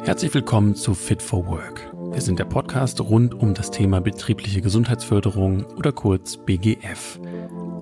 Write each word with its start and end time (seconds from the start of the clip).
Herzlich 0.00 0.34
willkommen 0.34 0.74
zu 0.74 0.94
Fit 0.94 1.22
for 1.22 1.46
Work. 1.46 1.92
Wir 2.12 2.20
sind 2.20 2.38
der 2.38 2.44
Podcast 2.44 3.00
rund 3.00 3.34
um 3.34 3.54
das 3.54 3.70
Thema 3.70 4.00
betriebliche 4.00 4.60
Gesundheitsförderung 4.60 5.64
oder 5.76 5.92
kurz 5.92 6.36
BGF. 6.38 7.20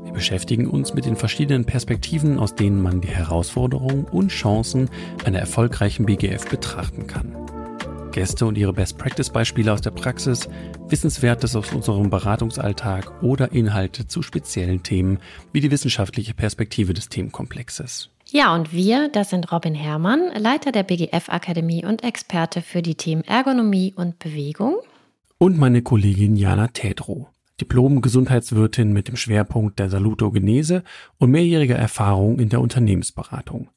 Wir 0.04 0.12
beschäftigen 0.12 0.66
uns 0.66 0.92
mit 0.92 1.06
den 1.06 1.16
verschiedenen 1.16 1.64
Perspektiven, 1.64 2.38
aus 2.38 2.54
denen 2.54 2.82
man 2.82 3.00
die 3.00 3.08
Herausforderungen 3.08 4.04
und 4.04 4.28
Chancen 4.28 4.90
einer 5.24 5.38
erfolgreichen 5.38 6.04
BGF 6.04 6.48
betrachten 6.48 7.06
kann. 7.06 7.36
Gäste 8.10 8.44
und 8.44 8.58
ihre 8.58 8.72
Best-Practice-Beispiele 8.72 9.72
aus 9.72 9.80
der 9.80 9.92
Praxis, 9.92 10.48
Wissenswertes 10.88 11.56
aus 11.56 11.72
unserem 11.72 12.10
Beratungsalltag 12.10 13.22
oder 13.22 13.52
Inhalte 13.52 14.06
zu 14.06 14.22
speziellen 14.22 14.82
Themen 14.82 15.18
wie 15.52 15.60
die 15.60 15.70
wissenschaftliche 15.70 16.34
Perspektive 16.34 16.92
des 16.92 17.08
Themenkomplexes. 17.08 18.10
Ja, 18.32 18.54
und 18.54 18.72
wir, 18.72 19.08
das 19.08 19.30
sind 19.30 19.50
Robin 19.50 19.74
Herrmann, 19.74 20.30
Leiter 20.36 20.70
der 20.70 20.84
BGF-Akademie 20.84 21.84
und 21.84 22.04
Experte 22.04 22.62
für 22.62 22.80
die 22.80 22.94
Themen 22.94 23.24
Ergonomie 23.24 23.92
und 23.96 24.20
Bewegung. 24.20 24.76
Und 25.38 25.58
meine 25.58 25.82
Kollegin 25.82 26.36
Jana 26.36 26.68
Tedrow, 26.68 27.26
Diplom-Gesundheitswirtin 27.60 28.92
mit 28.92 29.08
dem 29.08 29.16
Schwerpunkt 29.16 29.80
der 29.80 29.90
Salutogenese 29.90 30.84
und 31.18 31.32
mehrjähriger 31.32 31.74
Erfahrung 31.74 32.38
in 32.38 32.50
der 32.50 32.60
Unternehmensberatung. 32.60 33.68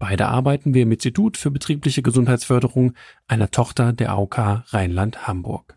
Beide 0.00 0.26
arbeiten 0.26 0.74
wir 0.74 0.82
im 0.82 0.90
Institut 0.90 1.36
für 1.36 1.52
betriebliche 1.52 2.02
Gesundheitsförderung, 2.02 2.94
einer 3.28 3.52
Tochter 3.52 3.92
der 3.92 4.10
AOK 4.10 4.64
Rheinland-Hamburg. 4.72 5.76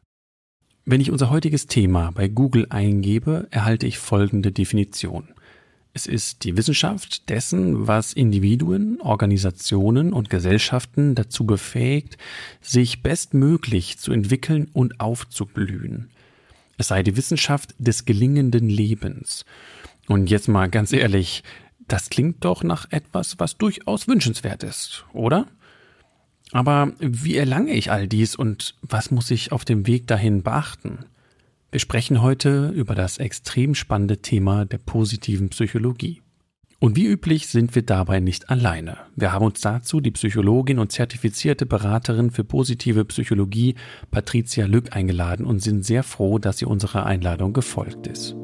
Wenn 0.84 1.00
ich 1.00 1.12
unser 1.12 1.30
heutiges 1.30 1.67
Thema 1.67 2.12
bei 2.16 2.28
Google 2.28 2.66
eingebe, 2.72 3.48
erhalte 3.52 3.86
ich 3.86 4.00
folgende 4.00 4.52
Definition. 4.52 5.36
Es 5.99 6.05
ist 6.08 6.45
die 6.45 6.55
Wissenschaft 6.55 7.27
dessen, 7.27 7.85
was 7.85 8.13
Individuen, 8.13 9.02
Organisationen 9.02 10.13
und 10.13 10.30
Gesellschaften 10.30 11.13
dazu 11.13 11.45
befähigt, 11.45 12.17
sich 12.62 13.03
bestmöglich 13.03 13.98
zu 13.99 14.13
entwickeln 14.13 14.70
und 14.72 15.02
aufzublühen. 15.02 16.09
Es 16.78 16.88
sei 16.88 17.03
die 17.03 17.17
Wissenschaft 17.17 17.75
des 17.80 18.06
gelingenden 18.06 18.69
Lebens. 18.69 19.44
Und 20.08 20.30
jetzt 20.30 20.47
mal 20.47 20.69
ganz 20.69 20.94
ehrlich, 20.94 21.44
das 21.86 22.09
klingt 22.09 22.45
doch 22.45 22.63
nach 22.63 22.89
etwas, 22.91 23.38
was 23.38 23.58
durchaus 23.58 24.08
wünschenswert 24.08 24.63
ist, 24.63 25.03
oder? 25.11 25.47
Aber 26.53 26.94
wie 27.00 27.36
erlange 27.36 27.73
ich 27.73 27.91
all 27.91 28.08
dies 28.08 28.38
und 28.38 28.73
was 28.84 29.11
muss 29.11 29.31
ich 29.31 29.52
auf 29.52 29.66
dem 29.66 29.86
Weg 29.86 30.08
dahin 30.08 30.44
beachten? 30.44 31.00
Wir 31.72 31.80
sprechen 31.80 32.23
heute 32.23 32.70
über 32.70 32.95
das 32.95 33.20
extrem 33.20 33.75
spannende 33.75 34.17
Thema 34.23 34.66
der 34.66 34.80
positiven 34.80 35.50
Psychologie. 35.50 36.23
Und 36.80 36.95
wie 36.95 37.06
üblich 37.06 37.45
sind 37.48 37.75
wir 37.75 37.84
dabei 37.84 38.20
nicht 38.22 38.50
alleine. 38.50 38.98
Wir 39.16 39.34
haben 39.34 39.45
uns 39.45 39.62
dazu 39.62 40.00
die 40.00 40.09
Psychologin 40.09 40.80
und 40.80 40.92
zertifizierte 40.92 41.67
Beraterin 41.67 42.31
für 42.31 42.44
positive 42.44 43.06
Psychologie 43.06 43.75
Patricia 44.09 44.66
Lück 44.66 44.95
eingeladen 44.95 45.45
und 45.45 45.62
sind 45.62 45.86
sehr 45.86 46.02
froh, 46.02 46.40
dass 46.40 46.58
sie 46.58 46.66
unserer 46.66 47.06
Einladung 47.06 47.53
gefolgt 47.53 48.08
ist. 48.08 48.36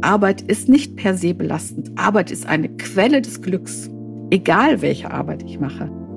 Arbeit 0.00 0.40
ist 0.40 0.68
nicht 0.68 0.96
per 0.96 1.16
se 1.16 1.32
belastend. 1.32 1.92
Arbeit 1.96 2.32
ist 2.32 2.46
eine 2.46 2.70
Quelle 2.70 3.22
des 3.22 3.40
Glücks, 3.40 3.88
egal 4.30 4.82
welche 4.82 5.12
Arbeit 5.12 5.44
ich 5.44 5.60
mache. 5.60 6.07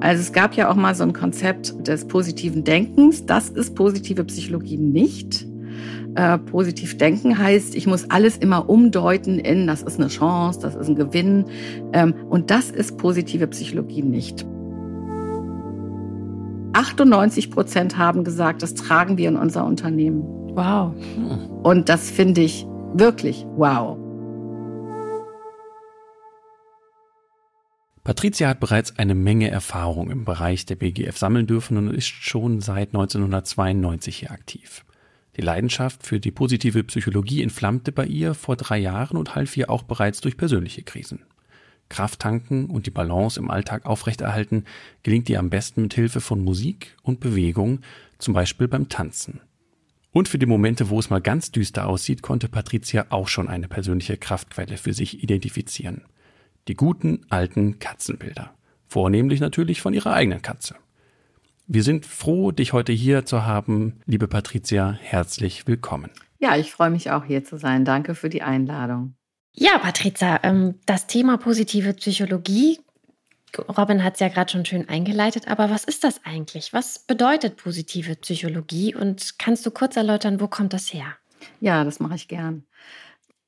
Also 0.00 0.20
es 0.20 0.32
gab 0.32 0.54
ja 0.54 0.70
auch 0.70 0.76
mal 0.76 0.94
so 0.94 1.02
ein 1.02 1.12
Konzept 1.12 1.86
des 1.86 2.06
positiven 2.06 2.64
Denkens. 2.64 3.26
Das 3.26 3.48
ist 3.48 3.74
positive 3.74 4.24
Psychologie 4.24 4.76
nicht. 4.76 5.46
Äh, 6.14 6.38
positiv 6.38 6.98
denken 6.98 7.38
heißt, 7.38 7.74
ich 7.76 7.86
muss 7.86 8.10
alles 8.10 8.36
immer 8.36 8.68
umdeuten 8.68 9.38
in, 9.38 9.66
das 9.66 9.82
ist 9.82 10.00
eine 10.00 10.08
Chance, 10.08 10.60
das 10.60 10.74
ist 10.74 10.88
ein 10.88 10.94
Gewinn. 10.94 11.46
Ähm, 11.92 12.14
und 12.28 12.50
das 12.50 12.70
ist 12.70 12.96
positive 12.96 13.46
Psychologie 13.48 14.02
nicht. 14.02 14.46
98 16.72 17.50
Prozent 17.50 17.98
haben 17.98 18.24
gesagt, 18.24 18.62
das 18.62 18.74
tragen 18.74 19.18
wir 19.18 19.28
in 19.28 19.36
unser 19.36 19.64
Unternehmen. 19.64 20.22
Wow. 20.54 20.94
Und 21.62 21.88
das 21.88 22.10
finde 22.10 22.40
ich 22.40 22.66
wirklich 22.94 23.46
wow. 23.56 23.96
Patricia 28.08 28.48
hat 28.48 28.58
bereits 28.58 28.98
eine 28.98 29.14
Menge 29.14 29.50
Erfahrung 29.50 30.10
im 30.10 30.24
Bereich 30.24 30.64
der 30.64 30.76
BGF 30.76 31.18
sammeln 31.18 31.46
dürfen 31.46 31.76
und 31.76 31.92
ist 31.92 32.06
schon 32.06 32.62
seit 32.62 32.94
1992 32.94 34.16
hier 34.16 34.30
aktiv. 34.30 34.86
Die 35.36 35.42
Leidenschaft 35.42 36.06
für 36.06 36.18
die 36.18 36.30
positive 36.30 36.82
Psychologie 36.84 37.42
entflammte 37.42 37.92
bei 37.92 38.06
ihr 38.06 38.32
vor 38.32 38.56
drei 38.56 38.78
Jahren 38.78 39.18
und 39.18 39.34
half 39.34 39.54
ihr 39.58 39.68
auch 39.68 39.82
bereits 39.82 40.22
durch 40.22 40.38
persönliche 40.38 40.84
Krisen. 40.84 41.26
Kraft 41.90 42.20
tanken 42.20 42.70
und 42.70 42.86
die 42.86 42.90
Balance 42.90 43.38
im 43.38 43.50
Alltag 43.50 43.84
aufrechterhalten 43.84 44.64
gelingt 45.02 45.28
ihr 45.28 45.38
am 45.38 45.50
besten 45.50 45.82
mit 45.82 45.92
Hilfe 45.92 46.22
von 46.22 46.42
Musik 46.42 46.96
und 47.02 47.20
Bewegung, 47.20 47.80
zum 48.16 48.32
Beispiel 48.32 48.68
beim 48.68 48.88
Tanzen. 48.88 49.42
Und 50.12 50.28
für 50.28 50.38
die 50.38 50.46
Momente, 50.46 50.88
wo 50.88 50.98
es 50.98 51.10
mal 51.10 51.20
ganz 51.20 51.52
düster 51.52 51.86
aussieht, 51.86 52.22
konnte 52.22 52.48
Patricia 52.48 53.04
auch 53.10 53.28
schon 53.28 53.48
eine 53.48 53.68
persönliche 53.68 54.16
Kraftquelle 54.16 54.78
für 54.78 54.94
sich 54.94 55.22
identifizieren. 55.22 56.06
Die 56.68 56.74
guten 56.74 57.26
alten 57.30 57.78
Katzenbilder. 57.78 58.54
Vornehmlich 58.86 59.40
natürlich 59.40 59.80
von 59.80 59.94
ihrer 59.94 60.12
eigenen 60.12 60.42
Katze. 60.42 60.76
Wir 61.66 61.82
sind 61.82 62.06
froh, 62.06 62.52
dich 62.52 62.72
heute 62.72 62.92
hier 62.92 63.24
zu 63.24 63.44
haben. 63.44 64.00
Liebe 64.06 64.28
Patricia, 64.28 64.92
herzlich 64.92 65.66
willkommen. 65.66 66.10
Ja, 66.38 66.56
ich 66.56 66.70
freue 66.70 66.90
mich 66.90 67.10
auch 67.10 67.24
hier 67.24 67.44
zu 67.44 67.58
sein. 67.58 67.84
Danke 67.84 68.14
für 68.14 68.28
die 68.28 68.42
Einladung. 68.42 69.14
Ja, 69.54 69.78
Patricia, 69.78 70.40
ähm, 70.44 70.74
das 70.86 71.06
Thema 71.06 71.38
positive 71.38 71.94
Psychologie 71.94 72.78
Robin 73.56 74.04
hat 74.04 74.14
es 74.14 74.20
ja 74.20 74.28
gerade 74.28 74.50
schon 74.50 74.64
schön 74.64 74.88
eingeleitet, 74.88 75.48
aber 75.48 75.70
was 75.70 75.84
ist 75.84 76.04
das 76.04 76.20
eigentlich? 76.24 76.72
Was 76.72 76.98
bedeutet 76.98 77.56
positive 77.56 78.16
Psychologie 78.16 78.94
und 78.94 79.38
kannst 79.38 79.64
du 79.64 79.70
kurz 79.70 79.96
erläutern, 79.96 80.40
wo 80.40 80.48
kommt 80.48 80.72
das 80.72 80.92
her? 80.92 81.16
Ja, 81.60 81.84
das 81.84 82.00
mache 82.00 82.16
ich 82.16 82.28
gern. 82.28 82.64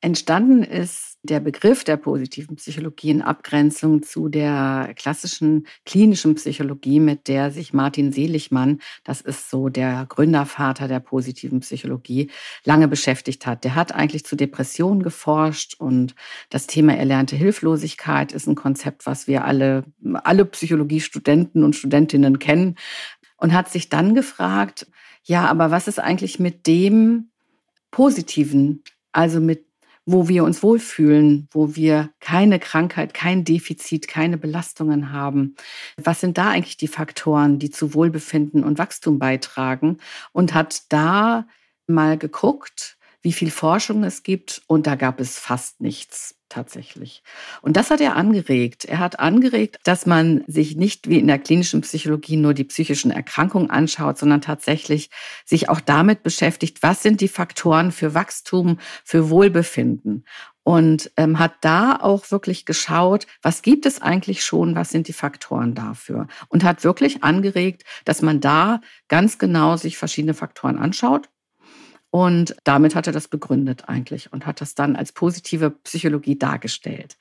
Entstanden 0.00 0.62
ist 0.62 1.09
der 1.22 1.40
Begriff 1.40 1.84
der 1.84 1.98
positiven 1.98 2.56
Psychologie 2.56 3.10
in 3.10 3.22
Abgrenzung 3.22 4.02
zu 4.02 4.28
der 4.28 4.94
klassischen 4.96 5.66
klinischen 5.84 6.34
Psychologie, 6.34 6.98
mit 6.98 7.28
der 7.28 7.50
sich 7.50 7.74
Martin 7.74 8.10
Seligmann, 8.10 8.80
das 9.04 9.20
ist 9.20 9.50
so 9.50 9.68
der 9.68 10.06
Gründervater 10.08 10.88
der 10.88 11.00
positiven 11.00 11.60
Psychologie, 11.60 12.30
lange 12.64 12.88
beschäftigt 12.88 13.46
hat. 13.46 13.64
Der 13.64 13.74
hat 13.74 13.94
eigentlich 13.94 14.24
zu 14.24 14.34
Depressionen 14.34 15.02
geforscht 15.02 15.74
und 15.78 16.14
das 16.48 16.66
Thema 16.66 16.96
erlernte 16.96 17.36
Hilflosigkeit 17.36 18.32
ist 18.32 18.46
ein 18.46 18.54
Konzept, 18.54 19.04
was 19.04 19.26
wir 19.26 19.44
alle, 19.44 19.84
alle 20.24 20.46
Psychologiestudenten 20.46 21.64
und 21.64 21.76
Studentinnen 21.76 22.38
kennen 22.38 22.76
und 23.36 23.52
hat 23.52 23.70
sich 23.70 23.90
dann 23.90 24.14
gefragt, 24.14 24.86
ja, 25.24 25.46
aber 25.46 25.70
was 25.70 25.86
ist 25.86 25.98
eigentlich 25.98 26.38
mit 26.38 26.66
dem 26.66 27.30
Positiven, 27.90 28.82
also 29.12 29.40
mit 29.40 29.69
wo 30.12 30.28
wir 30.28 30.44
uns 30.44 30.62
wohlfühlen, 30.62 31.48
wo 31.52 31.74
wir 31.76 32.10
keine 32.20 32.58
Krankheit, 32.58 33.14
kein 33.14 33.44
Defizit, 33.44 34.08
keine 34.08 34.38
Belastungen 34.38 35.12
haben. 35.12 35.54
Was 35.96 36.20
sind 36.20 36.38
da 36.38 36.50
eigentlich 36.50 36.76
die 36.76 36.88
Faktoren, 36.88 37.58
die 37.58 37.70
zu 37.70 37.94
Wohlbefinden 37.94 38.64
und 38.64 38.78
Wachstum 38.78 39.18
beitragen? 39.18 39.98
Und 40.32 40.54
hat 40.54 40.82
da 40.88 41.46
mal 41.86 42.18
geguckt, 42.18 42.96
wie 43.22 43.32
viel 43.32 43.50
Forschung 43.50 44.02
es 44.04 44.22
gibt 44.22 44.62
und 44.66 44.86
da 44.86 44.94
gab 44.94 45.20
es 45.20 45.38
fast 45.38 45.80
nichts 45.80 46.39
tatsächlich. 46.50 47.22
Und 47.62 47.76
das 47.76 47.90
hat 47.90 48.00
er 48.00 48.16
angeregt. 48.16 48.84
Er 48.84 48.98
hat 48.98 49.18
angeregt, 49.18 49.78
dass 49.84 50.04
man 50.04 50.44
sich 50.46 50.76
nicht 50.76 51.08
wie 51.08 51.18
in 51.18 51.26
der 51.26 51.38
klinischen 51.38 51.80
Psychologie 51.80 52.36
nur 52.36 52.52
die 52.52 52.64
psychischen 52.64 53.10
Erkrankungen 53.10 53.70
anschaut, 53.70 54.18
sondern 54.18 54.42
tatsächlich 54.42 55.10
sich 55.46 55.68
auch 55.68 55.80
damit 55.80 56.22
beschäftigt, 56.22 56.82
was 56.82 57.02
sind 57.02 57.20
die 57.20 57.28
Faktoren 57.28 57.92
für 57.92 58.14
Wachstum, 58.14 58.78
für 59.04 59.30
Wohlbefinden. 59.30 60.26
Und 60.62 61.10
ähm, 61.16 61.38
hat 61.38 61.54
da 61.62 61.96
auch 61.96 62.30
wirklich 62.30 62.66
geschaut, 62.66 63.26
was 63.40 63.62
gibt 63.62 63.86
es 63.86 64.02
eigentlich 64.02 64.44
schon, 64.44 64.74
was 64.76 64.90
sind 64.90 65.08
die 65.08 65.14
Faktoren 65.14 65.74
dafür. 65.74 66.28
Und 66.48 66.64
hat 66.64 66.84
wirklich 66.84 67.24
angeregt, 67.24 67.84
dass 68.04 68.20
man 68.20 68.40
da 68.40 68.82
ganz 69.08 69.38
genau 69.38 69.76
sich 69.76 69.96
verschiedene 69.96 70.34
Faktoren 70.34 70.78
anschaut 70.78 71.30
und 72.10 72.56
damit 72.64 72.96
hat 72.96 73.06
er 73.06 73.12
das 73.12 73.28
begründet 73.28 73.84
eigentlich 73.86 74.32
und 74.32 74.44
hat 74.44 74.60
das 74.60 74.74
dann 74.74 74.96
als 74.96 75.12
positive 75.12 75.70
Psychologie 75.70 76.36
dargestellt. 76.36 77.16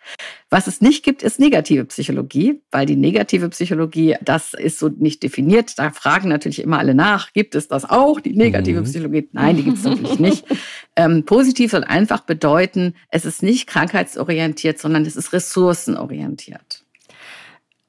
Was 0.49 0.65
es 0.65 0.81
nicht 0.81 1.03
gibt, 1.03 1.21
ist 1.21 1.39
negative 1.39 1.85
Psychologie, 1.85 2.61
weil 2.71 2.87
die 2.87 2.95
negative 2.95 3.49
Psychologie, 3.49 4.15
das 4.21 4.55
ist 4.55 4.79
so 4.79 4.89
nicht 4.89 5.21
definiert. 5.21 5.77
Da 5.77 5.91
fragen 5.91 6.29
natürlich 6.29 6.61
immer 6.63 6.79
alle 6.79 6.95
nach, 6.95 7.33
gibt 7.33 7.53
es 7.53 7.67
das 7.67 7.87
auch, 7.87 8.19
die 8.19 8.33
negative 8.35 8.81
mhm. 8.81 8.85
Psychologie? 8.85 9.29
Nein, 9.31 9.57
die 9.57 9.63
gibt 9.63 9.77
es 9.77 9.83
natürlich 9.83 10.19
nicht. 10.19 10.45
Ähm, 10.95 11.23
positiv 11.23 11.71
soll 11.71 11.85
einfach 11.85 12.21
bedeuten, 12.21 12.93
es 13.09 13.23
ist 13.23 13.41
nicht 13.41 13.67
krankheitsorientiert, 13.67 14.79
sondern 14.79 15.05
es 15.05 15.15
ist 15.15 15.31
ressourcenorientiert. 15.31 16.68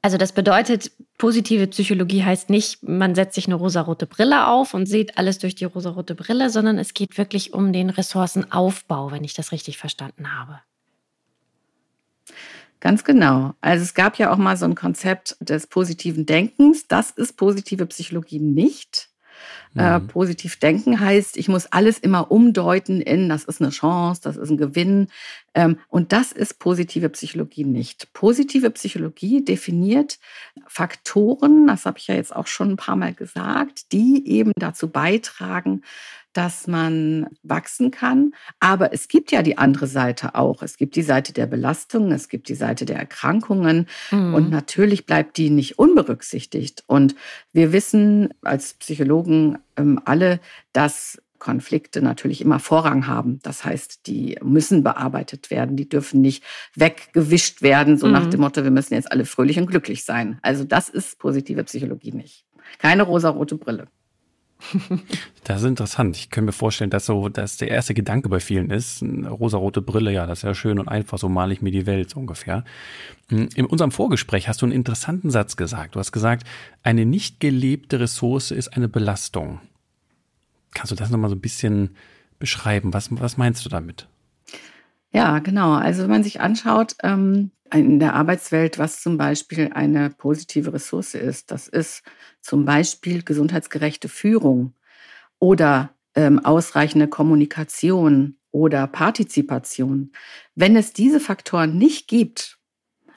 Also 0.02 0.16
das 0.16 0.32
bedeutet, 0.32 0.92
positive 1.18 1.66
Psychologie 1.66 2.24
heißt 2.24 2.48
nicht, 2.48 2.82
man 2.82 3.14
setzt 3.14 3.34
sich 3.34 3.46
eine 3.46 3.54
rosarote 3.54 4.06
Brille 4.06 4.46
auf 4.46 4.72
und 4.72 4.86
sieht 4.86 5.18
alles 5.18 5.38
durch 5.38 5.54
die 5.54 5.66
rosarote 5.66 6.14
Brille, 6.14 6.48
sondern 6.48 6.78
es 6.78 6.94
geht 6.94 7.18
wirklich 7.18 7.52
um 7.52 7.72
den 7.74 7.90
Ressourcenaufbau, 7.90 9.10
wenn 9.10 9.24
ich 9.24 9.34
das 9.34 9.52
richtig 9.52 9.76
verstanden 9.76 10.34
habe. 10.34 10.60
Ganz 12.80 13.04
genau. 13.04 13.52
Also 13.60 13.84
es 13.84 13.92
gab 13.92 14.16
ja 14.16 14.32
auch 14.32 14.38
mal 14.38 14.56
so 14.56 14.64
ein 14.64 14.74
Konzept 14.74 15.36
des 15.40 15.66
positiven 15.66 16.24
Denkens. 16.24 16.88
Das 16.88 17.10
ist 17.10 17.36
positive 17.36 17.84
Psychologie 17.84 18.40
nicht. 18.40 19.09
Äh, 19.76 19.98
mhm. 19.98 20.04
Äh, 20.04 20.08
positiv 20.08 20.58
denken 20.58 21.00
heißt, 21.00 21.36
ich 21.36 21.48
muss 21.48 21.66
alles 21.66 21.98
immer 21.98 22.30
umdeuten 22.30 23.00
in, 23.00 23.28
das 23.28 23.44
ist 23.44 23.60
eine 23.60 23.70
Chance, 23.70 24.20
das 24.22 24.36
ist 24.36 24.50
ein 24.50 24.56
Gewinn. 24.56 25.08
Ähm, 25.54 25.78
und 25.88 26.12
das 26.12 26.32
ist 26.32 26.58
positive 26.58 27.08
Psychologie 27.08 27.64
nicht. 27.64 28.12
Positive 28.12 28.70
Psychologie 28.70 29.44
definiert 29.44 30.18
Faktoren, 30.66 31.66
das 31.66 31.86
habe 31.86 31.98
ich 31.98 32.08
ja 32.08 32.14
jetzt 32.14 32.34
auch 32.34 32.46
schon 32.46 32.70
ein 32.70 32.76
paar 32.76 32.96
Mal 32.96 33.14
gesagt, 33.14 33.92
die 33.92 34.28
eben 34.28 34.52
dazu 34.56 34.88
beitragen, 34.88 35.82
dass 36.32 36.66
man 36.66 37.26
wachsen 37.42 37.90
kann. 37.90 38.32
Aber 38.60 38.92
es 38.92 39.08
gibt 39.08 39.32
ja 39.32 39.42
die 39.42 39.58
andere 39.58 39.86
Seite 39.86 40.34
auch. 40.34 40.62
Es 40.62 40.76
gibt 40.76 40.96
die 40.96 41.02
Seite 41.02 41.32
der 41.32 41.46
Belastung, 41.46 42.12
es 42.12 42.28
gibt 42.28 42.48
die 42.48 42.54
Seite 42.54 42.84
der 42.84 42.96
Erkrankungen 42.96 43.86
mhm. 44.10 44.34
und 44.34 44.50
natürlich 44.50 45.06
bleibt 45.06 45.36
die 45.36 45.50
nicht 45.50 45.78
unberücksichtigt. 45.78 46.84
Und 46.86 47.14
wir 47.52 47.72
wissen 47.72 48.32
als 48.42 48.74
Psychologen 48.74 49.58
ähm, 49.76 50.00
alle, 50.04 50.40
dass 50.72 51.20
Konflikte 51.40 52.02
natürlich 52.02 52.40
immer 52.42 52.60
Vorrang 52.60 53.08
haben. 53.08 53.40
Das 53.42 53.64
heißt, 53.64 54.06
die 54.06 54.38
müssen 54.42 54.84
bearbeitet 54.84 55.50
werden, 55.50 55.74
die 55.74 55.88
dürfen 55.88 56.20
nicht 56.20 56.44
weggewischt 56.76 57.62
werden, 57.62 57.96
so 57.96 58.06
mhm. 58.06 58.12
nach 58.12 58.26
dem 58.26 58.40
Motto, 58.40 58.62
wir 58.62 58.70
müssen 58.70 58.94
jetzt 58.94 59.10
alle 59.10 59.24
fröhlich 59.24 59.58
und 59.58 59.66
glücklich 59.66 60.04
sein. 60.04 60.38
Also 60.42 60.62
das 60.62 60.88
ist 60.88 61.18
positive 61.18 61.64
Psychologie 61.64 62.12
nicht. 62.12 62.44
Keine 62.78 63.02
rosarote 63.02 63.56
Brille. 63.56 63.88
Das 65.44 65.62
ist 65.62 65.68
interessant. 65.68 66.16
Ich 66.16 66.30
kann 66.30 66.44
mir 66.44 66.52
vorstellen, 66.52 66.90
dass 66.90 67.06
so, 67.06 67.28
dass 67.28 67.56
der 67.56 67.68
erste 67.68 67.94
Gedanke 67.94 68.28
bei 68.28 68.40
vielen 68.40 68.70
ist, 68.70 69.02
rosarote 69.02 69.82
Brille, 69.82 70.12
ja, 70.12 70.26
das 70.26 70.40
ist 70.40 70.42
ja 70.44 70.54
schön 70.54 70.78
und 70.78 70.86
einfach, 70.86 71.18
so 71.18 71.28
male 71.28 71.52
ich 71.52 71.62
mir 71.62 71.72
die 71.72 71.86
Welt 71.86 72.10
so 72.10 72.20
ungefähr. 72.20 72.64
Hm, 73.30 73.48
in 73.54 73.66
unserem 73.66 73.90
Vorgespräch 73.90 74.48
hast 74.48 74.62
du 74.62 74.66
einen 74.66 74.74
interessanten 74.74 75.30
Satz 75.30 75.56
gesagt. 75.56 75.94
Du 75.94 75.98
hast 75.98 76.12
gesagt, 76.12 76.46
eine 76.82 77.06
nicht 77.06 77.40
gelebte 77.40 77.98
Ressource 77.98 78.50
ist 78.50 78.68
eine 78.68 78.88
Belastung. 78.88 79.60
Kannst 80.72 80.92
du 80.92 80.96
das 80.96 81.10
nochmal 81.10 81.30
so 81.30 81.36
ein 81.36 81.40
bisschen 81.40 81.96
beschreiben? 82.38 82.92
Was, 82.94 83.08
was 83.10 83.36
meinst 83.36 83.64
du 83.64 83.68
damit? 83.68 84.06
Ja, 85.12 85.40
genau. 85.40 85.72
Also 85.72 86.02
wenn 86.02 86.10
man 86.10 86.22
sich 86.22 86.40
anschaut, 86.40 86.94
ähm, 87.02 87.50
in 87.72 88.00
der 88.00 88.14
Arbeitswelt, 88.14 88.78
was 88.78 89.00
zum 89.00 89.16
Beispiel 89.16 89.70
eine 89.72 90.10
positive 90.10 90.72
Ressource 90.72 91.14
ist. 91.14 91.50
Das 91.50 91.68
ist 91.68 92.02
zum 92.40 92.64
Beispiel 92.64 93.22
gesundheitsgerechte 93.22 94.08
Führung 94.08 94.74
oder 95.38 95.94
ähm, 96.14 96.44
ausreichende 96.44 97.08
Kommunikation 97.08 98.36
oder 98.50 98.86
Partizipation. 98.86 100.12
Wenn 100.54 100.76
es 100.76 100.92
diese 100.92 101.20
Faktoren 101.20 101.78
nicht 101.78 102.08
gibt, 102.08 102.58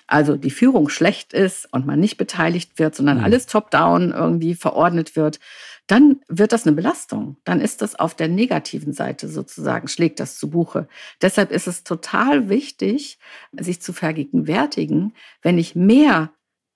also 0.08 0.36
die 0.38 0.52
Führung 0.52 0.90
schlecht 0.90 1.34
ist 1.34 1.68
und 1.72 1.86
man 1.86 2.00
nicht 2.00 2.18
beteiligt 2.18 2.78
wird, 2.78 2.96
sondern 2.96 3.20
mhm. 3.20 3.24
alles 3.24 3.48
top-down 3.48 4.12
irgendwie 4.12 4.54
verordnet 4.54 5.16
wird, 5.16 5.40
dann 5.88 6.22
wird 6.28 6.54
das 6.54 6.66
eine 6.66 6.76
Belastung. 6.76 7.38
Dann 7.44 7.60
ist 7.60 7.82
das 7.82 7.96
auf 7.96 8.16
der 8.16 8.30
negativen 8.30 8.94
Seite 8.94 9.28
sozusagen, 9.28 9.88
schlägt 9.88 10.20
das 10.20 10.38
zu 10.38 10.50
Buche. 10.50 10.88
Deshalb 11.22 11.52
ist 11.52 11.68
es 11.68 11.84
total 11.84 12.50
wichtig, 12.50 13.20
sich 13.52 13.82
zu 13.82 13.92
vergegenwärtigen, 13.92 15.14
wenn 15.42 15.58
ich 15.58 15.76
mehr 15.76 16.32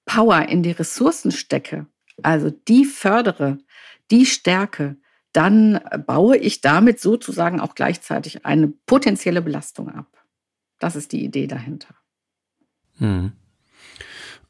Power 0.06 0.50
in 0.50 0.64
die 0.64 0.72
Ressourcen 0.72 1.32
stecke, 1.32 1.88
also 2.24 2.50
die 2.50 2.86
fördere, 2.86 3.60
die 4.12 4.26
stärke, 4.26 4.98
dann 5.34 5.80
baue 6.06 6.38
ich 6.38 6.62
damit 6.62 7.00
sozusagen 7.00 7.60
auch 7.60 7.76
gleichzeitig 7.76 8.46
eine 8.46 8.70
potenzielle 8.70 9.42
Belastung 9.42 9.90
ab. 9.90 10.08
Das 10.80 10.96
ist 10.96 11.12
die 11.12 11.24
Idee 11.24 11.48
dahinter. 11.48 11.96
Hm. 12.98 13.34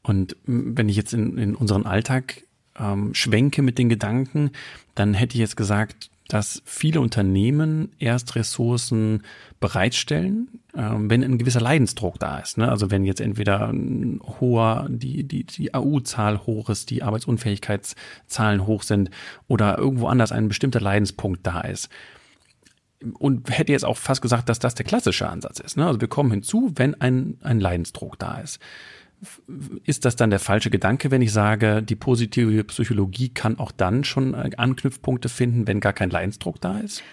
Und 0.01 0.37
wenn 0.45 0.87
ich 0.87 0.95
jetzt 0.95 1.13
in, 1.13 1.37
in 1.37 1.55
unseren 1.55 1.85
Alltag 1.85 2.46
ähm, 2.79 3.13
schwenke 3.13 3.61
mit 3.61 3.77
den 3.77 3.89
Gedanken, 3.89 4.51
dann 4.95 5.13
hätte 5.13 5.35
ich 5.35 5.39
jetzt 5.39 5.57
gesagt, 5.57 6.09
dass 6.27 6.61
viele 6.65 6.99
Unternehmen 6.99 7.91
erst 7.99 8.35
Ressourcen 8.35 9.23
bereitstellen, 9.59 10.49
ähm, 10.75 11.09
wenn 11.09 11.23
ein 11.23 11.37
gewisser 11.37 11.61
Leidensdruck 11.61 12.19
da 12.19 12.39
ist. 12.39 12.57
Ne? 12.57 12.69
Also 12.69 12.91
wenn 12.91 13.05
jetzt 13.05 13.21
entweder 13.21 13.69
ein 13.69 14.19
hoher, 14.39 14.87
die, 14.89 15.23
die, 15.23 15.45
die 15.45 15.73
AU-Zahl 15.73 16.45
hoch 16.45 16.69
ist, 16.69 16.89
die 16.89 17.01
Arbeitsunfähigkeitszahlen 17.01 18.67
hoch 18.67 18.83
sind 18.83 19.09
oder 19.47 19.77
irgendwo 19.77 20.07
anders 20.07 20.31
ein 20.31 20.49
bestimmter 20.49 20.81
Leidenspunkt 20.81 21.47
da 21.47 21.61
ist. 21.61 21.89
Und 23.19 23.55
hätte 23.55 23.71
jetzt 23.71 23.85
auch 23.85 23.97
fast 23.97 24.21
gesagt, 24.21 24.49
dass 24.49 24.59
das 24.59 24.73
der 24.73 24.85
klassische 24.85 25.29
Ansatz 25.29 25.59
ist. 25.59 25.77
Ne? 25.77 25.85
Also 25.85 26.01
wir 26.01 26.07
kommen 26.07 26.31
hinzu, 26.31 26.71
wenn 26.75 26.99
ein, 26.99 27.37
ein 27.41 27.59
Leidensdruck 27.59 28.17
da 28.19 28.39
ist 28.39 28.59
ist 29.83 30.05
das 30.05 30.15
dann 30.15 30.29
der 30.29 30.39
falsche 30.39 30.69
Gedanke, 30.69 31.09
wenn 31.11 31.21
ich 31.21 31.33
sage, 31.33 31.81
die 31.81 31.95
positive 31.95 32.63
Psychologie 32.65 33.29
kann 33.29 33.57
auch 33.57 33.71
dann 33.71 34.03
schon 34.03 34.35
Anknüpfpunkte 34.35 35.29
finden, 35.29 35.67
wenn 35.67 35.79
gar 35.79 35.93
kein 35.93 36.09
Leidensdruck 36.09 36.61
da 36.61 36.79
ist? 36.79 37.03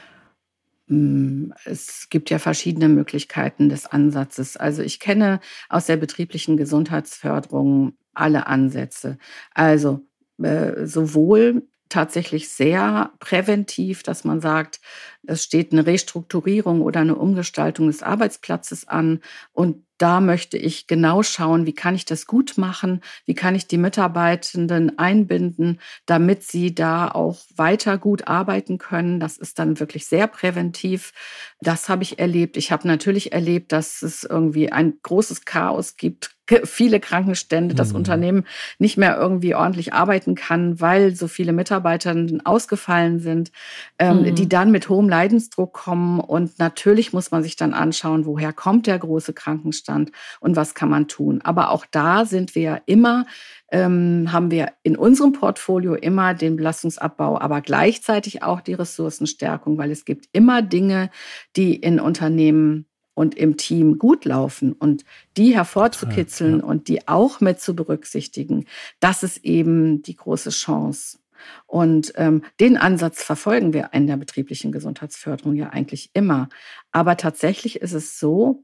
Mm, 0.86 1.52
es 1.64 2.08
gibt 2.10 2.30
ja 2.30 2.38
verschiedene 2.38 2.88
Möglichkeiten 2.88 3.68
des 3.68 3.86
Ansatzes. 3.86 4.56
Also 4.56 4.82
ich 4.82 5.00
kenne 5.00 5.40
aus 5.68 5.86
der 5.86 5.96
betrieblichen 5.96 6.56
Gesundheitsförderung 6.56 7.94
alle 8.12 8.46
Ansätze. 8.46 9.18
Also 9.54 10.06
äh, 10.42 10.84
sowohl 10.86 11.66
tatsächlich 11.88 12.48
sehr 12.48 13.12
präventiv, 13.18 14.02
dass 14.02 14.24
man 14.24 14.40
sagt, 14.40 14.80
es 15.26 15.44
steht 15.44 15.72
eine 15.72 15.86
Restrukturierung 15.86 16.82
oder 16.82 17.00
eine 17.00 17.16
Umgestaltung 17.16 17.86
des 17.86 18.02
Arbeitsplatzes 18.02 18.88
an 18.88 19.20
und 19.52 19.84
da 19.98 20.20
möchte 20.20 20.58
ich 20.58 20.86
genau 20.86 21.22
schauen, 21.22 21.66
wie 21.66 21.72
kann 21.72 21.94
ich 21.94 22.04
das 22.04 22.26
gut 22.26 22.54
machen, 22.56 23.00
wie 23.26 23.34
kann 23.34 23.54
ich 23.54 23.68
die 23.68 23.78
Mitarbeitenden 23.78 24.98
einbinden, 24.98 25.80
damit 26.04 26.42
sie 26.42 26.74
da 26.74 27.08
auch 27.08 27.38
weiter 27.54 27.96
gut 27.96 28.26
arbeiten 28.26 28.78
können. 28.78 29.20
Das 29.20 29.36
ist 29.36 29.58
dann 29.58 29.78
wirklich 29.78 30.06
sehr 30.06 30.26
präventiv. 30.26 31.12
Das 31.60 31.88
habe 31.88 32.02
ich 32.02 32.18
erlebt. 32.18 32.56
Ich 32.56 32.72
habe 32.72 32.88
natürlich 32.88 33.32
erlebt, 33.32 33.70
dass 33.70 34.02
es 34.02 34.24
irgendwie 34.24 34.72
ein 34.72 34.94
großes 35.02 35.44
Chaos 35.44 35.96
gibt, 35.96 36.34
viele 36.64 37.00
Krankenstände, 37.00 37.74
das 37.74 37.90
mhm. 37.90 37.96
Unternehmen 37.96 38.44
nicht 38.78 38.98
mehr 38.98 39.16
irgendwie 39.16 39.54
ordentlich 39.54 39.94
arbeiten 39.94 40.34
kann, 40.34 40.78
weil 40.80 41.14
so 41.14 41.26
viele 41.26 41.52
Mitarbeiter 41.52 42.14
ausgefallen 42.44 43.18
sind, 43.18 43.50
ähm, 43.98 44.22
mhm. 44.22 44.34
die 44.34 44.48
dann 44.48 44.70
mit 44.70 44.88
hohem 44.88 45.08
Leidensdruck 45.14 45.72
kommen. 45.72 46.18
Und 46.18 46.58
natürlich 46.58 47.12
muss 47.12 47.30
man 47.30 47.44
sich 47.44 47.54
dann 47.54 47.72
anschauen, 47.72 48.26
woher 48.26 48.52
kommt 48.52 48.88
der 48.88 48.98
große 48.98 49.32
Krankenstand 49.32 50.10
und 50.40 50.56
was 50.56 50.74
kann 50.74 50.90
man 50.90 51.06
tun. 51.06 51.40
Aber 51.42 51.70
auch 51.70 51.86
da 51.90 52.24
sind 52.24 52.54
wir 52.54 52.82
immer 52.86 53.26
ähm, 53.70 54.32
haben 54.32 54.50
wir 54.50 54.72
in 54.82 54.96
unserem 54.96 55.32
Portfolio 55.32 55.94
immer 55.94 56.34
den 56.34 56.56
Belastungsabbau, 56.56 57.40
aber 57.40 57.60
gleichzeitig 57.60 58.42
auch 58.42 58.60
die 58.60 58.74
Ressourcenstärkung, 58.74 59.78
weil 59.78 59.90
es 59.90 60.04
gibt 60.04 60.28
immer 60.32 60.62
Dinge, 60.62 61.10
die 61.56 61.74
in 61.74 61.98
Unternehmen 61.98 62.86
und 63.14 63.36
im 63.36 63.56
Team 63.56 63.98
gut 63.98 64.24
laufen 64.24 64.72
und 64.72 65.04
die 65.36 65.54
hervorzukitzeln 65.54 66.60
ja. 66.60 66.64
und 66.64 66.88
die 66.88 67.08
auch 67.08 67.40
mit 67.40 67.60
zu 67.60 67.74
berücksichtigen, 67.74 68.66
das 69.00 69.22
ist 69.22 69.44
eben 69.44 70.02
die 70.02 70.16
große 70.16 70.50
Chance. 70.50 71.18
Und 71.66 72.12
ähm, 72.16 72.42
den 72.60 72.76
Ansatz 72.76 73.22
verfolgen 73.22 73.72
wir 73.72 73.90
in 73.92 74.06
der 74.06 74.16
betrieblichen 74.16 74.72
Gesundheitsförderung 74.72 75.54
ja 75.54 75.70
eigentlich 75.70 76.10
immer. 76.12 76.48
Aber 76.92 77.16
tatsächlich 77.16 77.80
ist 77.80 77.92
es 77.92 78.18
so, 78.18 78.62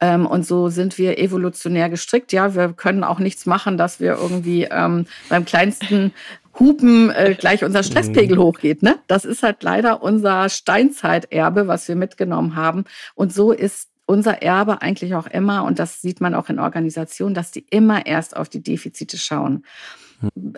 ähm, 0.00 0.26
und 0.26 0.46
so 0.46 0.68
sind 0.68 0.98
wir 0.98 1.18
evolutionär 1.18 1.90
gestrickt. 1.90 2.32
Ja, 2.32 2.54
wir 2.54 2.72
können 2.72 3.04
auch 3.04 3.18
nichts 3.18 3.46
machen, 3.46 3.76
dass 3.76 4.00
wir 4.00 4.14
irgendwie 4.14 4.64
ähm, 4.70 5.06
beim 5.28 5.44
kleinsten 5.44 6.12
Hupen 6.58 7.10
äh, 7.10 7.36
gleich 7.38 7.64
unser 7.64 7.82
Stresspegel 7.82 8.36
mhm. 8.36 8.42
hochgeht. 8.42 8.82
Ne? 8.82 8.98
Das 9.06 9.24
ist 9.24 9.42
halt 9.42 9.62
leider 9.62 10.02
unser 10.02 10.48
Steinzeiterbe, 10.48 11.68
was 11.68 11.86
wir 11.86 11.96
mitgenommen 11.96 12.56
haben. 12.56 12.84
Und 13.14 13.32
so 13.32 13.52
ist 13.52 13.88
unser 14.06 14.42
Erbe 14.42 14.82
eigentlich 14.82 15.14
auch 15.14 15.28
immer, 15.28 15.62
und 15.62 15.78
das 15.78 16.00
sieht 16.00 16.20
man 16.20 16.34
auch 16.34 16.48
in 16.48 16.58
Organisationen, 16.58 17.34
dass 17.34 17.52
die 17.52 17.64
immer 17.70 18.06
erst 18.06 18.36
auf 18.36 18.48
die 18.48 18.62
Defizite 18.62 19.16
schauen. 19.16 19.64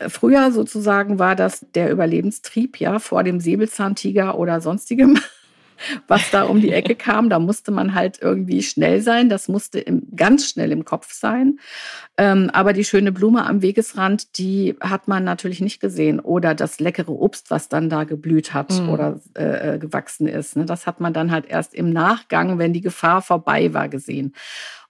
Früher 0.09 0.51
sozusagen 0.51 1.19
war 1.19 1.37
das 1.37 1.67
der 1.75 1.91
Überlebenstrieb, 1.91 2.81
ja, 2.81 2.99
vor 2.99 3.23
dem 3.23 3.41
Säbelzahntiger 3.41 4.39
oder 4.39 4.61
sonstigem 4.61 5.19
was 6.09 6.31
da 6.31 6.45
um 6.45 6.61
die 6.61 6.73
Ecke 6.73 6.95
kam. 6.97 7.29
Da 7.29 7.39
musste 7.39 7.71
man 7.71 7.95
halt 7.95 8.21
irgendwie 8.21 8.63
schnell 8.63 9.01
sein. 9.01 9.29
Das 9.29 9.49
musste 9.49 9.79
im, 9.79 10.07
ganz 10.15 10.49
schnell 10.49 10.73
im 10.73 10.85
Kopf 10.85 11.13
sein. 11.13 11.59
Ähm, 12.17 12.51
aber 12.53 12.73
die 12.73 12.85
schöne 12.85 13.13
Blume 13.13 13.47
am 13.47 13.63
Wegesrand, 13.63 14.39
die 14.39 14.77
hat 14.81 15.09
man 15.09 15.25
natürlich 15.25 15.61
nicht 15.61 15.81
gesehen. 15.81 16.21
Oder 16.21 16.55
das 16.55 16.81
leckere 16.81 17.11
Obst, 17.11 17.51
was 17.51 17.69
dann 17.69 17.89
da 17.89 18.05
geblüht 18.05 18.55
hat 18.55 18.73
mhm. 18.73 18.89
oder 18.89 19.21
äh, 19.37 19.75
äh, 19.75 19.79
gewachsen 19.79 20.27
ist. 20.27 20.57
Ne? 20.57 20.65
Das 20.65 20.87
hat 20.87 21.01
man 21.01 21.13
dann 21.13 21.31
halt 21.31 21.47
erst 21.47 21.75
im 21.75 21.91
Nachgang, 21.91 22.59
wenn 22.59 22.73
die 22.73 22.81
Gefahr 22.81 23.23
vorbei 23.23 23.73
war, 23.75 23.89
gesehen. 23.89 24.35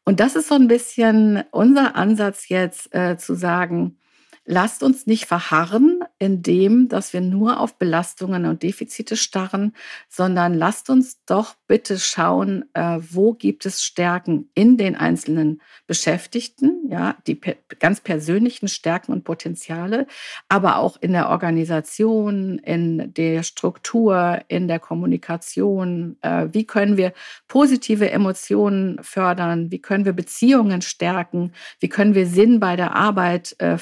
Und 0.04 0.18
das 0.18 0.34
ist 0.34 0.48
so 0.48 0.56
ein 0.56 0.66
bisschen 0.66 1.44
unser 1.52 1.94
Ansatz 1.94 2.48
jetzt 2.48 2.92
äh, 2.92 3.16
zu 3.16 3.34
sagen, 3.34 3.98
lasst 4.44 4.82
uns 4.82 5.06
nicht 5.06 5.26
verharren 5.26 6.00
in 6.18 6.42
dem, 6.42 6.88
dass 6.88 7.12
wir 7.12 7.20
nur 7.20 7.60
auf 7.60 7.78
Belastungen 7.78 8.44
und 8.46 8.62
Defizite 8.62 9.16
starren, 9.16 9.72
sondern 10.08 10.54
lasst 10.54 10.90
uns 10.90 11.24
doch 11.24 11.54
bitte 11.68 11.98
schauen, 11.98 12.64
äh, 12.74 12.98
wo 13.00 13.34
gibt 13.34 13.66
es 13.66 13.84
Stärken 13.84 14.50
in 14.54 14.76
den 14.76 14.96
einzelnen 14.96 15.62
Beschäftigten, 15.86 16.88
ja, 16.90 17.16
die 17.26 17.40
ganz 17.78 18.00
persönlichen 18.00 18.68
Stärken 18.68 19.12
und 19.12 19.24
Potenziale, 19.24 20.06
aber 20.48 20.78
auch 20.78 20.96
in 21.00 21.12
der 21.12 21.28
Organisation, 21.28 22.58
in 22.58 23.14
der 23.14 23.44
Struktur, 23.44 24.40
in 24.48 24.66
der 24.66 24.80
Kommunikation. 24.80 26.16
Äh, 26.20 26.48
wie 26.52 26.66
können 26.66 26.96
wir 26.96 27.12
positive 27.46 28.10
Emotionen 28.10 28.98
fördern? 29.02 29.70
Wie 29.70 29.80
können 29.80 30.04
wir 30.04 30.12
Beziehungen 30.12 30.82
stärken? 30.82 31.52
Wie 31.78 31.88
können 31.88 32.14
wir 32.14 32.26
Sinn 32.26 32.58
bei 32.58 32.74
der 32.74 32.96
Arbeit 32.96 33.54
äh, 33.60 33.78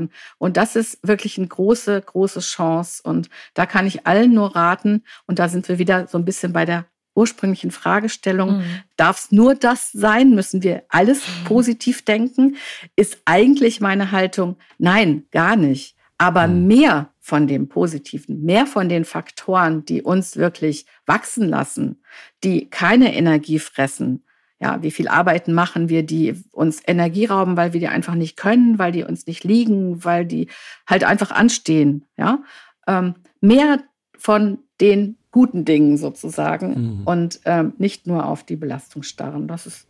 fördern? 0.00 0.10
Und 0.38 0.56
das 0.56 0.76
ist 0.76 0.98
wirklich 1.02 1.38
eine 1.38 1.48
große, 1.48 2.00
große 2.00 2.40
Chance. 2.40 3.02
Und 3.04 3.28
da 3.54 3.66
kann 3.66 3.86
ich 3.86 4.06
allen 4.06 4.32
nur 4.32 4.56
raten. 4.56 5.04
Und 5.26 5.38
da 5.38 5.48
sind 5.48 5.68
wir 5.68 5.78
wieder 5.78 6.06
so 6.06 6.18
ein 6.18 6.24
bisschen 6.24 6.52
bei 6.52 6.64
der 6.64 6.86
ursprünglichen 7.14 7.72
Fragestellung, 7.72 8.58
mhm. 8.58 8.64
darf 8.96 9.18
es 9.18 9.32
nur 9.32 9.54
das 9.56 9.90
sein? 9.90 10.30
Müssen 10.30 10.62
wir 10.62 10.84
alles 10.88 11.18
mhm. 11.18 11.44
positiv 11.44 12.04
denken? 12.04 12.56
Ist 12.96 13.18
eigentlich 13.24 13.80
meine 13.80 14.12
Haltung, 14.12 14.56
nein, 14.78 15.24
gar 15.32 15.56
nicht. 15.56 15.96
Aber 16.18 16.46
mhm. 16.46 16.66
mehr 16.68 17.12
von 17.18 17.46
dem 17.46 17.68
Positiven, 17.68 18.42
mehr 18.42 18.64
von 18.64 18.88
den 18.88 19.04
Faktoren, 19.04 19.84
die 19.84 20.02
uns 20.02 20.36
wirklich 20.36 20.86
wachsen 21.04 21.48
lassen, 21.48 22.02
die 22.44 22.70
keine 22.70 23.14
Energie 23.14 23.58
fressen. 23.58 24.24
Ja, 24.60 24.82
wie 24.82 24.90
viel 24.90 25.08
Arbeiten 25.08 25.54
machen 25.54 25.88
wir, 25.88 26.02
die 26.02 26.34
uns 26.52 26.82
Energie 26.86 27.24
rauben, 27.24 27.56
weil 27.56 27.72
wir 27.72 27.80
die 27.80 27.88
einfach 27.88 28.14
nicht 28.14 28.36
können, 28.36 28.78
weil 28.78 28.92
die 28.92 29.04
uns 29.04 29.26
nicht 29.26 29.42
liegen, 29.42 30.04
weil 30.04 30.26
die 30.26 30.48
halt 30.86 31.04
einfach 31.04 31.30
anstehen. 31.30 32.04
Ja, 32.18 32.42
ähm, 32.86 33.14
mehr 33.40 33.78
von 34.18 34.58
den 34.80 35.16
guten 35.30 35.64
Dingen 35.64 35.96
sozusagen 35.96 36.98
mhm. 36.98 37.06
und 37.06 37.40
ähm, 37.44 37.72
nicht 37.78 38.06
nur 38.06 38.26
auf 38.26 38.44
die 38.44 38.56
Belastung 38.56 39.02
starren. 39.02 39.48
Das 39.48 39.66
ist 39.66 39.86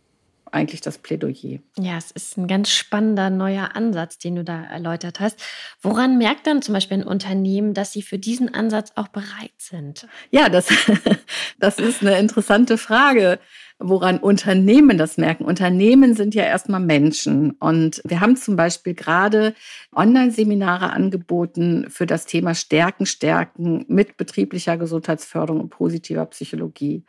eigentlich 0.51 0.81
das 0.81 0.97
Plädoyer. 0.97 1.59
Ja, 1.77 1.97
es 1.97 2.11
ist 2.11 2.37
ein 2.37 2.47
ganz 2.47 2.69
spannender 2.69 3.29
neuer 3.29 3.75
Ansatz, 3.75 4.17
den 4.17 4.35
du 4.35 4.43
da 4.43 4.63
erläutert 4.63 5.19
hast. 5.19 5.41
Woran 5.81 6.17
merkt 6.17 6.45
dann 6.45 6.61
zum 6.61 6.73
Beispiel 6.73 6.97
ein 6.97 7.07
Unternehmen, 7.07 7.73
dass 7.73 7.93
sie 7.93 8.01
für 8.01 8.19
diesen 8.19 8.53
Ansatz 8.53 8.91
auch 8.95 9.07
bereit 9.07 9.53
sind? 9.57 10.07
Ja, 10.29 10.49
das, 10.49 10.67
das 11.59 11.79
ist 11.79 12.01
eine 12.01 12.19
interessante 12.19 12.77
Frage 12.77 13.39
woran 13.81 14.17
Unternehmen 14.19 14.97
das 14.97 15.17
merken. 15.17 15.45
Unternehmen 15.45 16.13
sind 16.15 16.35
ja 16.35 16.43
erstmal 16.43 16.79
Menschen. 16.79 17.51
Und 17.51 18.01
wir 18.05 18.19
haben 18.19 18.35
zum 18.35 18.55
Beispiel 18.55 18.93
gerade 18.93 19.53
Online-Seminare 19.95 20.91
angeboten 20.91 21.87
für 21.89 22.05
das 22.05 22.25
Thema 22.25 22.55
Stärken, 22.55 23.05
Stärken 23.05 23.85
mit 23.87 24.17
betrieblicher 24.17 24.77
Gesundheitsförderung 24.77 25.61
und 25.61 25.69
positiver 25.69 26.25
Psychologie. 26.27 27.03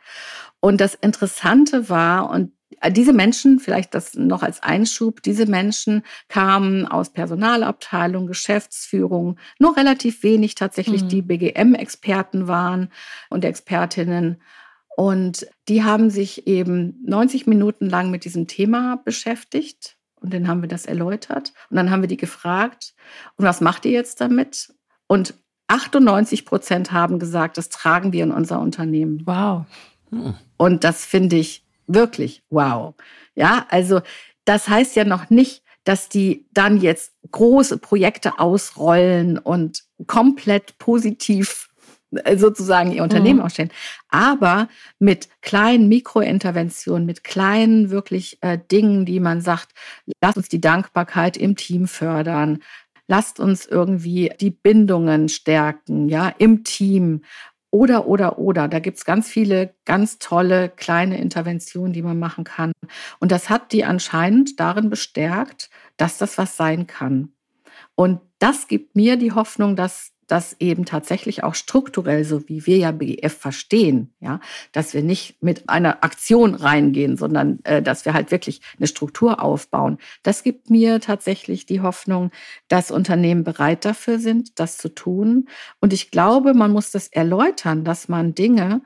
Und 0.59 0.81
das 0.81 0.95
Interessante 0.95 1.89
war, 1.89 2.29
und 2.29 2.51
diese 2.91 3.13
Menschen, 3.13 3.59
vielleicht 3.59 3.93
das 3.93 4.15
noch 4.15 4.43
als 4.43 4.61
Einschub, 4.61 5.21
diese 5.21 5.45
Menschen 5.45 6.03
kamen 6.27 6.87
aus 6.87 7.11
Personalabteilung, 7.11 8.27
Geschäftsführung, 8.27 9.37
nur 9.59 9.77
relativ 9.77 10.23
wenig 10.23 10.55
tatsächlich 10.55 11.03
mhm. 11.03 11.09
die 11.09 11.21
BGM-Experten 11.21 12.47
waren 12.47 12.89
und 13.29 13.45
Expertinnen. 13.45 14.41
Und 14.95 15.47
die 15.67 15.83
haben 15.83 16.09
sich 16.09 16.47
eben 16.47 17.01
90 17.05 17.47
Minuten 17.47 17.89
lang 17.89 18.11
mit 18.11 18.25
diesem 18.25 18.47
Thema 18.47 18.97
beschäftigt. 19.03 19.97
Und 20.15 20.33
dann 20.33 20.47
haben 20.47 20.61
wir 20.61 20.69
das 20.69 20.85
erläutert. 20.85 21.53
Und 21.69 21.77
dann 21.77 21.89
haben 21.89 22.01
wir 22.01 22.07
die 22.07 22.17
gefragt, 22.17 22.93
und 23.35 23.45
was 23.45 23.59
macht 23.59 23.85
ihr 23.85 23.91
jetzt 23.91 24.21
damit? 24.21 24.73
Und 25.07 25.33
98 25.67 26.45
Prozent 26.45 26.91
haben 26.91 27.19
gesagt, 27.19 27.57
das 27.57 27.69
tragen 27.69 28.13
wir 28.13 28.23
in 28.23 28.31
unser 28.31 28.59
Unternehmen. 28.59 29.23
Wow. 29.25 29.65
Hm. 30.11 30.35
Und 30.57 30.83
das 30.83 31.05
finde 31.05 31.37
ich 31.37 31.65
wirklich 31.87 32.43
wow. 32.49 32.93
Ja, 33.35 33.65
also 33.69 34.01
das 34.45 34.69
heißt 34.69 34.95
ja 34.95 35.03
noch 35.03 35.29
nicht, 35.29 35.63
dass 35.83 36.07
die 36.07 36.47
dann 36.51 36.77
jetzt 36.77 37.13
große 37.31 37.77
Projekte 37.77 38.39
ausrollen 38.39 39.37
und 39.37 39.83
komplett 40.07 40.77
positiv 40.77 41.69
sozusagen 42.35 42.91
ihr 42.91 43.03
Unternehmen 43.03 43.39
mhm. 43.39 43.45
ausstellen. 43.45 43.71
Aber 44.09 44.67
mit 44.99 45.29
kleinen 45.41 45.87
Mikrointerventionen, 45.87 47.05
mit 47.05 47.23
kleinen 47.23 47.89
wirklich 47.89 48.37
äh, 48.41 48.57
Dingen, 48.71 49.05
die 49.05 49.19
man 49.19 49.41
sagt, 49.41 49.71
lasst 50.21 50.37
uns 50.37 50.49
die 50.49 50.61
Dankbarkeit 50.61 51.37
im 51.37 51.55
Team 51.55 51.87
fördern, 51.87 52.59
lasst 53.07 53.39
uns 53.39 53.65
irgendwie 53.65 54.31
die 54.39 54.51
Bindungen 54.51 55.29
stärken, 55.29 56.09
ja, 56.09 56.33
im 56.37 56.63
Team. 56.63 57.23
Oder, 57.71 58.05
oder, 58.05 58.37
oder. 58.37 58.67
Da 58.67 58.77
gibt's 58.77 59.03
ganz 59.03 59.27
viele 59.27 59.73
ganz 59.85 60.19
tolle 60.19 60.69
kleine 60.69 61.19
Interventionen, 61.19 61.91
die 61.91 62.03
man 62.03 62.19
machen 62.19 62.43
kann. 62.43 62.71
Und 63.19 63.31
das 63.31 63.49
hat 63.49 63.71
die 63.71 63.83
anscheinend 63.83 64.59
darin 64.59 64.91
bestärkt, 64.91 65.71
dass 65.97 66.19
das 66.19 66.37
was 66.37 66.55
sein 66.55 66.85
kann. 66.85 67.33
Und 67.95 68.21
das 68.37 68.67
gibt 68.67 68.95
mir 68.95 69.17
die 69.17 69.31
Hoffnung, 69.31 69.75
dass 69.75 70.12
dass 70.33 70.55
eben 70.59 70.83
tatsächlich 70.85 71.43
auch 71.43 71.53
strukturell, 71.53 72.25
so 72.25 72.49
wie 72.49 72.65
wir 72.65 72.77
ja 72.77 72.91
BGF 72.91 73.37
verstehen, 73.37 74.15
ja, 74.19 74.39
dass 74.71 74.95
wir 74.95 75.03
nicht 75.03 75.43
mit 75.43 75.69
einer 75.69 76.03
Aktion 76.03 76.55
reingehen, 76.55 77.17
sondern 77.17 77.59
äh, 77.65 77.83
dass 77.83 78.03
wir 78.05 78.15
halt 78.15 78.31
wirklich 78.31 78.61
eine 78.79 78.87
Struktur 78.87 79.43
aufbauen. 79.43 79.99
Das 80.23 80.41
gibt 80.41 80.71
mir 80.71 80.99
tatsächlich 80.99 81.67
die 81.67 81.81
Hoffnung, 81.81 82.31
dass 82.67 82.89
Unternehmen 82.89 83.43
bereit 83.43 83.85
dafür 83.85 84.17
sind, 84.17 84.59
das 84.59 84.79
zu 84.79 84.89
tun. 84.89 85.49
Und 85.79 85.93
ich 85.93 86.09
glaube, 86.09 86.55
man 86.55 86.71
muss 86.71 86.89
das 86.89 87.09
erläutern, 87.09 87.83
dass 87.83 88.09
man 88.09 88.33
Dinge 88.33 88.81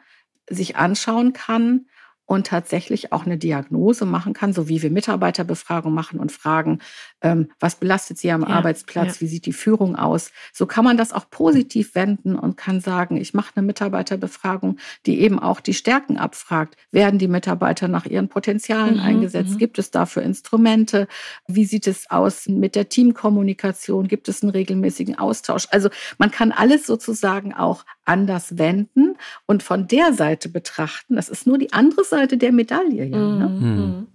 sich 0.50 0.76
anschauen 0.76 1.32
kann, 1.32 1.86
und 2.28 2.46
tatsächlich 2.46 3.14
auch 3.14 3.26
eine 3.26 3.38
Diagnose 3.38 4.06
machen 4.06 4.34
kann, 4.34 4.52
so 4.52 4.68
wie 4.68 4.82
wir 4.82 4.92
Mitarbeiterbefragung 4.92 5.94
machen 5.94 6.20
und 6.20 6.32
fragen, 6.32 6.80
ähm, 7.22 7.50
was 7.60 7.78
belastet 7.78 8.20
sie 8.20 8.32
am 8.32 8.42
ja, 8.42 8.50
Arbeitsplatz, 8.50 9.16
ja. 9.16 9.22
wie 9.22 9.28
sieht 9.28 9.46
die 9.46 9.54
Führung 9.54 9.96
aus. 9.96 10.32
So 10.54 10.66
kann 10.66 10.84
man 10.84 10.98
das 10.98 11.14
auch 11.14 11.30
positiv 11.30 11.96
wenden 11.96 12.36
und 12.36 12.58
kann 12.58 12.82
sagen, 12.82 13.16
ich 13.16 13.34
mache 13.34 13.54
eine 13.56 13.66
Mitarbeiterbefragung, 13.66 14.78
die 15.06 15.22
eben 15.22 15.40
auch 15.40 15.62
die 15.62 15.74
Stärken 15.74 16.18
abfragt. 16.18 16.76
Werden 16.92 17.18
die 17.18 17.30
Mitarbeiter 17.30 17.88
nach 17.88 18.06
ihren 18.06 18.28
Potenzialen 18.28 18.96
mhm, 18.96 19.04
eingesetzt? 19.04 19.54
Mhm. 19.54 19.58
Gibt 19.60 19.80
es 19.80 19.90
dafür 19.90 20.24
Instrumente? 20.24 21.08
Wie 21.48 21.66
sieht 21.66 21.88
es 21.88 22.12
aus 22.12 22.50
mit 22.50 22.76
der 22.76 22.90
Teamkommunikation? 22.90 24.10
Gibt 24.10 24.28
es 24.28 24.44
einen 24.44 24.52
regelmäßigen 24.52 25.18
Austausch? 25.18 25.68
Also 25.72 25.90
man 26.18 26.30
kann 26.30 26.52
alles 26.52 26.86
sozusagen 26.86 27.54
auch 27.54 27.86
anders 28.08 28.58
wenden 28.58 29.18
und 29.46 29.64
von 29.64 29.88
der 29.88 30.14
Seite 30.14 30.50
betrachten. 30.50 31.16
Das 31.16 31.30
ist 31.30 31.48
nur 31.48 31.58
die 31.58 31.74
andere 31.74 32.04
Seite 32.04 32.38
der 32.38 32.52
Medaille. 32.52 33.06
Ja, 33.06 33.18
ne? 33.18 33.50
mhm. 33.50 33.68
mhm. 33.68 34.08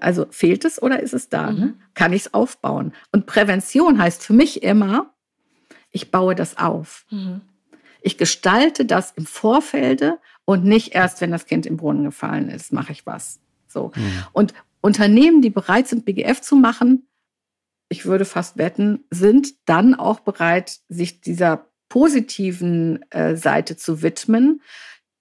Also 0.00 0.26
fehlt 0.30 0.64
es 0.64 0.80
oder 0.82 1.00
ist 1.00 1.12
es 1.12 1.28
da? 1.28 1.50
Ne? 1.50 1.52
Mhm. 1.52 1.60
Ne? 1.60 1.74
Kann 1.94 2.12
ich 2.12 2.22
es 2.22 2.34
aufbauen? 2.34 2.92
Und 3.12 3.26
Prävention 3.26 3.98
heißt 3.98 4.24
für 4.24 4.32
mich 4.32 4.62
immer, 4.62 5.14
ich 5.90 6.10
baue 6.10 6.34
das 6.34 6.58
auf. 6.58 7.04
Mhm. 7.10 7.42
Ich 8.00 8.18
gestalte 8.18 8.84
das 8.84 9.12
im 9.12 9.26
Vorfelde 9.26 10.18
und 10.44 10.64
nicht 10.64 10.94
erst, 10.94 11.20
wenn 11.20 11.30
das 11.30 11.46
Kind 11.46 11.66
im 11.66 11.76
Brunnen 11.76 12.04
gefallen 12.04 12.48
ist, 12.50 12.72
mache 12.72 12.92
ich 12.92 13.04
was. 13.04 13.40
So. 13.66 13.92
Mhm. 13.94 14.24
Und 14.32 14.54
Unternehmen, 14.80 15.42
die 15.42 15.50
bereit 15.50 15.88
sind, 15.88 16.04
BGF 16.04 16.40
zu 16.40 16.56
machen, 16.56 17.06
ich 17.88 18.06
würde 18.06 18.24
fast 18.24 18.56
wetten, 18.56 19.04
sind 19.10 19.68
dann 19.68 19.94
auch 19.94 20.20
bereit, 20.20 20.80
sich 20.88 21.20
dieser 21.20 21.66
positiven 21.88 23.04
äh, 23.10 23.36
Seite 23.36 23.76
zu 23.76 24.02
widmen, 24.02 24.60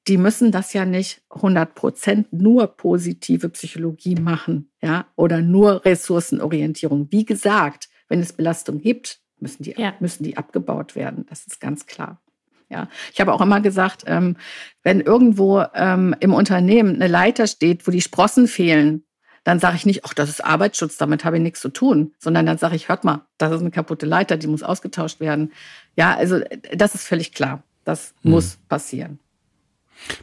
die 0.07 0.17
müssen 0.17 0.51
das 0.51 0.73
ja 0.73 0.85
nicht 0.85 1.23
100 1.29 1.73
Prozent 1.73 2.31
nur 2.31 2.67
positive 2.67 3.49
Psychologie 3.49 4.15
machen, 4.15 4.71
ja, 4.81 5.07
oder 5.15 5.41
nur 5.41 5.83
Ressourcenorientierung. 5.83 7.07
Wie 7.11 7.25
gesagt, 7.25 7.89
wenn 8.07 8.19
es 8.19 8.33
Belastung 8.33 8.79
gibt, 8.79 9.19
müssen 9.39 9.63
die, 9.63 9.73
ja. 9.77 9.93
müssen 9.99 10.23
die 10.23 10.37
abgebaut 10.37 10.95
werden. 10.95 11.25
Das 11.29 11.47
ist 11.47 11.59
ganz 11.59 11.85
klar. 11.87 12.21
Ja, 12.69 12.89
ich 13.13 13.21
habe 13.21 13.33
auch 13.33 13.41
immer 13.41 13.61
gesagt, 13.61 14.03
ähm, 14.07 14.37
wenn 14.81 14.99
irgendwo 14.99 15.63
ähm, 15.75 16.15
im 16.19 16.33
Unternehmen 16.33 16.95
eine 16.95 17.07
Leiter 17.07 17.45
steht, 17.47 17.85
wo 17.85 17.91
die 17.91 18.01
Sprossen 18.01 18.47
fehlen, 18.47 19.04
dann 19.45 19.59
sage 19.59 19.77
ich 19.77 19.85
nicht, 19.85 20.03
ach, 20.03 20.13
das 20.13 20.27
ist 20.27 20.43
Arbeitsschutz, 20.43 20.97
damit 20.97 21.23
habe 21.23 21.37
ich 21.37 21.43
nichts 21.43 21.61
zu 21.61 21.69
tun, 21.69 22.13
sondern 22.19 22.47
dann 22.47 22.57
sage 22.57 22.75
ich, 22.75 22.89
hört 22.89 23.03
mal, 23.03 23.21
das 23.37 23.53
ist 23.53 23.61
eine 23.61 23.71
kaputte 23.71 24.05
Leiter, 24.05 24.37
die 24.37 24.47
muss 24.47 24.63
ausgetauscht 24.63 25.21
werden. 25.21 25.53
Ja, 25.95 26.15
also 26.15 26.41
das 26.73 26.95
ist 26.95 27.07
völlig 27.07 27.31
klar. 27.31 27.63
Das 27.85 28.15
hm. 28.23 28.31
muss 28.31 28.57
passieren. 28.67 29.19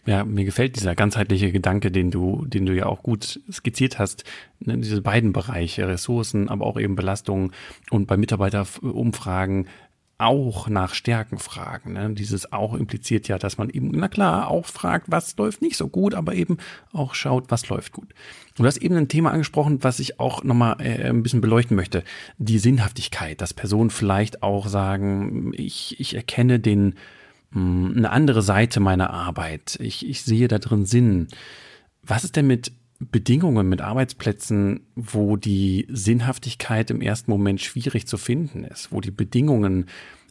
Ja, 0.05 0.25
mir 0.25 0.45
gefällt 0.45 0.77
dieser 0.77 0.95
ganzheitliche 0.95 1.53
Gedanke, 1.53 1.91
den 1.91 2.11
du, 2.11 2.45
den 2.47 2.67
du 2.67 2.75
ja 2.75 2.87
auch 2.87 3.03
gut 3.03 3.41
skizziert 3.51 3.99
hast. 3.99 4.25
Ne, 4.59 4.77
diese 4.79 5.01
beiden 5.01 5.33
Bereiche, 5.33 5.89
Ressourcen, 5.89 6.49
aber 6.49 6.67
auch 6.67 6.79
eben 6.79 6.97
Belastungen 6.97 7.53
und 7.91 8.07
bei 8.07 8.17
Mitarbeiterumfragen 8.17 9.69
auch 10.23 10.69
nach 10.69 10.95
Stärken 10.95 11.39
fragen. 11.39 11.95
Ne? 11.95 12.15
Dieses 12.15 12.53
auch 12.53 12.75
impliziert 12.75 13.27
ja, 13.29 13.39
dass 13.39 13.59
man 13.59 13.69
eben, 13.69 13.91
na 13.91 14.09
klar, 14.09 14.49
auch 14.49 14.67
fragt, 14.67 15.11
was 15.11 15.37
läuft 15.37 15.63
nicht 15.63 15.77
so 15.77 15.89
gut, 15.89 16.15
aber 16.15 16.35
eben 16.35 16.59
auch 16.93 17.15
schaut, 17.15 17.51
was 17.51 17.69
läuft 17.69 17.93
gut. 17.93 18.15
Du 18.55 18.65
hast 18.65 18.77
eben 18.77 18.97
ein 18.97 19.09
Thema 19.09 19.33
angesprochen, 19.33 19.83
was 19.83 19.99
ich 19.99 20.21
auch 20.21 20.45
nochmal 20.45 20.77
äh, 20.81 21.09
ein 21.09 21.23
bisschen 21.23 21.41
beleuchten 21.41 21.77
möchte. 21.77 22.05
Die 22.39 22.59
Sinnhaftigkeit, 22.59 23.41
dass 23.41 23.53
Personen 23.53 23.91
vielleicht 23.91 24.43
auch 24.43 24.69
sagen, 24.69 25.53
ich, 25.57 25.99
ich 25.99 26.15
erkenne 26.15 26.61
den, 26.61 26.95
mh, 27.51 27.89
hm, 27.89 27.95
eine 27.97 28.11
andere 28.11 28.43
Seite 28.43 28.79
meiner 28.79 29.11
Arbeit. 29.11 29.77
Ich, 29.81 30.09
ich 30.09 30.23
sehe 30.23 30.47
da 30.49 30.59
drin 30.59 30.87
Sinn. 30.87 31.29
Was 32.05 32.25
ist 32.25 32.37
denn 32.37 32.47
mit 32.47 32.73
Bedingungen, 33.11 33.69
mit 33.69 33.81
Arbeitsplätzen, 33.81 34.81
wo 34.95 35.37
die 35.37 35.87
Sinnhaftigkeit 35.91 36.91
im 36.91 37.01
ersten 37.01 37.31
Moment 37.31 37.61
schwierig 37.61 38.07
zu 38.07 38.19
finden 38.19 38.65
ist, 38.65 38.93
wo 38.93 39.01
die 39.01 39.11
Bedingungen 39.11 39.87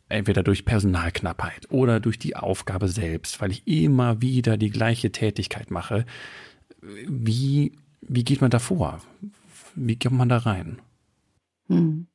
entweder 0.10 0.44
durch 0.44 0.66
Personalknappheit 0.66 1.72
oder 1.72 2.00
durch 2.00 2.20
die 2.20 2.36
Aufgabe 2.36 2.88
selbst, 2.88 3.42
weil 3.42 3.52
ich 3.52 3.68
immer 3.68 4.22
wieder 4.22 4.58
die 4.58 4.70
gleiche 4.70 5.12
Tätigkeit 5.12 5.72
mache. 5.72 6.06
Wie, 6.82 7.74
wie 8.02 8.24
geht 8.24 8.42
man 8.42 8.52
da 8.52 8.60
vor? 8.60 9.02
Wie 9.76 9.98
kommt 9.98 10.18
man 10.18 10.30
da 10.30 10.38
rein? 10.38 10.80
Hm. 11.68 12.08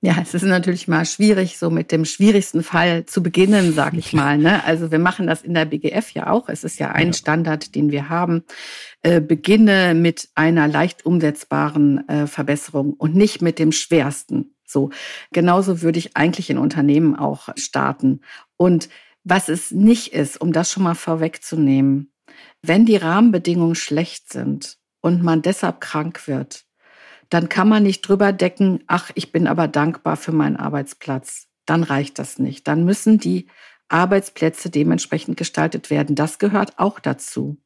Ja, 0.00 0.16
es 0.22 0.34
ist 0.34 0.42
natürlich 0.42 0.88
mal 0.88 1.04
schwierig, 1.04 1.58
so 1.58 1.68
mit 1.68 1.90
dem 1.90 2.04
schwierigsten 2.04 2.62
Fall 2.62 3.06
zu 3.06 3.22
beginnen, 3.22 3.72
sage 3.72 3.98
ich 3.98 4.12
mal. 4.12 4.38
Ne? 4.38 4.62
Also 4.64 4.90
wir 4.90 4.98
machen 4.98 5.26
das 5.26 5.42
in 5.42 5.54
der 5.54 5.64
BGF 5.64 6.12
ja 6.12 6.30
auch. 6.30 6.48
Es 6.48 6.64
ist 6.64 6.78
ja 6.78 6.90
ein 6.90 7.08
ja. 7.08 7.12
Standard, 7.12 7.74
den 7.74 7.90
wir 7.90 8.08
haben. 8.08 8.44
Äh, 9.02 9.20
beginne 9.20 9.94
mit 9.94 10.28
einer 10.34 10.68
leicht 10.68 11.04
umsetzbaren 11.06 12.08
äh, 12.08 12.26
Verbesserung 12.26 12.92
und 12.92 13.14
nicht 13.14 13.42
mit 13.42 13.58
dem 13.58 13.72
schwersten. 13.72 14.54
So, 14.66 14.90
genauso 15.32 15.82
würde 15.82 15.98
ich 15.98 16.16
eigentlich 16.16 16.50
in 16.50 16.58
Unternehmen 16.58 17.16
auch 17.16 17.48
starten. 17.56 18.20
Und 18.56 18.88
was 19.24 19.48
es 19.48 19.70
nicht 19.70 20.12
ist, 20.12 20.40
um 20.40 20.52
das 20.52 20.70
schon 20.70 20.82
mal 20.82 20.94
vorwegzunehmen, 20.94 22.12
wenn 22.62 22.86
die 22.86 22.96
Rahmenbedingungen 22.96 23.74
schlecht 23.74 24.32
sind 24.32 24.78
und 25.00 25.22
man 25.22 25.42
deshalb 25.42 25.80
krank 25.80 26.28
wird, 26.28 26.65
dann 27.28 27.48
kann 27.48 27.68
man 27.68 27.82
nicht 27.82 28.02
drüber 28.02 28.32
decken, 28.32 28.84
ach, 28.86 29.10
ich 29.14 29.32
bin 29.32 29.46
aber 29.46 29.68
dankbar 29.68 30.16
für 30.16 30.32
meinen 30.32 30.56
Arbeitsplatz. 30.56 31.48
Dann 31.64 31.82
reicht 31.82 32.18
das 32.18 32.38
nicht. 32.38 32.68
Dann 32.68 32.84
müssen 32.84 33.18
die 33.18 33.46
Arbeitsplätze 33.88 34.70
dementsprechend 34.70 35.36
gestaltet 35.36 35.90
werden. 35.90 36.16
Das 36.16 36.38
gehört 36.38 36.78
auch 36.78 37.00
dazu. 37.00 37.58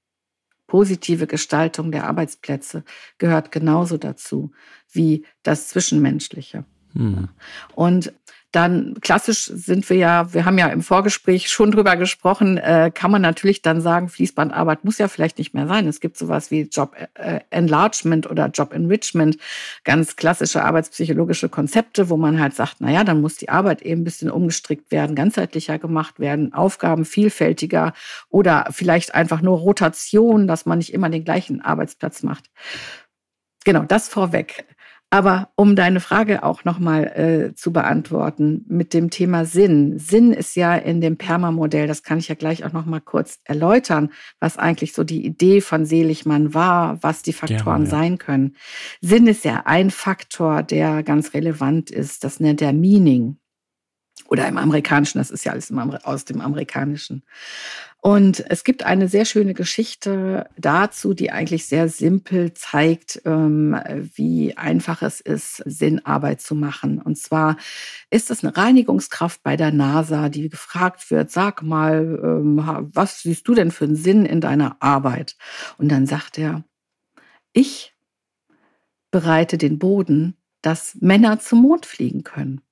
Positive 0.66 1.26
Gestaltung 1.26 1.90
der 1.90 2.06
Arbeitsplätze 2.06 2.84
gehört 3.18 3.50
genauso 3.50 3.96
dazu 3.98 4.52
wie 4.92 5.26
das 5.42 5.68
Zwischenmenschliche. 5.68 6.64
Hm. 6.92 7.28
Und 7.74 8.12
dann 8.52 8.96
klassisch 9.00 9.44
sind 9.44 9.88
wir 9.90 9.96
ja, 9.96 10.34
wir 10.34 10.44
haben 10.44 10.58
ja 10.58 10.66
im 10.68 10.82
Vorgespräch 10.82 11.50
schon 11.50 11.70
drüber 11.70 11.96
gesprochen, 11.96 12.58
äh, 12.58 12.90
kann 12.92 13.12
man 13.12 13.22
natürlich 13.22 13.62
dann 13.62 13.80
sagen, 13.80 14.08
Fließbandarbeit 14.08 14.84
muss 14.84 14.98
ja 14.98 15.06
vielleicht 15.06 15.38
nicht 15.38 15.54
mehr 15.54 15.68
sein. 15.68 15.86
Es 15.86 16.00
gibt 16.00 16.16
sowas 16.16 16.50
wie 16.50 16.62
Job 16.62 16.96
äh, 17.14 17.40
Enlargement 17.50 18.28
oder 18.28 18.46
Job 18.48 18.72
Enrichment, 18.72 19.38
ganz 19.84 20.16
klassische 20.16 20.64
arbeitspsychologische 20.64 21.48
Konzepte, 21.48 22.08
wo 22.08 22.16
man 22.16 22.40
halt 22.40 22.54
sagt, 22.54 22.76
na 22.80 22.90
ja, 22.90 23.04
dann 23.04 23.20
muss 23.20 23.36
die 23.36 23.50
Arbeit 23.50 23.82
eben 23.82 24.00
ein 24.00 24.04
bisschen 24.04 24.30
umgestrickt 24.30 24.90
werden, 24.90 25.14
ganzheitlicher 25.14 25.78
gemacht 25.78 26.18
werden, 26.18 26.52
Aufgaben 26.52 27.04
vielfältiger 27.04 27.92
oder 28.28 28.66
vielleicht 28.70 29.14
einfach 29.14 29.42
nur 29.42 29.58
Rotation, 29.58 30.48
dass 30.48 30.66
man 30.66 30.78
nicht 30.78 30.92
immer 30.92 31.08
den 31.08 31.24
gleichen 31.24 31.60
Arbeitsplatz 31.60 32.24
macht. 32.24 32.50
Genau, 33.64 33.84
das 33.84 34.08
vorweg. 34.08 34.64
Aber 35.12 35.50
um 35.56 35.74
deine 35.74 35.98
Frage 35.98 36.44
auch 36.44 36.64
nochmal 36.64 37.04
äh, 37.50 37.54
zu 37.56 37.72
beantworten 37.72 38.64
mit 38.68 38.94
dem 38.94 39.10
Thema 39.10 39.44
Sinn. 39.44 39.98
Sinn 39.98 40.32
ist 40.32 40.54
ja 40.54 40.76
in 40.76 41.00
dem 41.00 41.16
Perma-Modell, 41.16 41.88
das 41.88 42.04
kann 42.04 42.18
ich 42.18 42.28
ja 42.28 42.36
gleich 42.36 42.64
auch 42.64 42.72
nochmal 42.72 43.00
kurz 43.00 43.40
erläutern, 43.42 44.12
was 44.38 44.56
eigentlich 44.56 44.92
so 44.92 45.02
die 45.02 45.26
Idee 45.26 45.60
von 45.60 45.84
Seligmann 45.84 46.54
war, 46.54 47.02
was 47.02 47.22
die 47.22 47.32
Faktoren 47.32 47.82
ja, 47.82 47.90
ja. 47.90 47.90
sein 47.90 48.18
können. 48.18 48.54
Sinn 49.00 49.26
ist 49.26 49.44
ja 49.44 49.62
ein 49.64 49.90
Faktor, 49.90 50.62
der 50.62 51.02
ganz 51.02 51.34
relevant 51.34 51.90
ist. 51.90 52.22
Das 52.22 52.38
nennt 52.38 52.62
er 52.62 52.72
Meaning. 52.72 53.36
Oder 54.28 54.46
im 54.46 54.58
Amerikanischen, 54.58 55.18
das 55.18 55.32
ist 55.32 55.44
ja 55.44 55.50
alles 55.50 55.72
aus 56.04 56.24
dem 56.24 56.40
Amerikanischen. 56.40 57.24
Und 58.02 58.42
es 58.48 58.64
gibt 58.64 58.82
eine 58.82 59.08
sehr 59.08 59.26
schöne 59.26 59.52
Geschichte 59.52 60.48
dazu, 60.56 61.12
die 61.12 61.32
eigentlich 61.32 61.66
sehr 61.66 61.90
simpel 61.90 62.54
zeigt, 62.54 63.20
ähm, 63.26 63.78
wie 64.14 64.56
einfach 64.56 65.02
es 65.02 65.20
ist, 65.20 65.56
Sinnarbeit 65.66 66.40
zu 66.40 66.54
machen. 66.54 66.98
Und 66.98 67.18
zwar 67.18 67.58
ist 68.08 68.30
es 68.30 68.42
eine 68.42 68.56
Reinigungskraft 68.56 69.42
bei 69.42 69.56
der 69.56 69.70
NASA, 69.70 70.30
die 70.30 70.48
gefragt 70.48 71.10
wird, 71.10 71.30
sag 71.30 71.62
mal, 71.62 72.18
ähm, 72.22 72.88
was 72.94 73.20
siehst 73.20 73.46
du 73.46 73.54
denn 73.54 73.70
für 73.70 73.84
einen 73.84 73.96
Sinn 73.96 74.24
in 74.24 74.40
deiner 74.40 74.76
Arbeit? 74.80 75.36
Und 75.76 75.90
dann 75.90 76.06
sagt 76.06 76.38
er, 76.38 76.64
ich 77.52 77.94
bereite 79.10 79.58
den 79.58 79.78
Boden, 79.78 80.36
dass 80.62 80.96
Männer 81.00 81.38
zum 81.38 81.62
Mond 81.62 81.84
fliegen 81.84 82.24
können. 82.24 82.62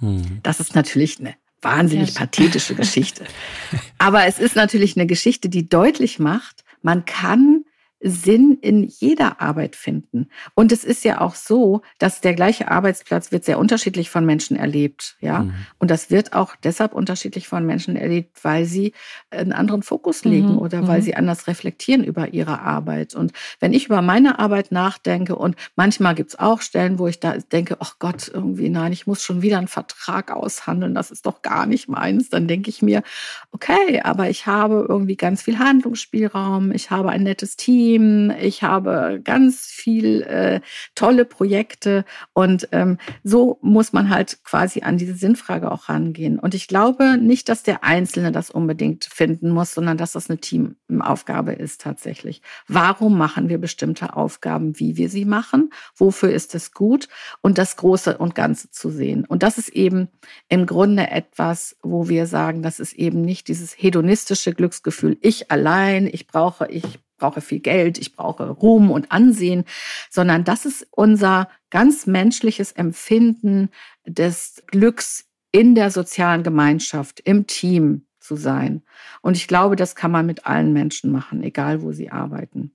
Hm. 0.00 0.40
Das 0.42 0.58
ist 0.58 0.74
natürlich 0.74 1.20
eine 1.20 1.36
wahnsinnig 1.62 2.14
pathetische 2.14 2.74
Geschichte. 2.74 3.24
Aber 3.98 4.26
es 4.26 4.38
ist 4.38 4.56
natürlich 4.56 4.96
eine 4.96 5.06
Geschichte, 5.06 5.48
die 5.48 5.68
deutlich 5.68 6.18
macht, 6.18 6.64
man 6.82 7.04
kann 7.04 7.64
Sinn 8.00 8.58
in 8.60 8.84
jeder 8.84 9.40
Arbeit 9.40 9.74
finden. 9.74 10.28
Und 10.54 10.70
es 10.70 10.84
ist 10.84 11.04
ja 11.04 11.20
auch 11.20 11.34
so, 11.34 11.82
dass 11.98 12.20
der 12.20 12.34
gleiche 12.34 12.70
Arbeitsplatz 12.70 13.32
wird 13.32 13.44
sehr 13.44 13.58
unterschiedlich 13.58 14.08
von 14.08 14.24
Menschen 14.24 14.56
erlebt, 14.56 15.16
ja. 15.20 15.40
Mhm. 15.40 15.54
Und 15.78 15.90
das 15.90 16.08
wird 16.10 16.32
auch 16.32 16.54
deshalb 16.62 16.92
unterschiedlich 16.94 17.48
von 17.48 17.66
Menschen 17.66 17.96
erlebt, 17.96 18.44
weil 18.44 18.66
sie 18.66 18.92
einen 19.30 19.52
anderen 19.52 19.82
Fokus 19.82 20.24
legen 20.24 20.52
mhm. 20.52 20.58
oder 20.58 20.86
weil 20.86 21.00
mhm. 21.00 21.04
sie 21.04 21.16
anders 21.16 21.48
reflektieren 21.48 22.04
über 22.04 22.32
ihre 22.32 22.60
Arbeit. 22.60 23.16
Und 23.16 23.32
wenn 23.58 23.72
ich 23.72 23.86
über 23.86 24.00
meine 24.00 24.38
Arbeit 24.38 24.70
nachdenke 24.70 25.34
und 25.34 25.56
manchmal 25.74 26.14
gibt 26.14 26.30
es 26.30 26.38
auch 26.38 26.60
Stellen, 26.60 27.00
wo 27.00 27.08
ich 27.08 27.18
da 27.18 27.38
denke, 27.38 27.78
ach 27.80 27.96
Gott, 27.98 28.30
irgendwie 28.32 28.68
nein, 28.68 28.92
ich 28.92 29.08
muss 29.08 29.24
schon 29.24 29.42
wieder 29.42 29.58
einen 29.58 29.66
Vertrag 29.66 30.30
aushandeln, 30.30 30.94
das 30.94 31.10
ist 31.10 31.26
doch 31.26 31.42
gar 31.42 31.66
nicht 31.66 31.88
meins, 31.88 32.28
dann 32.28 32.46
denke 32.46 32.70
ich 32.70 32.80
mir, 32.80 33.02
okay, 33.50 34.00
aber 34.02 34.30
ich 34.30 34.46
habe 34.46 34.86
irgendwie 34.88 35.16
ganz 35.16 35.42
viel 35.42 35.58
Handlungsspielraum, 35.58 36.70
ich 36.70 36.92
habe 36.92 37.10
ein 37.10 37.24
nettes 37.24 37.56
Team, 37.56 37.87
Team, 37.88 38.30
ich 38.38 38.62
habe 38.62 39.20
ganz 39.24 39.64
viel 39.64 40.20
äh, 40.22 40.60
tolle 40.94 41.24
Projekte 41.24 42.04
und 42.34 42.68
ähm, 42.72 42.98
so 43.24 43.58
muss 43.62 43.94
man 43.94 44.10
halt 44.10 44.44
quasi 44.44 44.82
an 44.82 44.98
diese 44.98 45.14
Sinnfrage 45.14 45.72
auch 45.72 45.88
rangehen. 45.88 46.38
Und 46.38 46.54
ich 46.54 46.68
glaube 46.68 47.16
nicht, 47.16 47.48
dass 47.48 47.62
der 47.62 47.84
Einzelne 47.84 48.30
das 48.30 48.50
unbedingt 48.50 49.04
finden 49.06 49.50
muss, 49.50 49.72
sondern 49.72 49.96
dass 49.96 50.12
das 50.12 50.28
eine 50.28 50.38
Teamaufgabe 50.38 51.54
ist 51.54 51.80
tatsächlich. 51.80 52.42
Warum 52.66 53.16
machen 53.16 53.48
wir 53.48 53.56
bestimmte 53.56 54.14
Aufgaben, 54.14 54.78
wie 54.78 54.98
wir 54.98 55.08
sie 55.08 55.24
machen? 55.24 55.70
Wofür 55.96 56.30
ist 56.30 56.54
es 56.54 56.72
gut? 56.72 57.08
Und 57.40 57.56
das 57.56 57.76
Große 57.76 58.18
und 58.18 58.34
Ganze 58.34 58.70
zu 58.70 58.90
sehen. 58.90 59.24
Und 59.24 59.42
das 59.42 59.56
ist 59.56 59.70
eben 59.70 60.08
im 60.50 60.66
Grunde 60.66 61.10
etwas, 61.10 61.76
wo 61.82 62.10
wir 62.10 62.26
sagen, 62.26 62.62
das 62.62 62.80
ist 62.80 62.92
eben 62.92 63.22
nicht 63.22 63.48
dieses 63.48 63.72
hedonistische 63.72 64.52
Glücksgefühl. 64.52 65.16
Ich 65.22 65.50
allein, 65.50 66.06
ich 66.06 66.26
brauche, 66.26 66.66
ich 66.66 66.98
brauche 67.18 67.40
viel 67.40 67.60
Geld, 67.60 67.98
ich 67.98 68.14
brauche 68.14 68.48
Ruhm 68.48 68.90
und 68.90 69.12
Ansehen, 69.12 69.64
sondern 70.10 70.44
das 70.44 70.64
ist 70.64 70.86
unser 70.90 71.48
ganz 71.70 72.06
menschliches 72.06 72.72
Empfinden 72.72 73.70
des 74.06 74.62
Glücks 74.68 75.26
in 75.52 75.74
der 75.74 75.90
sozialen 75.90 76.42
Gemeinschaft, 76.42 77.20
im 77.20 77.46
Team 77.46 78.06
zu 78.20 78.36
sein. 78.36 78.82
Und 79.22 79.36
ich 79.36 79.48
glaube, 79.48 79.76
das 79.76 79.94
kann 79.94 80.10
man 80.10 80.26
mit 80.26 80.46
allen 80.46 80.72
Menschen 80.72 81.10
machen, 81.12 81.42
egal 81.42 81.82
wo 81.82 81.92
sie 81.92 82.10
arbeiten 82.10 82.72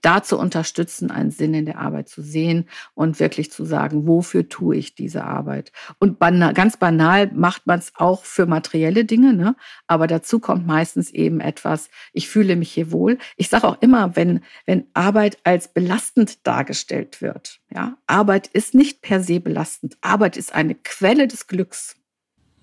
da 0.00 0.22
zu 0.22 0.38
unterstützen, 0.38 1.10
einen 1.10 1.30
Sinn 1.30 1.54
in 1.54 1.66
der 1.66 1.78
Arbeit 1.78 2.08
zu 2.08 2.22
sehen 2.22 2.68
und 2.94 3.20
wirklich 3.20 3.50
zu 3.50 3.64
sagen, 3.64 4.06
wofür 4.06 4.48
tue 4.48 4.76
ich 4.76 4.94
diese 4.94 5.24
Arbeit? 5.24 5.72
Und 5.98 6.18
banal, 6.18 6.54
ganz 6.54 6.76
banal 6.76 7.30
macht 7.32 7.66
man 7.66 7.78
es 7.78 7.92
auch 7.96 8.24
für 8.24 8.46
materielle 8.46 9.04
Dinge, 9.04 9.34
ne? 9.34 9.56
aber 9.86 10.06
dazu 10.06 10.38
kommt 10.38 10.66
meistens 10.66 11.10
eben 11.10 11.40
etwas, 11.40 11.90
ich 12.12 12.28
fühle 12.28 12.56
mich 12.56 12.72
hier 12.72 12.92
wohl. 12.92 13.18
Ich 13.36 13.48
sage 13.48 13.66
auch 13.66 13.80
immer, 13.80 14.16
wenn, 14.16 14.40
wenn 14.66 14.86
Arbeit 14.94 15.38
als 15.44 15.68
belastend 15.68 16.46
dargestellt 16.46 17.20
wird, 17.20 17.60
ja, 17.70 17.98
Arbeit 18.06 18.46
ist 18.46 18.74
nicht 18.74 19.02
per 19.02 19.22
se 19.22 19.40
belastend. 19.40 19.98
Arbeit 20.00 20.36
ist 20.36 20.54
eine 20.54 20.74
Quelle 20.74 21.28
des 21.28 21.46
Glücks. 21.46 21.97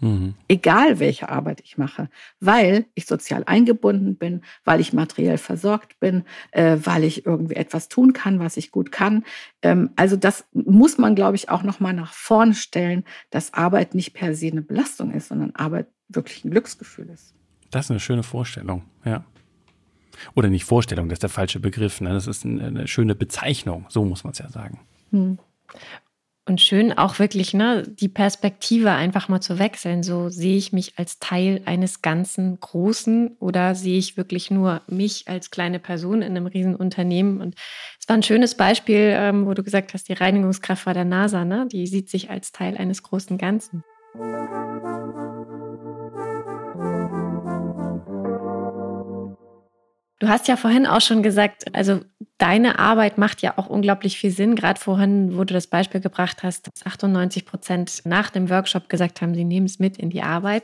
Mhm. 0.06 0.36
Egal 0.48 1.00
welche 1.00 1.30
Arbeit 1.30 1.62
ich 1.64 1.80
mache, 1.80 2.10
weil 2.40 2.86
ich 2.94 3.08
sozial 3.08 3.44
eingebunden 3.48 4.18
bin, 4.18 4.42
weil 4.64 4.80
ich 4.80 4.94
materiell 4.94 5.40
versorgt 5.40 6.00
bin, 6.00 6.24
äh, 6.52 6.78
weil 6.84 7.04
ich 7.04 7.26
irgendwie 7.26 7.56
etwas 7.56 7.90
tun 7.90 8.14
kann, 8.14 8.40
was 8.40 8.56
ich 8.56 8.70
gut 8.70 8.92
kann. 8.92 9.24
Ähm, 9.64 9.90
also 9.96 10.16
das 10.16 10.46
muss 10.54 11.00
man, 11.00 11.16
glaube 11.16 11.38
ich, 11.38 11.50
auch 11.50 11.64
noch 11.64 11.80
mal 11.80 11.94
nach 11.94 12.14
vorne 12.14 12.54
stellen, 12.54 13.04
dass 13.32 13.56
Arbeit 13.56 13.96
nicht 13.96 14.14
per 14.14 14.36
se 14.36 14.48
eine 14.48 14.62
Belastung 14.62 15.12
ist, 15.12 15.30
sondern 15.30 15.56
Arbeit 15.56 15.88
wirklich 16.08 16.46
ein 16.46 16.52
Glücksgefühl 16.52 17.10
ist. 17.10 17.34
Das 17.72 17.86
ist 17.86 17.92
eine 17.92 18.00
schöne 18.00 18.22
Vorstellung, 18.22 18.84
ja. 19.06 19.26
Oder 20.36 20.50
nicht 20.50 20.66
Vorstellung, 20.66 21.10
das 21.10 21.16
ist 21.16 21.24
der 21.24 21.30
falsche 21.30 21.60
Begriff. 21.60 22.00
Ne? 22.00 22.10
Das 22.10 22.28
ist 22.28 22.46
eine, 22.46 22.66
eine 22.66 22.88
schöne 22.88 23.16
Bezeichnung, 23.16 23.86
so 23.90 24.06
muss 24.06 24.24
man 24.24 24.34
es 24.34 24.38
ja 24.38 24.50
sagen. 24.50 24.80
Hm. 25.12 25.40
Und 26.48 26.62
schön 26.62 26.96
auch 26.96 27.18
wirklich, 27.18 27.56
ne, 27.56 27.82
die 27.88 28.08
Perspektive 28.08 28.92
einfach 28.92 29.30
mal 29.30 29.42
zu 29.42 29.58
wechseln. 29.58 30.04
So 30.04 30.30
sehe 30.30 30.58
ich 30.58 30.72
mich 30.72 30.94
als 31.00 31.18
Teil 31.18 31.64
eines 31.66 32.04
ganzen 32.04 32.60
Großen 32.60 33.36
oder 33.40 33.74
sehe 33.74 33.98
ich 33.98 34.16
wirklich 34.16 34.52
nur 34.52 34.82
mich 34.88 35.28
als 35.28 35.50
kleine 35.50 35.80
Person 35.80 36.22
in 36.22 36.38
einem 36.38 36.46
Riesenunternehmen? 36.46 37.42
Und 37.42 37.56
es 38.00 38.08
war 38.08 38.16
ein 38.16 38.24
schönes 38.24 38.54
Beispiel, 38.54 39.16
ähm, 39.16 39.48
wo 39.48 39.56
du 39.56 39.64
gesagt 39.64 39.96
hast, 39.96 40.08
die 40.08 40.14
Reinigungskraft 40.14 40.86
war 40.86 40.94
der 40.94 41.06
NASA, 41.06 41.46
ne? 41.46 41.68
Die 41.72 41.88
sieht 41.88 42.10
sich 42.10 42.30
als 42.30 42.52
Teil 42.52 42.78
eines 42.78 43.02
großen 43.02 43.40
Ganzen. 43.40 43.84
Du 50.20 50.30
hast 50.30 50.48
ja 50.48 50.56
vorhin 50.56 50.88
auch 50.88 51.02
schon 51.02 51.24
gesagt, 51.24 51.76
also 51.76 52.00
deine 52.38 52.80
Arbeit 52.80 53.18
macht 53.18 53.42
ja 53.42 53.58
auch 53.58 53.68
unglaublich 53.68 54.18
viel 54.18 54.32
Sinn. 54.32 54.56
Gerade 54.56 54.80
vorhin, 54.80 55.38
wo 55.38 55.44
du 55.44 55.54
das 55.54 55.68
Beispiel 55.68 56.00
gebracht 56.00 56.42
hast, 56.42 56.68
dass 56.68 56.86
98 56.86 57.46
Prozent 57.46 58.02
nach 58.06 58.30
dem 58.30 58.50
Workshop 58.50 58.88
gesagt 58.88 59.22
haben, 59.22 59.36
sie 59.36 59.44
nehmen 59.44 59.66
es 59.66 59.80
mit 59.80 59.98
in 59.98 60.10
die 60.10 60.22
Arbeit. 60.22 60.64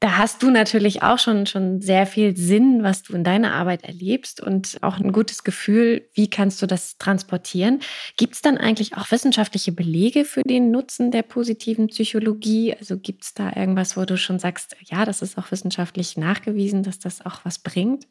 Da 0.00 0.18
hast 0.18 0.42
du 0.42 0.50
natürlich 0.50 1.02
auch 1.02 1.18
schon, 1.18 1.46
schon 1.46 1.80
sehr 1.80 2.06
viel 2.06 2.36
Sinn, 2.36 2.82
was 2.82 3.02
du 3.02 3.14
in 3.14 3.24
deiner 3.24 3.54
Arbeit 3.54 3.84
erlebst 3.84 4.42
und 4.42 4.76
auch 4.82 4.98
ein 4.98 5.10
gutes 5.10 5.42
Gefühl, 5.42 6.10
wie 6.12 6.28
kannst 6.28 6.60
du 6.60 6.66
das 6.66 6.98
transportieren. 6.98 7.80
Gibt 8.18 8.34
es 8.34 8.42
dann 8.42 8.58
eigentlich 8.58 8.96
auch 8.96 9.10
wissenschaftliche 9.10 9.72
Belege 9.72 10.26
für 10.26 10.42
den 10.42 10.70
Nutzen 10.70 11.12
der 11.12 11.22
positiven 11.22 11.86
Psychologie? 11.86 12.74
Also 12.76 12.98
gibt 12.98 13.24
es 13.24 13.32
da 13.32 13.56
irgendwas, 13.56 13.96
wo 13.96 14.04
du 14.04 14.18
schon 14.18 14.38
sagst, 14.38 14.76
ja, 14.84 15.06
das 15.06 15.22
ist 15.22 15.38
auch 15.38 15.50
wissenschaftlich 15.50 16.18
nachgewiesen, 16.18 16.82
dass 16.82 16.98
das 16.98 17.24
auch 17.24 17.44
was 17.44 17.60
bringt? 17.60 18.06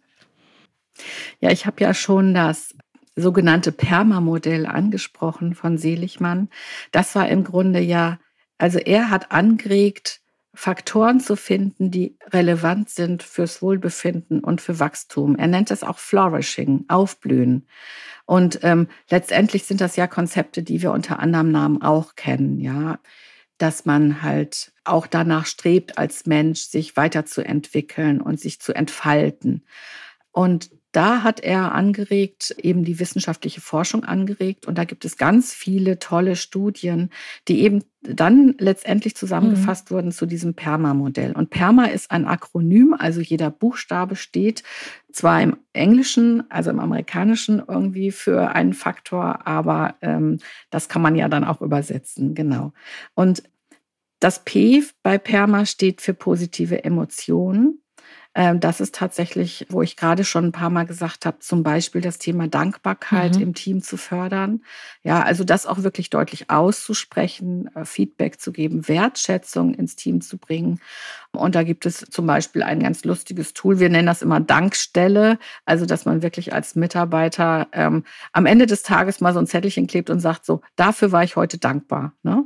Ja, 1.40 1.52
ich 1.52 1.66
habe 1.66 1.82
ja 1.82 1.94
schon 1.94 2.34
das 2.34 2.76
sogenannte 3.16 3.72
Perma-Modell 3.72 4.66
angesprochen 4.66 5.56
von 5.56 5.78
Seligmann. 5.78 6.50
Das 6.92 7.16
war 7.16 7.30
im 7.30 7.44
Grunde 7.44 7.80
ja, 7.80 8.20
also 8.58 8.78
er 8.80 9.10
hat 9.10 9.32
angeregt, 9.32 10.22
Faktoren 10.54 11.20
zu 11.20 11.36
finden, 11.36 11.92
die 11.92 12.18
relevant 12.32 12.90
sind 12.90 13.24
fürs 13.24 13.62
Wohlbefinden 13.62 14.40
und 14.40 14.62
für 14.62 14.80
Wachstum. 14.80 15.36
Er 15.36 15.48
nennt 15.48 15.70
es 15.70 15.84
auch 15.84 15.98
Flourishing, 15.98 16.86
Aufblühen. 16.88 17.68
Und 18.26 18.60
ähm, 18.64 18.88
letztendlich 19.10 19.66
sind 19.66 19.82
das 19.82 19.98
ja 19.98 20.08
Konzepte, 20.08 20.64
die 20.64 20.82
wir 20.82 20.92
unter 20.92 21.20
anderem 21.20 21.52
Namen 21.52 21.82
auch 21.82 22.16
kennen, 22.16 22.60
ja, 22.60 23.00
dass 23.58 23.86
man 23.86 24.22
halt 24.22 24.74
auch 24.84 25.08
danach 25.08 25.46
strebt, 25.46 25.98
als 25.98 26.26
Mensch 26.26 26.62
sich 26.62 26.98
weiterzuentwickeln 26.98 28.22
und 28.22 28.40
sich 28.40 28.60
zu 28.60 28.74
entfalten. 28.74 29.66
Und 30.32 30.70
da 30.96 31.24
hat 31.24 31.42
er 31.42 31.74
angeregt, 31.74 32.56
eben 32.58 32.86
die 32.86 33.00
wissenschaftliche 33.02 33.60
Forschung 33.60 34.06
angeregt. 34.06 34.66
Und 34.66 34.78
da 34.78 34.86
gibt 34.86 35.04
es 35.04 35.18
ganz 35.18 35.54
viele 35.54 36.00
tolle 36.00 36.38
Studien, 36.38 37.10
die 37.50 37.64
eben 37.64 37.84
dann 38.02 38.56
letztendlich 38.60 39.16
zusammengefasst 39.16 39.92
mhm. 39.92 39.96
wurden 39.96 40.12
zu 40.14 40.26
diesem 40.26 40.54
PERMA-Modell. 40.54 41.34
Und 41.34 41.50
PERMA 41.50 41.88
ist 41.88 42.12
ein 42.12 42.26
Akronym, 42.26 42.96
also 42.98 43.20
jeder 43.20 43.52
Buchstabe 43.52 44.16
steht 44.16 44.64
zwar 45.12 45.42
im 45.42 45.58
Englischen, 45.74 46.50
also 46.50 46.70
im 46.70 46.80
Amerikanischen 46.80 47.62
irgendwie 47.68 48.12
für 48.12 48.52
einen 48.56 48.74
Faktor, 48.74 49.46
aber 49.46 49.96
ähm, 50.02 50.40
das 50.70 50.88
kann 50.88 51.02
man 51.02 51.16
ja 51.16 51.28
dann 51.28 51.44
auch 51.44 51.62
übersetzen, 51.62 52.36
genau. 52.36 52.72
Und 53.16 53.44
das 54.20 54.46
P 54.46 54.82
bei 55.04 55.18
PERMA 55.18 55.66
steht 55.66 56.00
für 56.00 56.14
positive 56.14 56.86
Emotionen. 56.86 57.82
Ähm, 58.38 58.60
das 58.60 58.82
ist 58.82 58.94
tatsächlich, 58.94 59.66
wo 59.70 59.82
ich 59.82 59.96
gerade 59.96 60.26
schon 60.26 60.46
ein 60.46 60.52
paar 60.52 60.70
Mal 60.70 60.86
gesagt 60.86 61.26
habe, 61.26 61.40
zum 61.40 61.64
Beispiel 61.64 62.02
das 62.02 62.18
Thema 62.18 62.50
Dankbarkeit 62.50 63.38
mhm. 63.38 63.42
im 63.42 63.54
Team 63.54 63.82
zu 63.82 63.96
fördern. 63.96 64.62
Ja, 65.04 65.24
also 65.24 65.46
das 65.46 65.66
auch 65.66 65.84
wirklich 65.84 66.10
deutlich 66.10 66.50
auszusprechen, 66.50 67.74
äh, 67.76 67.86
Feedback 67.86 68.42
zu 68.42 68.52
geben, 68.52 68.90
Wertschätzung 68.90 69.74
ins 69.74 69.96
Team 69.96 70.20
zu 70.20 70.38
bringen. 70.38 70.82
Und 71.32 71.56
da 71.56 71.64
gibt 71.64 71.86
es 71.86 72.00
zum 72.12 72.28
Beispiel 72.28 72.62
ein 72.62 72.82
ganz 72.82 73.06
lustiges 73.06 73.54
Tool. 73.54 73.80
Wir 73.80 73.90
nennen 73.90 74.08
das 74.08 74.22
immer 74.22 74.42
Dankstelle. 74.42 75.40
Also, 75.66 75.86
dass 75.86 76.04
man 76.04 76.22
wirklich 76.22 76.54
als 76.54 76.76
Mitarbeiter 76.76 77.68
ähm, 77.72 78.04
am 78.34 78.46
Ende 78.46 78.66
des 78.66 78.84
Tages 78.84 79.22
mal 79.22 79.34
so 79.34 79.40
ein 79.40 79.48
Zettelchen 79.48 79.88
klebt 79.88 80.10
und 80.10 80.20
sagt 80.20 80.46
so, 80.46 80.62
dafür 80.76 81.14
war 81.14 81.24
ich 81.24 81.38
heute 81.38 81.58
dankbar. 81.58 82.14
Ne? 82.22 82.44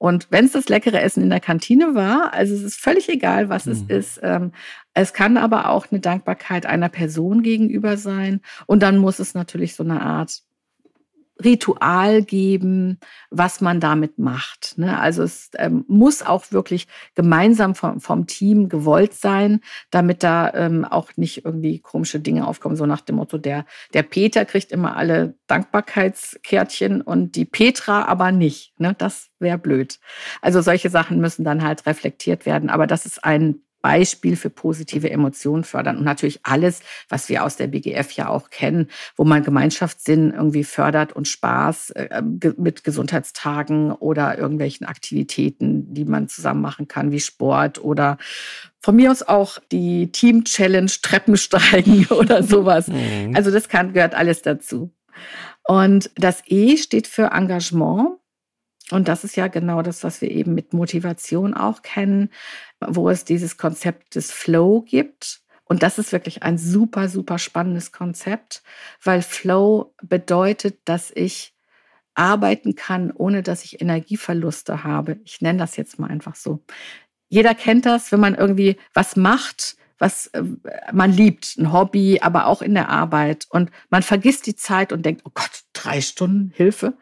Und 0.00 0.28
wenn 0.30 0.46
es 0.46 0.52
das 0.52 0.70
leckere 0.70 1.02
Essen 1.02 1.22
in 1.22 1.28
der 1.28 1.40
Kantine 1.40 1.94
war, 1.94 2.32
also 2.32 2.54
es 2.54 2.62
ist 2.62 2.80
völlig 2.80 3.10
egal, 3.10 3.50
was 3.50 3.66
mhm. 3.66 3.72
es 3.72 3.82
ist. 3.82 4.20
Ähm, 4.22 4.52
es 4.94 5.12
kann 5.12 5.36
aber 5.36 5.68
auch 5.68 5.88
eine 5.90 6.00
Dankbarkeit 6.00 6.64
einer 6.64 6.88
Person 6.88 7.42
gegenüber 7.42 7.98
sein. 7.98 8.40
Und 8.64 8.82
dann 8.82 8.96
muss 8.96 9.18
es 9.18 9.34
natürlich 9.34 9.76
so 9.76 9.82
eine 9.82 10.00
Art 10.00 10.40
Ritual 11.44 12.22
geben, 12.22 12.98
was 13.30 13.60
man 13.60 13.80
damit 13.80 14.18
macht. 14.18 14.76
Ne? 14.78 14.98
Also 14.98 15.22
es 15.22 15.50
ähm, 15.56 15.84
muss 15.88 16.22
auch 16.22 16.52
wirklich 16.52 16.86
gemeinsam 17.14 17.74
vom, 17.74 18.00
vom, 18.00 18.26
Team 18.26 18.68
gewollt 18.68 19.14
sein, 19.14 19.60
damit 19.90 20.22
da 20.22 20.52
ähm, 20.54 20.84
auch 20.84 21.10
nicht 21.16 21.44
irgendwie 21.44 21.80
komische 21.80 22.20
Dinge 22.20 22.46
aufkommen, 22.46 22.76
so 22.76 22.86
nach 22.86 23.00
dem 23.00 23.16
Motto, 23.16 23.38
der, 23.38 23.64
der 23.94 24.02
Peter 24.02 24.44
kriegt 24.44 24.72
immer 24.72 24.96
alle 24.96 25.34
Dankbarkeitskärtchen 25.46 27.00
und 27.00 27.34
die 27.34 27.44
Petra 27.44 28.04
aber 28.04 28.30
nicht. 28.32 28.78
Ne? 28.78 28.94
Das 28.96 29.30
wäre 29.38 29.58
blöd. 29.58 29.98
Also 30.42 30.60
solche 30.60 30.90
Sachen 30.90 31.20
müssen 31.20 31.44
dann 31.44 31.62
halt 31.62 31.86
reflektiert 31.86 32.46
werden. 32.46 32.70
Aber 32.70 32.86
das 32.86 33.06
ist 33.06 33.24
ein 33.24 33.62
Beispiel 33.80 34.36
für 34.36 34.50
positive 34.50 35.10
Emotionen 35.10 35.64
fördern. 35.64 35.96
Und 35.98 36.04
natürlich 36.04 36.40
alles, 36.42 36.80
was 37.08 37.28
wir 37.28 37.44
aus 37.44 37.56
der 37.56 37.68
BGF 37.68 38.12
ja 38.12 38.28
auch 38.28 38.50
kennen, 38.50 38.88
wo 39.16 39.24
man 39.24 39.42
Gemeinschaftssinn 39.42 40.32
irgendwie 40.32 40.64
fördert 40.64 41.12
und 41.12 41.28
Spaß 41.28 41.90
äh, 41.90 42.22
mit 42.56 42.84
Gesundheitstagen 42.84 43.92
oder 43.92 44.38
irgendwelchen 44.38 44.86
Aktivitäten, 44.86 45.92
die 45.92 46.04
man 46.04 46.28
zusammen 46.28 46.60
machen 46.60 46.88
kann, 46.88 47.12
wie 47.12 47.20
Sport 47.20 47.82
oder 47.82 48.18
von 48.80 48.96
mir 48.96 49.10
aus 49.10 49.22
auch 49.22 49.58
die 49.72 50.10
Team 50.12 50.44
Challenge 50.44 50.90
Treppensteigen 51.02 52.06
oder 52.10 52.42
sowas. 52.42 52.88
Mhm. 52.88 53.34
Also 53.34 53.50
das 53.50 53.68
kann, 53.68 53.92
gehört 53.92 54.14
alles 54.14 54.42
dazu. 54.42 54.92
Und 55.66 56.10
das 56.16 56.42
E 56.46 56.76
steht 56.76 57.06
für 57.06 57.30
Engagement. 57.32 58.19
Und 58.92 59.08
das 59.08 59.24
ist 59.24 59.36
ja 59.36 59.48
genau 59.48 59.82
das, 59.82 60.04
was 60.04 60.20
wir 60.20 60.30
eben 60.30 60.54
mit 60.54 60.72
Motivation 60.72 61.54
auch 61.54 61.82
kennen, 61.82 62.30
wo 62.80 63.08
es 63.08 63.24
dieses 63.24 63.56
Konzept 63.56 64.14
des 64.14 64.32
Flow 64.32 64.82
gibt. 64.82 65.40
Und 65.64 65.82
das 65.82 65.98
ist 65.98 66.12
wirklich 66.12 66.42
ein 66.42 66.58
super, 66.58 67.08
super 67.08 67.38
spannendes 67.38 67.92
Konzept, 67.92 68.62
weil 69.02 69.22
Flow 69.22 69.94
bedeutet, 70.02 70.80
dass 70.84 71.12
ich 71.14 71.54
arbeiten 72.14 72.74
kann, 72.74 73.12
ohne 73.12 73.42
dass 73.42 73.64
ich 73.64 73.80
Energieverluste 73.80 74.84
habe. 74.84 75.20
Ich 75.24 75.40
nenne 75.40 75.58
das 75.60 75.76
jetzt 75.76 75.98
mal 75.98 76.10
einfach 76.10 76.34
so. 76.34 76.64
Jeder 77.28 77.54
kennt 77.54 77.86
das, 77.86 78.10
wenn 78.10 78.20
man 78.20 78.34
irgendwie 78.34 78.76
was 78.92 79.14
macht, 79.14 79.76
was 80.00 80.28
äh, 80.28 80.42
man 80.92 81.12
liebt, 81.12 81.56
ein 81.56 81.72
Hobby, 81.72 82.18
aber 82.20 82.46
auch 82.46 82.62
in 82.62 82.74
der 82.74 82.88
Arbeit. 82.88 83.46
Und 83.50 83.70
man 83.90 84.02
vergisst 84.02 84.46
die 84.46 84.56
Zeit 84.56 84.92
und 84.92 85.06
denkt, 85.06 85.22
oh 85.24 85.30
Gott, 85.32 85.62
drei 85.72 86.00
Stunden 86.00 86.50
Hilfe. 86.54 86.94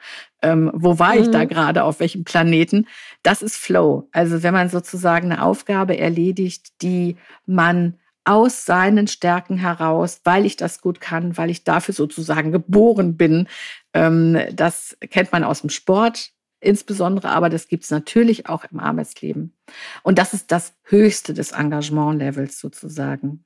Ähm, 0.43 0.71
wo 0.75 0.99
war 0.99 1.15
mhm. 1.15 1.23
ich 1.23 1.31
da 1.31 1.45
mhm. 1.45 1.49
gerade, 1.49 1.85
auf 1.85 2.01
welchem 2.01 2.25
Planeten? 2.25 2.87
Das 3.23 3.43
ist 3.43 3.57
Flow. 3.57 4.09
Also 4.13 4.43
wenn 4.43 4.55
man 4.55 4.69
sozusagen 4.69 5.33
eine 5.33 5.43
Aufgabe 5.43 5.99
erledigt, 5.99 6.83
die 6.83 7.17
man 7.47 7.99
aus 8.25 8.67
seinen 8.67 9.09
Stärken 9.09 9.57
heraus, 9.57 10.21
weil 10.25 10.45
ich 10.45 10.57
das 10.57 10.83
gut 10.83 11.01
kann, 11.01 11.39
weil 11.39 11.49
ich 11.49 11.65
dafür 11.65 11.95
sozusagen 11.95 12.53
geboren 12.53 13.17
bin. 13.17 13.49
Ähm, 13.95 14.39
das 14.53 14.99
kennt 15.09 15.33
man 15.33 15.45
aus 15.45 15.63
dem 15.63 15.71
Sport 15.71 16.33
insbesondere, 16.61 17.31
aber 17.31 17.49
das 17.49 17.69
gibt 17.69 17.85
es 17.85 17.91
natürlich 17.91 18.49
auch 18.49 18.65
im 18.71 18.81
Arbeitsleben. 18.81 19.57
Und 20.03 20.19
das 20.19 20.35
ist 20.35 20.53
das 20.53 20.75
Höchste 20.83 21.33
des 21.33 21.53
Engagement-Levels 21.53 22.61
sozusagen. 22.61 23.45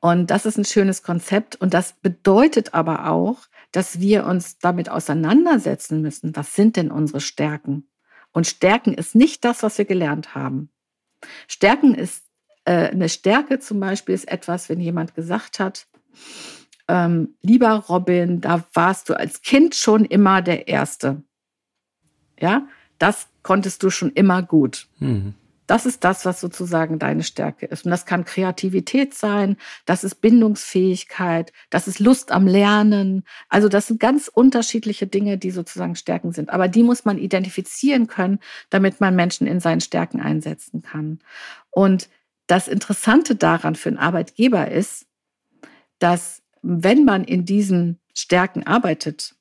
Und 0.00 0.30
das 0.30 0.46
ist 0.46 0.58
ein 0.58 0.64
schönes 0.64 1.02
Konzept. 1.02 1.56
Und 1.56 1.74
das 1.74 1.94
bedeutet 1.94 2.74
aber 2.74 3.08
auch, 3.08 3.46
dass 3.72 4.00
wir 4.00 4.26
uns 4.26 4.58
damit 4.58 4.88
auseinandersetzen 4.88 6.00
müssen. 6.00 6.34
Was 6.34 6.54
sind 6.54 6.76
denn 6.76 6.90
unsere 6.90 7.20
Stärken? 7.20 7.88
Und 8.32 8.46
Stärken 8.46 8.94
ist 8.94 9.14
nicht 9.14 9.44
das, 9.44 9.62
was 9.62 9.78
wir 9.78 9.84
gelernt 9.84 10.34
haben. 10.34 10.70
Stärken 11.46 11.94
ist 11.94 12.24
äh, 12.64 12.90
eine 12.90 13.08
Stärke 13.08 13.58
zum 13.58 13.80
Beispiel 13.80 14.14
ist 14.14 14.28
etwas, 14.28 14.68
wenn 14.68 14.80
jemand 14.80 15.14
gesagt 15.14 15.58
hat, 15.58 15.86
ähm, 16.86 17.34
lieber 17.42 17.70
Robin, 17.88 18.40
da 18.40 18.64
warst 18.72 19.08
du 19.08 19.14
als 19.14 19.42
Kind 19.42 19.74
schon 19.74 20.04
immer 20.04 20.42
der 20.42 20.68
Erste. 20.68 21.22
Ja, 22.40 22.66
das 22.98 23.28
konntest 23.42 23.82
du 23.82 23.90
schon 23.90 24.10
immer 24.12 24.42
gut. 24.42 24.88
Mhm. 24.98 25.34
Das 25.68 25.86
ist 25.86 26.02
das, 26.02 26.24
was 26.24 26.40
sozusagen 26.40 26.98
deine 26.98 27.22
Stärke 27.22 27.66
ist. 27.66 27.84
Und 27.84 27.92
das 27.92 28.06
kann 28.06 28.24
Kreativität 28.24 29.14
sein, 29.14 29.56
das 29.84 30.02
ist 30.02 30.16
Bindungsfähigkeit, 30.16 31.52
das 31.70 31.86
ist 31.86 32.00
Lust 32.00 32.32
am 32.32 32.46
Lernen. 32.46 33.22
Also 33.48 33.68
das 33.68 33.86
sind 33.86 34.00
ganz 34.00 34.28
unterschiedliche 34.28 35.06
Dinge, 35.06 35.38
die 35.38 35.52
sozusagen 35.52 35.94
Stärken 35.94 36.32
sind. 36.32 36.50
Aber 36.50 36.68
die 36.68 36.82
muss 36.82 37.04
man 37.04 37.18
identifizieren 37.18 38.06
können, 38.08 38.40
damit 38.70 39.00
man 39.00 39.14
Menschen 39.14 39.46
in 39.46 39.60
seinen 39.60 39.82
Stärken 39.82 40.20
einsetzen 40.20 40.82
kann. 40.82 41.20
Und 41.70 42.08
das 42.46 42.66
Interessante 42.66 43.36
daran 43.36 43.76
für 43.76 43.90
einen 43.90 43.98
Arbeitgeber 43.98 44.70
ist, 44.70 45.06
dass 45.98 46.42
wenn 46.62 47.04
man 47.04 47.24
in 47.24 47.44
diesen 47.44 48.00
Stärken 48.14 48.66
arbeitet, 48.66 49.36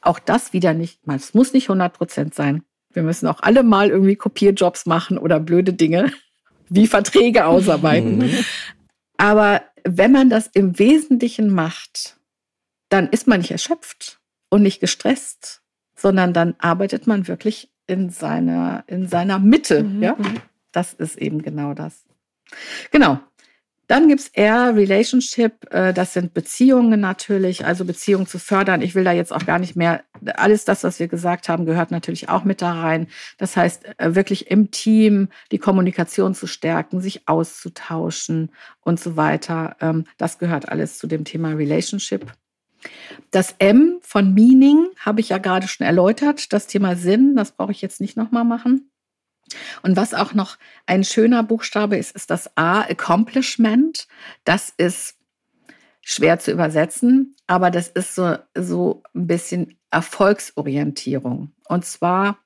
Auch 0.00 0.18
das 0.18 0.52
wieder 0.52 0.72
nicht, 0.74 1.00
es 1.06 1.34
muss 1.34 1.52
nicht 1.52 1.68
100 1.68 1.92
Prozent 1.92 2.34
sein. 2.34 2.62
Wir 2.92 3.02
müssen 3.02 3.26
auch 3.26 3.40
alle 3.40 3.62
mal 3.62 3.90
irgendwie 3.90 4.16
Kopierjobs 4.16 4.86
machen 4.86 5.18
oder 5.18 5.40
blöde 5.40 5.72
Dinge 5.72 6.12
wie 6.68 6.86
Verträge 6.86 7.46
ausarbeiten. 7.46 8.18
Mhm. 8.18 8.44
Aber 9.16 9.62
wenn 9.84 10.12
man 10.12 10.30
das 10.30 10.46
im 10.48 10.78
Wesentlichen 10.78 11.50
macht, 11.50 12.16
dann 12.88 13.08
ist 13.08 13.26
man 13.26 13.40
nicht 13.40 13.50
erschöpft 13.50 14.20
und 14.48 14.62
nicht 14.62 14.80
gestresst, 14.80 15.62
sondern 15.96 16.32
dann 16.32 16.54
arbeitet 16.58 17.06
man 17.06 17.28
wirklich 17.28 17.70
in 17.86 18.10
seiner, 18.10 18.84
in 18.86 19.08
seiner 19.08 19.38
Mitte. 19.38 19.82
Mhm. 19.82 20.02
Ja? 20.02 20.16
Mhm. 20.16 20.40
Das 20.72 20.94
ist 20.94 21.18
eben 21.18 21.42
genau 21.42 21.74
das. 21.74 22.04
Genau. 22.90 23.20
Dann 23.90 24.06
gibt 24.06 24.20
es 24.20 24.28
eher 24.28 24.76
Relationship, 24.76 25.66
äh, 25.74 25.92
das 25.92 26.12
sind 26.12 26.32
Beziehungen 26.32 27.00
natürlich, 27.00 27.66
also 27.66 27.84
Beziehungen 27.84 28.28
zu 28.28 28.38
fördern. 28.38 28.82
Ich 28.82 28.94
will 28.94 29.02
da 29.02 29.10
jetzt 29.10 29.32
auch 29.32 29.44
gar 29.44 29.58
nicht 29.58 29.74
mehr, 29.74 30.04
alles 30.36 30.64
das, 30.64 30.84
was 30.84 31.00
wir 31.00 31.08
gesagt 31.08 31.48
haben, 31.48 31.66
gehört 31.66 31.90
natürlich 31.90 32.28
auch 32.28 32.44
mit 32.44 32.62
da 32.62 32.70
rein. 32.70 33.08
Das 33.36 33.56
heißt, 33.56 33.82
äh, 33.98 34.14
wirklich 34.14 34.48
im 34.48 34.70
Team 34.70 35.26
die 35.50 35.58
Kommunikation 35.58 36.36
zu 36.36 36.46
stärken, 36.46 37.00
sich 37.00 37.26
auszutauschen 37.26 38.52
und 38.82 39.00
so 39.00 39.16
weiter. 39.16 39.74
Ähm, 39.80 40.04
das 40.18 40.38
gehört 40.38 40.68
alles 40.68 40.96
zu 40.96 41.08
dem 41.08 41.24
Thema 41.24 41.54
Relationship. 41.54 42.32
Das 43.32 43.56
M 43.58 43.98
von 44.02 44.34
Meaning 44.34 44.86
habe 45.00 45.20
ich 45.20 45.30
ja 45.30 45.38
gerade 45.38 45.66
schon 45.66 45.84
erläutert. 45.84 46.52
Das 46.52 46.68
Thema 46.68 46.94
Sinn, 46.94 47.34
das 47.34 47.50
brauche 47.50 47.72
ich 47.72 47.82
jetzt 47.82 48.00
nicht 48.00 48.16
nochmal 48.16 48.44
machen. 48.44 48.89
Und 49.82 49.96
was 49.96 50.14
auch 50.14 50.34
noch 50.34 50.56
ein 50.86 51.04
schöner 51.04 51.42
Buchstabe 51.42 51.96
ist, 51.96 52.14
ist 52.14 52.30
das 52.30 52.56
A, 52.56 52.80
Accomplishment. 52.82 54.06
Das 54.44 54.72
ist 54.76 55.16
schwer 56.02 56.38
zu 56.38 56.50
übersetzen, 56.52 57.36
aber 57.46 57.70
das 57.70 57.88
ist 57.88 58.14
so, 58.14 58.36
so 58.54 59.02
ein 59.14 59.26
bisschen 59.26 59.78
Erfolgsorientierung. 59.90 61.52
Und 61.68 61.84
zwar 61.84 62.38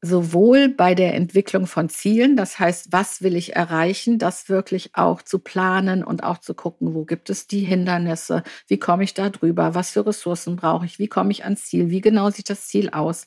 sowohl 0.00 0.68
bei 0.68 0.94
der 0.94 1.14
Entwicklung 1.14 1.66
von 1.66 1.88
Zielen, 1.88 2.36
das 2.36 2.58
heißt, 2.58 2.92
was 2.92 3.20
will 3.20 3.34
ich 3.34 3.56
erreichen, 3.56 4.18
das 4.18 4.48
wirklich 4.48 4.94
auch 4.94 5.22
zu 5.22 5.40
planen 5.40 6.04
und 6.04 6.22
auch 6.22 6.38
zu 6.38 6.54
gucken, 6.54 6.94
wo 6.94 7.04
gibt 7.04 7.30
es 7.30 7.48
die 7.48 7.60
Hindernisse, 7.60 8.44
wie 8.68 8.78
komme 8.78 9.02
ich 9.02 9.14
da 9.14 9.28
drüber, 9.28 9.74
was 9.74 9.90
für 9.90 10.06
Ressourcen 10.06 10.54
brauche 10.54 10.86
ich, 10.86 11.00
wie 11.00 11.08
komme 11.08 11.32
ich 11.32 11.44
ans 11.44 11.64
Ziel, 11.64 11.90
wie 11.90 12.00
genau 12.00 12.30
sieht 12.30 12.48
das 12.48 12.68
Ziel 12.68 12.90
aus. 12.90 13.26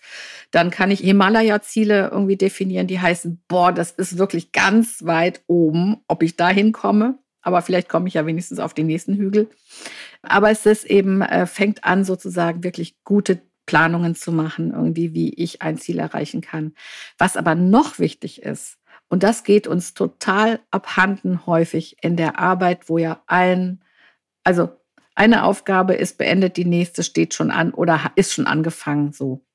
Dann 0.52 0.72
kann 0.72 0.92
ich 0.92 1.02
Himalaya-Ziele 1.02 2.10
irgendwie 2.12 2.38
definieren, 2.38 2.88
die 2.88 3.02
heißen, 3.02 3.44
boah, 3.50 3.74
das 3.74 3.92
ist 3.92 4.18
wirklich 4.18 4.54
ganz 4.54 5.06
weit 5.06 5.42
oben, 5.48 5.98
ob 6.08 6.24
ich 6.24 6.38
da 6.38 6.48
hinkomme, 6.48 7.20
aber 7.42 7.62
vielleicht 7.62 7.90
komme 7.90 8.08
ich 8.08 8.14
ja 8.14 8.26
wenigstens 8.26 8.60
auf 8.60 8.74
den 8.74 8.88
nächsten 8.88 9.16
Hügel. 9.16 9.50
Aber 10.22 10.52
es 10.52 10.66
ist 10.66 10.86
eben, 10.86 11.22
äh, 11.22 11.48
fängt 11.48 11.84
an 11.84 12.06
sozusagen 12.06 12.64
wirklich 12.64 13.04
gute 13.04 13.42
Planungen 13.66 14.16
zu 14.16 14.32
machen, 14.32 14.72
irgendwie, 14.72 15.14
wie 15.14 15.34
ich 15.34 15.62
ein 15.62 15.78
Ziel 15.78 16.00
erreichen 16.00 16.42
kann. 16.42 16.74
Was 17.18 17.38
aber 17.38 17.56
noch 17.56 18.00
wichtig 18.00 18.42
ist, 18.42 18.78
und 19.12 19.24
das 19.24 19.44
geht 19.44 19.68
uns 19.68 19.94
total 19.94 20.62
abhanden 20.72 21.46
häufig 21.46 21.98
in 22.02 22.16
der 22.16 22.40
Arbeit, 22.40 22.88
wo 22.88 22.98
ja 22.98 23.22
ein, 23.28 23.84
also 24.46 24.70
eine 25.16 25.44
Aufgabe 25.44 25.96
ist 25.96 26.18
beendet, 26.18 26.56
die 26.56 26.64
nächste 26.64 27.04
steht 27.04 27.34
schon 27.34 27.52
an 27.52 27.74
oder 27.74 28.00
ist 28.16 28.34
schon 28.34 28.48
angefangen, 28.48 29.12
so. 29.12 29.46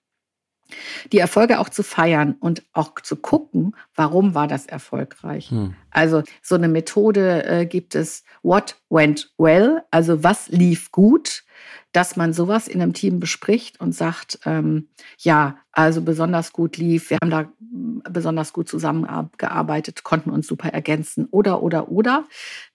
Die 1.12 1.18
Erfolge 1.18 1.58
auch 1.58 1.70
zu 1.70 1.82
feiern 1.82 2.36
und 2.38 2.66
auch 2.74 3.00
zu 3.00 3.16
gucken, 3.16 3.74
warum 3.94 4.34
war 4.34 4.46
das 4.46 4.66
erfolgreich. 4.66 5.50
Hm. 5.50 5.74
Also 5.90 6.22
so 6.42 6.56
eine 6.56 6.68
Methode 6.68 7.46
äh, 7.46 7.66
gibt 7.66 7.94
es, 7.94 8.24
what 8.42 8.76
went 8.90 9.32
well, 9.38 9.84
also 9.90 10.22
was 10.22 10.48
lief 10.48 10.92
gut 10.92 11.45
dass 11.92 12.16
man 12.16 12.32
sowas 12.32 12.68
in 12.68 12.82
einem 12.82 12.92
Team 12.92 13.20
bespricht 13.20 13.80
und 13.80 13.92
sagt, 13.92 14.38
ähm, 14.44 14.88
ja, 15.18 15.56
also 15.72 16.02
besonders 16.02 16.52
gut 16.52 16.76
lief, 16.76 17.10
wir 17.10 17.18
haben 17.22 17.30
da 17.30 17.50
besonders 18.10 18.52
gut 18.52 18.68
zusammengearbeitet, 18.68 20.04
konnten 20.04 20.30
uns 20.30 20.46
super 20.46 20.70
ergänzen 20.70 21.26
oder, 21.30 21.62
oder, 21.62 21.90
oder. 21.90 22.24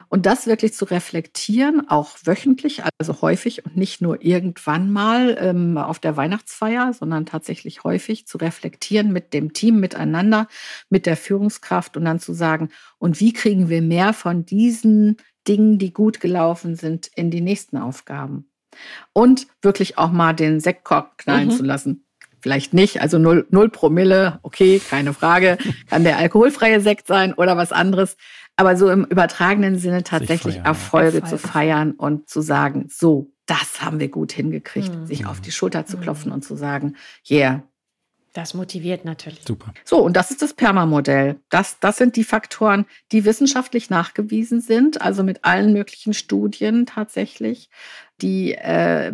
Und 0.09 0.25
das 0.25 0.45
wirklich 0.45 0.73
zu 0.73 0.85
reflektieren, 0.85 1.87
auch 1.87 2.17
wöchentlich, 2.25 2.81
also 2.99 3.21
häufig 3.21 3.65
und 3.65 3.77
nicht 3.77 4.01
nur 4.01 4.23
irgendwann 4.23 4.91
mal 4.91 5.37
ähm, 5.39 5.77
auf 5.77 5.99
der 5.99 6.17
Weihnachtsfeier, 6.17 6.93
sondern 6.93 7.25
tatsächlich 7.25 7.83
häufig 7.83 8.27
zu 8.27 8.37
reflektieren 8.37 9.13
mit 9.13 9.33
dem 9.33 9.53
Team 9.53 9.79
miteinander, 9.79 10.47
mit 10.89 11.05
der 11.05 11.15
Führungskraft 11.15 11.95
und 11.95 12.05
dann 12.05 12.19
zu 12.19 12.33
sagen, 12.33 12.69
und 12.97 13.19
wie 13.19 13.33
kriegen 13.33 13.69
wir 13.69 13.81
mehr 13.81 14.13
von 14.13 14.45
diesen 14.45 15.17
Dingen, 15.47 15.77
die 15.79 15.93
gut 15.93 16.19
gelaufen 16.19 16.75
sind, 16.75 17.09
in 17.15 17.31
die 17.31 17.41
nächsten 17.41 17.77
Aufgaben? 17.77 18.50
Und 19.13 19.47
wirklich 19.61 19.97
auch 19.97 20.11
mal 20.11 20.33
den 20.33 20.59
Sektkork 20.59 21.17
knallen 21.17 21.49
mhm. 21.49 21.51
zu 21.51 21.63
lassen. 21.63 22.05
Vielleicht 22.41 22.73
nicht, 22.73 23.01
also 23.01 23.19
null, 23.19 23.45
null 23.51 23.69
Promille, 23.69 24.39
okay, 24.41 24.81
keine 24.89 25.13
Frage. 25.13 25.57
Kann 25.89 26.03
der 26.03 26.17
alkoholfreie 26.17 26.81
Sekt 26.81 27.07
sein 27.07 27.33
oder 27.33 27.55
was 27.55 27.71
anderes. 27.71 28.17
Aber 28.55 28.75
so 28.75 28.89
im 28.89 29.05
übertragenen 29.05 29.77
Sinne 29.77 30.03
tatsächlich 30.03 30.55
feiern, 30.55 30.65
Erfolge 30.65 31.19
ja. 31.19 31.25
zu 31.25 31.37
feiern 31.37 31.91
und 31.91 32.29
zu 32.29 32.41
sagen, 32.41 32.87
so, 32.89 33.31
das 33.45 33.81
haben 33.81 33.99
wir 33.99 34.09
gut 34.09 34.31
hingekriegt, 34.31 34.93
mhm. 34.93 35.05
sich 35.05 35.25
auf 35.25 35.41
die 35.41 35.51
Schulter 35.51 35.85
zu 35.85 35.97
klopfen 35.97 36.29
mhm. 36.29 36.35
und 36.35 36.41
zu 36.43 36.55
sagen, 36.55 36.95
yeah, 37.29 37.63
das 38.33 38.53
motiviert 38.53 39.05
natürlich. 39.05 39.41
Super. 39.45 39.73
So, 39.83 39.97
und 39.97 40.15
das 40.15 40.31
ist 40.31 40.41
das 40.41 40.53
Perma-Modell. 40.53 41.39
Das, 41.49 41.79
das 41.79 41.97
sind 41.97 42.15
die 42.15 42.23
Faktoren, 42.23 42.85
die 43.11 43.25
wissenschaftlich 43.25 43.89
nachgewiesen 43.89 44.61
sind, 44.61 45.01
also 45.01 45.23
mit 45.23 45.43
allen 45.43 45.73
möglichen 45.73 46.13
Studien 46.13 46.85
tatsächlich, 46.85 47.69
die 48.21 48.53
äh, 48.53 49.13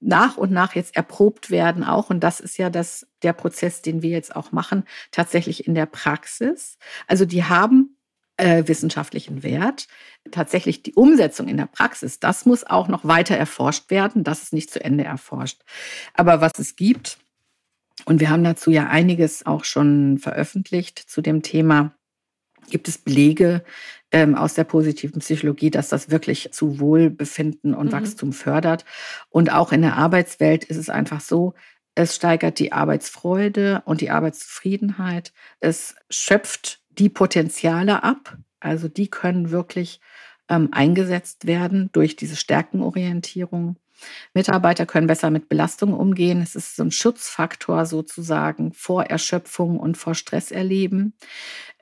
nach 0.00 0.36
und 0.36 0.50
nach 0.50 0.74
jetzt 0.74 0.96
erprobt 0.96 1.50
werden 1.50 1.84
auch. 1.84 2.10
Und 2.10 2.20
das 2.20 2.40
ist 2.40 2.56
ja 2.56 2.70
das, 2.70 3.06
der 3.22 3.32
Prozess, 3.32 3.82
den 3.82 4.02
wir 4.02 4.10
jetzt 4.10 4.34
auch 4.34 4.52
machen, 4.52 4.84
tatsächlich 5.10 5.66
in 5.66 5.74
der 5.74 5.86
Praxis. 5.86 6.78
Also 7.06 7.24
die 7.24 7.44
haben 7.44 7.96
äh, 8.36 8.66
wissenschaftlichen 8.66 9.42
Wert. 9.42 9.86
Tatsächlich 10.30 10.82
die 10.82 10.94
Umsetzung 10.94 11.48
in 11.48 11.56
der 11.56 11.66
Praxis, 11.66 12.18
das 12.18 12.46
muss 12.46 12.64
auch 12.64 12.88
noch 12.88 13.04
weiter 13.04 13.36
erforscht 13.36 13.90
werden. 13.90 14.24
Das 14.24 14.42
ist 14.42 14.52
nicht 14.52 14.70
zu 14.70 14.82
Ende 14.82 15.04
erforscht. 15.04 15.62
Aber 16.14 16.40
was 16.40 16.52
es 16.58 16.76
gibt, 16.76 17.18
und 18.06 18.20
wir 18.20 18.30
haben 18.30 18.44
dazu 18.44 18.70
ja 18.70 18.88
einiges 18.88 19.46
auch 19.46 19.64
schon 19.64 20.18
veröffentlicht 20.18 20.98
zu 20.98 21.22
dem 21.22 21.42
Thema. 21.42 21.94
Gibt 22.70 22.88
es 22.88 22.98
Belege 22.98 23.62
ähm, 24.10 24.34
aus 24.34 24.54
der 24.54 24.64
positiven 24.64 25.20
Psychologie, 25.20 25.70
dass 25.70 25.88
das 25.88 26.10
wirklich 26.10 26.50
zu 26.52 26.80
Wohlbefinden 26.80 27.74
und 27.74 27.88
mhm. 27.88 27.92
Wachstum 27.92 28.32
fördert? 28.32 28.84
Und 29.28 29.52
auch 29.52 29.72
in 29.72 29.82
der 29.82 29.96
Arbeitswelt 29.96 30.64
ist 30.64 30.76
es 30.76 30.88
einfach 30.88 31.20
so, 31.20 31.54
es 31.94 32.16
steigert 32.16 32.58
die 32.58 32.72
Arbeitsfreude 32.72 33.82
und 33.84 34.00
die 34.00 34.10
Arbeitszufriedenheit. 34.10 35.32
Es 35.60 35.94
schöpft 36.10 36.80
die 36.90 37.08
Potenziale 37.08 38.02
ab. 38.02 38.36
Also 38.58 38.88
die 38.88 39.08
können 39.08 39.50
wirklich 39.50 40.00
ähm, 40.48 40.70
eingesetzt 40.72 41.46
werden 41.46 41.90
durch 41.92 42.16
diese 42.16 42.36
Stärkenorientierung. 42.36 43.76
Mitarbeiter 44.34 44.86
können 44.86 45.06
besser 45.06 45.30
mit 45.30 45.48
Belastungen 45.48 45.94
umgehen. 45.94 46.42
Es 46.42 46.54
ist 46.54 46.76
so 46.76 46.82
ein 46.82 46.90
Schutzfaktor 46.90 47.86
sozusagen 47.86 48.72
vor 48.72 49.04
Erschöpfung 49.04 49.78
und 49.78 49.96
vor 49.96 50.14
Stress 50.14 50.50
erleben. 50.50 51.14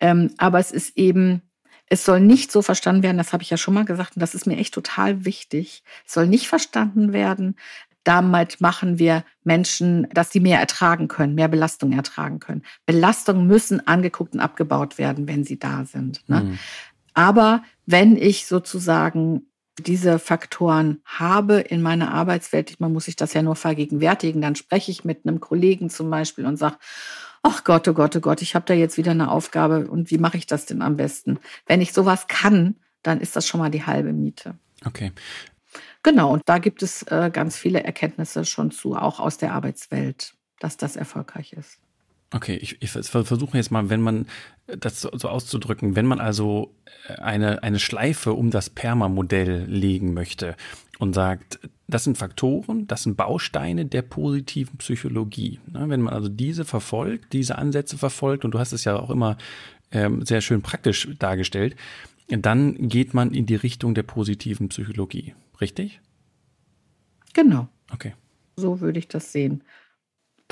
Ähm, 0.00 0.30
aber 0.38 0.58
es 0.58 0.70
ist 0.70 0.96
eben, 0.96 1.42
es 1.86 2.04
soll 2.04 2.20
nicht 2.20 2.50
so 2.50 2.62
verstanden 2.62 3.02
werden, 3.02 3.18
das 3.18 3.32
habe 3.32 3.42
ich 3.42 3.50
ja 3.50 3.56
schon 3.56 3.74
mal 3.74 3.84
gesagt, 3.84 4.16
und 4.16 4.20
das 4.20 4.34
ist 4.34 4.46
mir 4.46 4.56
echt 4.56 4.74
total 4.74 5.24
wichtig. 5.24 5.82
Es 6.06 6.14
soll 6.14 6.26
nicht 6.26 6.48
verstanden 6.48 7.12
werden, 7.12 7.56
damit 8.04 8.60
machen 8.60 8.98
wir 8.98 9.24
Menschen, 9.44 10.08
dass 10.12 10.30
sie 10.30 10.40
mehr 10.40 10.58
ertragen 10.58 11.08
können, 11.08 11.34
mehr 11.34 11.48
Belastung 11.48 11.92
ertragen 11.92 12.40
können. 12.40 12.62
Belastungen 12.86 13.46
müssen 13.46 13.86
angeguckt 13.86 14.34
und 14.34 14.40
abgebaut 14.40 14.98
werden, 14.98 15.28
wenn 15.28 15.44
sie 15.44 15.58
da 15.58 15.84
sind. 15.84 16.28
Ne? 16.28 16.40
Mhm. 16.40 16.58
Aber 17.14 17.62
wenn 17.86 18.16
ich 18.16 18.46
sozusagen 18.46 19.46
diese 19.78 20.18
Faktoren 20.18 21.00
habe 21.04 21.60
in 21.60 21.82
meiner 21.82 22.12
Arbeitswelt, 22.12 22.78
man 22.80 22.92
muss 22.92 23.06
sich 23.06 23.16
das 23.16 23.32
ja 23.32 23.42
nur 23.42 23.56
vergegenwärtigen, 23.56 24.42
dann 24.42 24.54
spreche 24.54 24.90
ich 24.90 25.04
mit 25.04 25.26
einem 25.26 25.40
Kollegen 25.40 25.90
zum 25.90 26.10
Beispiel 26.10 26.46
und 26.46 26.56
sage, 26.56 26.76
ach 27.42 27.64
Gott, 27.64 27.88
oh 27.88 27.94
Gott, 27.94 28.14
oh 28.16 28.20
Gott, 28.20 28.42
ich 28.42 28.54
habe 28.54 28.66
da 28.66 28.74
jetzt 28.74 28.96
wieder 28.96 29.12
eine 29.12 29.30
Aufgabe 29.30 29.88
und 29.88 30.10
wie 30.10 30.18
mache 30.18 30.36
ich 30.36 30.46
das 30.46 30.66
denn 30.66 30.82
am 30.82 30.96
besten? 30.96 31.38
Wenn 31.66 31.80
ich 31.80 31.92
sowas 31.92 32.28
kann, 32.28 32.76
dann 33.02 33.20
ist 33.20 33.34
das 33.34 33.46
schon 33.46 33.60
mal 33.60 33.70
die 33.70 33.84
halbe 33.84 34.12
Miete. 34.12 34.56
Okay. 34.84 35.12
Genau, 36.02 36.32
und 36.32 36.42
da 36.46 36.58
gibt 36.58 36.82
es 36.82 37.02
äh, 37.04 37.30
ganz 37.32 37.56
viele 37.56 37.82
Erkenntnisse 37.82 38.44
schon 38.44 38.70
zu, 38.70 38.94
auch 38.94 39.20
aus 39.20 39.38
der 39.38 39.52
Arbeitswelt, 39.54 40.34
dass 40.58 40.76
das 40.76 40.96
erfolgreich 40.96 41.52
ist. 41.52 41.78
Okay, 42.34 42.56
ich, 42.56 42.80
ich 42.80 42.90
versuche 42.90 43.58
jetzt 43.58 43.70
mal, 43.70 43.90
wenn 43.90 44.00
man 44.00 44.26
das 44.66 45.02
so, 45.02 45.10
so, 45.12 45.28
auszudrücken, 45.28 45.96
wenn 45.96 46.06
man 46.06 46.18
also 46.18 46.74
äh, 47.08 47.14
eine, 47.20 47.62
eine 47.62 47.78
Schleife 47.78 48.32
um 48.32 48.50
das 48.50 48.70
Perma-Modell 48.70 49.66
legen 49.66 50.14
möchte 50.14 50.56
und 50.98 51.14
sagt, 51.14 51.60
das 51.88 52.04
sind 52.04 52.16
Faktoren, 52.16 52.86
das 52.86 53.02
sind 53.02 53.16
Bausteine 53.16 53.84
der 53.84 54.02
positiven 54.02 54.78
Psychologie. 54.78 55.60
Ne? 55.70 55.88
Wenn 55.88 56.00
man 56.00 56.14
also 56.14 56.30
diese 56.30 56.64
verfolgt, 56.64 57.34
diese 57.34 57.58
Ansätze 57.58 57.98
verfolgt, 57.98 58.44
und 58.46 58.52
du 58.52 58.58
hast 58.58 58.72
es 58.72 58.84
ja 58.84 58.98
auch 58.98 59.10
immer 59.10 59.36
ähm, 59.90 60.24
sehr 60.24 60.40
schön 60.40 60.62
praktisch 60.62 61.08
dargestellt, 61.18 61.76
dann 62.28 62.88
geht 62.88 63.12
man 63.12 63.32
in 63.32 63.44
die 63.44 63.56
Richtung 63.56 63.94
der 63.94 64.04
positiven 64.04 64.68
Psychologie. 64.68 65.34
Richtig? 65.60 66.00
Genau. 67.34 67.68
Okay. 67.92 68.14
So 68.56 68.80
würde 68.80 68.98
ich 68.98 69.08
das 69.08 69.32
sehen. 69.32 69.62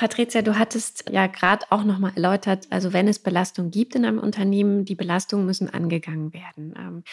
Patricia, 0.00 0.40
du 0.40 0.58
hattest 0.58 1.10
ja 1.10 1.26
gerade 1.26 1.66
auch 1.68 1.84
nochmal 1.84 2.12
erläutert, 2.14 2.66
also 2.70 2.94
wenn 2.94 3.06
es 3.06 3.18
Belastung 3.18 3.70
gibt 3.70 3.94
in 3.94 4.06
einem 4.06 4.18
Unternehmen, 4.18 4.86
die 4.86 4.94
Belastungen 4.94 5.44
müssen 5.44 5.68
angegangen 5.68 6.32
werden. 6.32 6.72
Ähm, 6.78 7.04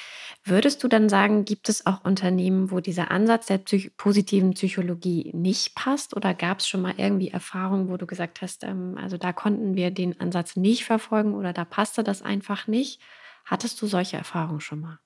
würdest 0.45 0.81
du 0.85 0.87
dann 0.87 1.09
sagen, 1.09 1.43
gibt 1.43 1.67
es 1.67 1.85
auch 1.85 2.05
Unternehmen, 2.05 2.71
wo 2.71 2.79
dieser 2.79 3.11
Ansatz 3.11 3.47
der 3.47 3.57
Psych 3.57 3.97
positiven 3.97 4.51
Psychologie 4.51 5.31
nicht 5.35 5.75
passt? 5.75 6.15
Oder 6.15 6.33
gab 6.33 6.59
es 6.59 6.69
schon 6.69 6.81
mal 6.81 6.93
irgendwie 6.95 7.27
Erfahrungen, 7.27 7.89
wo 7.89 7.97
du 7.97 8.07
gesagt 8.07 8.41
hast, 8.41 8.63
ähm, 8.63 8.97
also 8.97 9.17
da 9.17 9.33
konnten 9.33 9.75
wir 9.75 9.91
den 9.91 10.17
Ansatz 10.21 10.55
nicht 10.55 10.85
verfolgen 10.85 11.33
oder 11.33 11.51
da 11.51 11.65
passte 11.65 12.05
das 12.05 12.21
einfach 12.21 12.67
nicht? 12.67 13.01
Hattest 13.43 13.81
du 13.81 13.87
solche 13.87 14.15
Erfahrungen 14.15 14.61
schon 14.61 14.79
mal? 14.79 14.99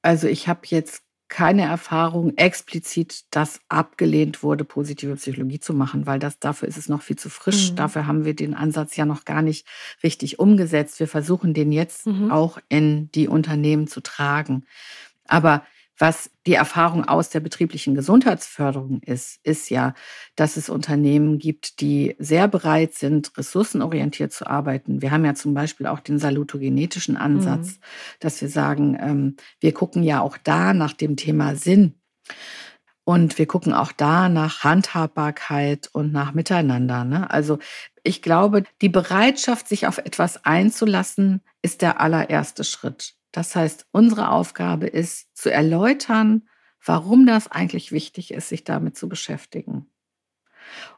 Also 0.00 0.26
ich 0.26 0.48
habe 0.48 0.62
jetzt 0.64 1.04
keine 1.32 1.62
Erfahrung 1.62 2.36
explizit, 2.36 3.24
dass 3.30 3.62
abgelehnt 3.70 4.42
wurde, 4.42 4.64
positive 4.64 5.16
Psychologie 5.16 5.60
zu 5.60 5.72
machen, 5.72 6.04
weil 6.06 6.18
das 6.18 6.38
dafür 6.38 6.68
ist 6.68 6.76
es 6.76 6.90
noch 6.90 7.00
viel 7.00 7.16
zu 7.16 7.30
frisch. 7.30 7.70
Mhm. 7.70 7.76
Dafür 7.76 8.06
haben 8.06 8.26
wir 8.26 8.36
den 8.36 8.52
Ansatz 8.52 8.96
ja 8.96 9.06
noch 9.06 9.24
gar 9.24 9.40
nicht 9.40 9.66
richtig 10.02 10.38
umgesetzt. 10.38 11.00
Wir 11.00 11.08
versuchen 11.08 11.54
den 11.54 11.72
jetzt 11.72 12.06
mhm. 12.06 12.30
auch 12.30 12.58
in 12.68 13.10
die 13.12 13.28
Unternehmen 13.28 13.86
zu 13.86 14.02
tragen. 14.02 14.66
Aber 15.26 15.64
was 16.02 16.32
die 16.48 16.54
Erfahrung 16.54 17.04
aus 17.04 17.30
der 17.30 17.38
betrieblichen 17.38 17.94
Gesundheitsförderung 17.94 19.02
ist, 19.02 19.38
ist 19.44 19.70
ja, 19.70 19.94
dass 20.34 20.56
es 20.56 20.68
Unternehmen 20.68 21.38
gibt, 21.38 21.80
die 21.80 22.16
sehr 22.18 22.48
bereit 22.48 22.94
sind, 22.94 23.30
ressourcenorientiert 23.38 24.32
zu 24.32 24.48
arbeiten. 24.48 25.00
Wir 25.00 25.12
haben 25.12 25.24
ja 25.24 25.36
zum 25.36 25.54
Beispiel 25.54 25.86
auch 25.86 26.00
den 26.00 26.18
salutogenetischen 26.18 27.16
Ansatz, 27.16 27.76
mhm. 27.76 27.82
dass 28.18 28.40
wir 28.42 28.48
sagen, 28.48 28.98
ähm, 29.00 29.36
wir 29.60 29.72
gucken 29.72 30.02
ja 30.02 30.22
auch 30.22 30.38
da 30.38 30.74
nach 30.74 30.92
dem 30.92 31.14
Thema 31.14 31.54
Sinn. 31.54 31.94
Und 33.04 33.38
wir 33.38 33.46
gucken 33.46 33.72
auch 33.72 33.92
da 33.92 34.28
nach 34.28 34.64
Handhabbarkeit 34.64 35.88
und 35.92 36.12
nach 36.12 36.34
Miteinander. 36.34 37.04
Ne? 37.04 37.30
Also 37.30 37.60
ich 38.02 38.22
glaube, 38.22 38.64
die 38.80 38.88
Bereitschaft, 38.88 39.68
sich 39.68 39.86
auf 39.86 39.98
etwas 39.98 40.44
einzulassen, 40.44 41.42
ist 41.62 41.80
der 41.80 42.00
allererste 42.00 42.64
Schritt. 42.64 43.14
Das 43.32 43.56
heißt, 43.56 43.86
unsere 43.92 44.30
Aufgabe 44.30 44.86
ist 44.86 45.31
zu 45.42 45.52
erläutern, 45.52 46.48
warum 46.84 47.26
das 47.26 47.50
eigentlich 47.50 47.90
wichtig 47.90 48.32
ist, 48.32 48.48
sich 48.48 48.62
damit 48.62 48.96
zu 48.96 49.08
beschäftigen. 49.08 49.90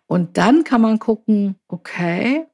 Und 0.07 0.37
dann 0.37 0.65
kann 0.65 0.83
man 0.83 0.99
gucken, 0.99 1.57
okay, 1.67 2.45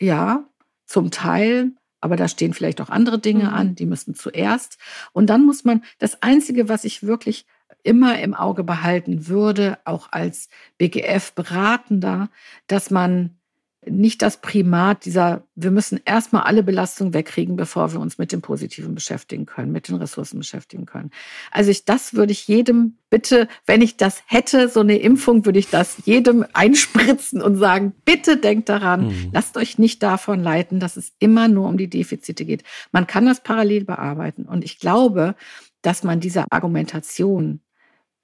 ja, 0.00 0.48
zum 0.84 1.12
Teil, 1.12 1.72
aber 2.00 2.16
da 2.16 2.26
stehen 2.26 2.54
vielleicht 2.54 2.80
auch 2.80 2.90
andere 2.90 3.20
Dinge 3.20 3.44
mhm. 3.44 3.54
an, 3.54 3.74
die 3.76 3.86
müssen 3.86 4.16
zuerst. 4.16 4.78
Und 5.12 5.28
dann 5.30 5.46
muss 5.46 5.64
man, 5.64 5.84
das 5.98 6.22
Einzige, 6.22 6.68
was 6.68 6.84
ich 6.84 7.04
wirklich 7.04 7.46
immer 7.84 8.18
im 8.18 8.34
Auge 8.34 8.64
behalten 8.64 9.28
würde, 9.28 9.78
auch 9.84 10.10
als 10.10 10.48
BGF-Beratender, 10.78 12.30
dass 12.66 12.90
man 12.90 13.38
nicht 13.88 14.22
das 14.22 14.40
Primat 14.40 15.04
dieser, 15.04 15.44
wir 15.54 15.70
müssen 15.70 16.00
erstmal 16.04 16.42
alle 16.42 16.62
Belastungen 16.62 17.14
wegkriegen, 17.14 17.56
bevor 17.56 17.92
wir 17.92 18.00
uns 18.00 18.18
mit 18.18 18.32
dem 18.32 18.42
Positiven 18.42 18.94
beschäftigen 18.94 19.46
können, 19.46 19.72
mit 19.72 19.88
den 19.88 19.96
Ressourcen 19.96 20.38
beschäftigen 20.38 20.86
können. 20.86 21.10
Also 21.50 21.70
ich, 21.70 21.84
das 21.84 22.14
würde 22.14 22.32
ich 22.32 22.48
jedem 22.48 22.98
bitte, 23.10 23.48
wenn 23.64 23.82
ich 23.82 23.96
das 23.96 24.22
hätte, 24.26 24.68
so 24.68 24.80
eine 24.80 24.98
Impfung, 24.98 25.46
würde 25.46 25.58
ich 25.58 25.70
das 25.70 25.96
jedem 26.04 26.44
einspritzen 26.52 27.40
und 27.40 27.56
sagen, 27.56 27.94
bitte 28.04 28.36
denkt 28.36 28.68
daran, 28.68 29.08
mhm. 29.08 29.30
lasst 29.32 29.56
euch 29.56 29.78
nicht 29.78 30.02
davon 30.02 30.40
leiten, 30.40 30.80
dass 30.80 30.96
es 30.96 31.12
immer 31.18 31.48
nur 31.48 31.68
um 31.68 31.76
die 31.76 31.90
Defizite 31.90 32.44
geht. 32.44 32.64
Man 32.92 33.06
kann 33.06 33.26
das 33.26 33.42
parallel 33.42 33.84
bearbeiten. 33.84 34.44
Und 34.44 34.64
ich 34.64 34.78
glaube, 34.78 35.34
dass 35.82 36.02
man 36.02 36.20
diese 36.20 36.50
Argumentation, 36.50 37.60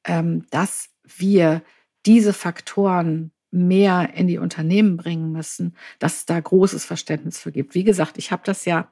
ähm, 0.05 0.44
dass 0.51 0.90
wir 1.05 1.62
diese 2.05 2.33
Faktoren 2.33 3.31
mehr 3.52 4.14
in 4.14 4.26
die 4.26 4.38
Unternehmen 4.38 4.96
bringen 4.96 5.30
müssen, 5.30 5.76
dass 5.98 6.16
es 6.16 6.26
da 6.26 6.40
großes 6.40 6.84
Verständnis 6.84 7.38
für 7.38 7.52
gibt. 7.52 7.74
Wie 7.74 7.84
gesagt, 7.84 8.18
ich 8.18 8.32
habe 8.32 8.42
das 8.44 8.64
ja 8.64 8.90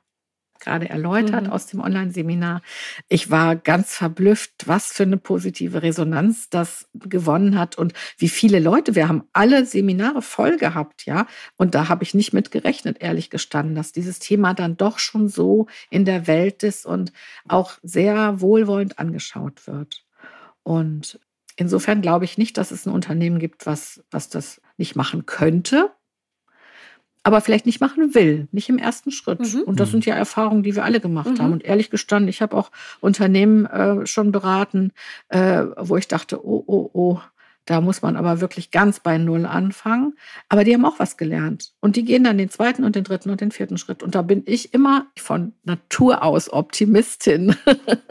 gerade 0.60 0.88
erläutert 0.88 1.44
mhm. 1.44 1.50
aus 1.50 1.66
dem 1.66 1.80
Online-Seminar. 1.80 2.62
Ich 3.08 3.30
war 3.30 3.56
ganz 3.56 3.94
verblüfft, 3.94 4.52
was 4.66 4.92
für 4.92 5.02
eine 5.02 5.16
positive 5.16 5.82
Resonanz 5.82 6.50
das 6.50 6.88
gewonnen 6.92 7.58
hat 7.58 7.76
und 7.78 7.94
wie 8.18 8.28
viele 8.28 8.60
Leute. 8.60 8.94
Wir 8.94 9.08
haben 9.08 9.24
alle 9.32 9.64
Seminare 9.64 10.22
voll 10.22 10.58
gehabt, 10.58 11.06
ja. 11.06 11.26
Und 11.56 11.74
da 11.74 11.88
habe 11.88 12.04
ich 12.04 12.14
nicht 12.14 12.32
mit 12.32 12.50
gerechnet, 12.50 12.98
ehrlich 13.00 13.30
gestanden, 13.30 13.74
dass 13.74 13.92
dieses 13.92 14.18
Thema 14.18 14.54
dann 14.54 14.76
doch 14.76 14.98
schon 14.98 15.28
so 15.28 15.66
in 15.88 16.04
der 16.04 16.26
Welt 16.26 16.62
ist 16.62 16.86
und 16.86 17.12
auch 17.48 17.78
sehr 17.82 18.40
wohlwollend 18.40 18.98
angeschaut 18.98 19.66
wird. 19.66 20.04
Und 20.62 21.18
Insofern 21.60 22.00
glaube 22.00 22.24
ich 22.24 22.38
nicht, 22.38 22.56
dass 22.56 22.70
es 22.70 22.86
ein 22.86 22.92
Unternehmen 22.92 23.38
gibt, 23.38 23.66
was, 23.66 24.02
was 24.10 24.30
das 24.30 24.62
nicht 24.78 24.96
machen 24.96 25.26
könnte, 25.26 25.90
aber 27.22 27.42
vielleicht 27.42 27.66
nicht 27.66 27.82
machen 27.82 28.14
will, 28.14 28.48
nicht 28.50 28.70
im 28.70 28.78
ersten 28.78 29.10
Schritt. 29.10 29.40
Mhm. 29.40 29.64
Und 29.64 29.78
das 29.78 29.90
sind 29.90 30.06
ja 30.06 30.14
Erfahrungen, 30.14 30.62
die 30.62 30.74
wir 30.74 30.86
alle 30.86 31.00
gemacht 31.00 31.32
mhm. 31.32 31.38
haben. 31.38 31.52
Und 31.52 31.62
ehrlich 31.62 31.90
gestanden, 31.90 32.30
ich 32.30 32.40
habe 32.40 32.56
auch 32.56 32.70
Unternehmen 33.00 33.66
äh, 33.66 34.06
schon 34.06 34.32
beraten, 34.32 34.92
äh, 35.28 35.64
wo 35.76 35.98
ich 35.98 36.08
dachte, 36.08 36.42
oh, 36.42 36.64
oh, 36.66 36.88
oh, 36.94 37.20
da 37.66 37.82
muss 37.82 38.00
man 38.00 38.16
aber 38.16 38.40
wirklich 38.40 38.70
ganz 38.70 39.00
bei 39.00 39.18
Null 39.18 39.44
anfangen. 39.44 40.14
Aber 40.48 40.64
die 40.64 40.72
haben 40.72 40.86
auch 40.86 40.98
was 40.98 41.18
gelernt. 41.18 41.74
Und 41.80 41.96
die 41.96 42.06
gehen 42.06 42.24
dann 42.24 42.38
den 42.38 42.48
zweiten 42.48 42.84
und 42.84 42.96
den 42.96 43.04
dritten 43.04 43.28
und 43.28 43.42
den 43.42 43.50
vierten 43.50 43.76
Schritt. 43.76 44.02
Und 44.02 44.14
da 44.14 44.22
bin 44.22 44.44
ich 44.46 44.72
immer 44.72 45.08
von 45.14 45.52
Natur 45.64 46.22
aus 46.22 46.50
Optimistin. 46.50 47.54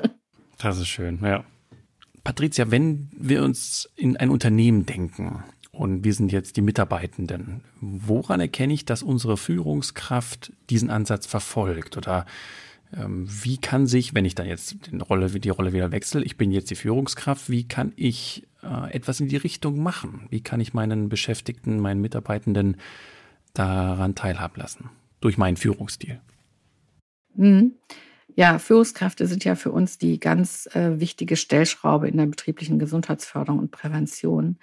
das 0.59 0.77
ist 0.77 0.87
schön, 0.87 1.17
ja. 1.23 1.43
Patricia, 2.23 2.71
wenn 2.71 3.09
wir 3.11 3.43
uns 3.43 3.89
in 3.95 4.17
ein 4.17 4.29
Unternehmen 4.29 4.85
denken 4.85 5.43
und 5.71 6.03
wir 6.03 6.13
sind 6.13 6.31
jetzt 6.31 6.57
die 6.57 6.61
Mitarbeitenden, 6.61 7.61
woran 7.79 8.39
erkenne 8.39 8.73
ich, 8.73 8.85
dass 8.85 9.03
unsere 9.03 9.37
Führungskraft 9.37 10.51
diesen 10.69 10.89
Ansatz 10.89 11.25
verfolgt? 11.25 11.97
Oder 11.97 12.25
ähm, 12.95 13.27
wie 13.27 13.57
kann 13.57 13.87
sich, 13.87 14.13
wenn 14.13 14.25
ich 14.25 14.35
dann 14.35 14.47
jetzt 14.47 14.91
die 14.91 14.97
Rolle, 14.97 15.29
die 15.29 15.49
Rolle 15.49 15.73
wieder 15.73 15.91
wechsle, 15.91 16.23
ich 16.23 16.37
bin 16.37 16.51
jetzt 16.51 16.69
die 16.69 16.75
Führungskraft, 16.75 17.49
wie 17.49 17.67
kann 17.67 17.93
ich 17.95 18.47
äh, 18.63 18.91
etwas 18.91 19.19
in 19.19 19.27
die 19.27 19.37
Richtung 19.37 19.81
machen? 19.81 20.27
Wie 20.29 20.41
kann 20.41 20.59
ich 20.59 20.73
meinen 20.73 21.09
Beschäftigten, 21.09 21.79
meinen 21.79 22.01
Mitarbeitenden 22.01 22.77
daran 23.53 24.15
teilhaben 24.15 24.59
lassen? 24.59 24.89
Durch 25.21 25.37
meinen 25.37 25.57
Führungsstil. 25.57 26.19
Mhm. 27.35 27.73
Ja, 28.35 28.59
Führungskräfte 28.59 29.27
sind 29.27 29.43
ja 29.43 29.55
für 29.55 29.71
uns 29.71 29.97
die 29.97 30.19
ganz 30.19 30.67
äh, 30.73 30.99
wichtige 30.99 31.35
Stellschraube 31.35 32.07
in 32.07 32.17
der 32.17 32.25
betrieblichen 32.27 32.79
Gesundheitsförderung 32.79 33.59
und 33.59 33.71
Prävention, 33.71 34.57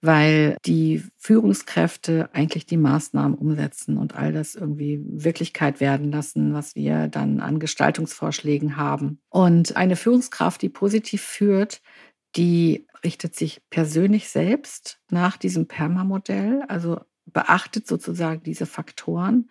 weil 0.00 0.56
die 0.66 1.02
Führungskräfte 1.16 2.30
eigentlich 2.34 2.66
die 2.66 2.76
Maßnahmen 2.76 3.36
umsetzen 3.36 3.96
und 3.96 4.14
all 4.14 4.32
das 4.32 4.54
irgendwie 4.54 5.02
Wirklichkeit 5.06 5.80
werden 5.80 6.10
lassen, 6.10 6.52
was 6.52 6.74
wir 6.74 7.08
dann 7.08 7.40
an 7.40 7.58
Gestaltungsvorschlägen 7.58 8.76
haben. 8.76 9.20
Und 9.30 9.76
eine 9.76 9.96
Führungskraft, 9.96 10.60
die 10.60 10.68
positiv 10.68 11.22
führt, 11.22 11.80
die 12.36 12.86
richtet 13.04 13.34
sich 13.34 13.60
persönlich 13.70 14.28
selbst 14.28 15.00
nach 15.10 15.36
diesem 15.36 15.68
PERMA-Modell, 15.68 16.62
also 16.68 17.00
beachtet 17.26 17.86
sozusagen 17.86 18.42
diese 18.42 18.66
Faktoren, 18.66 19.48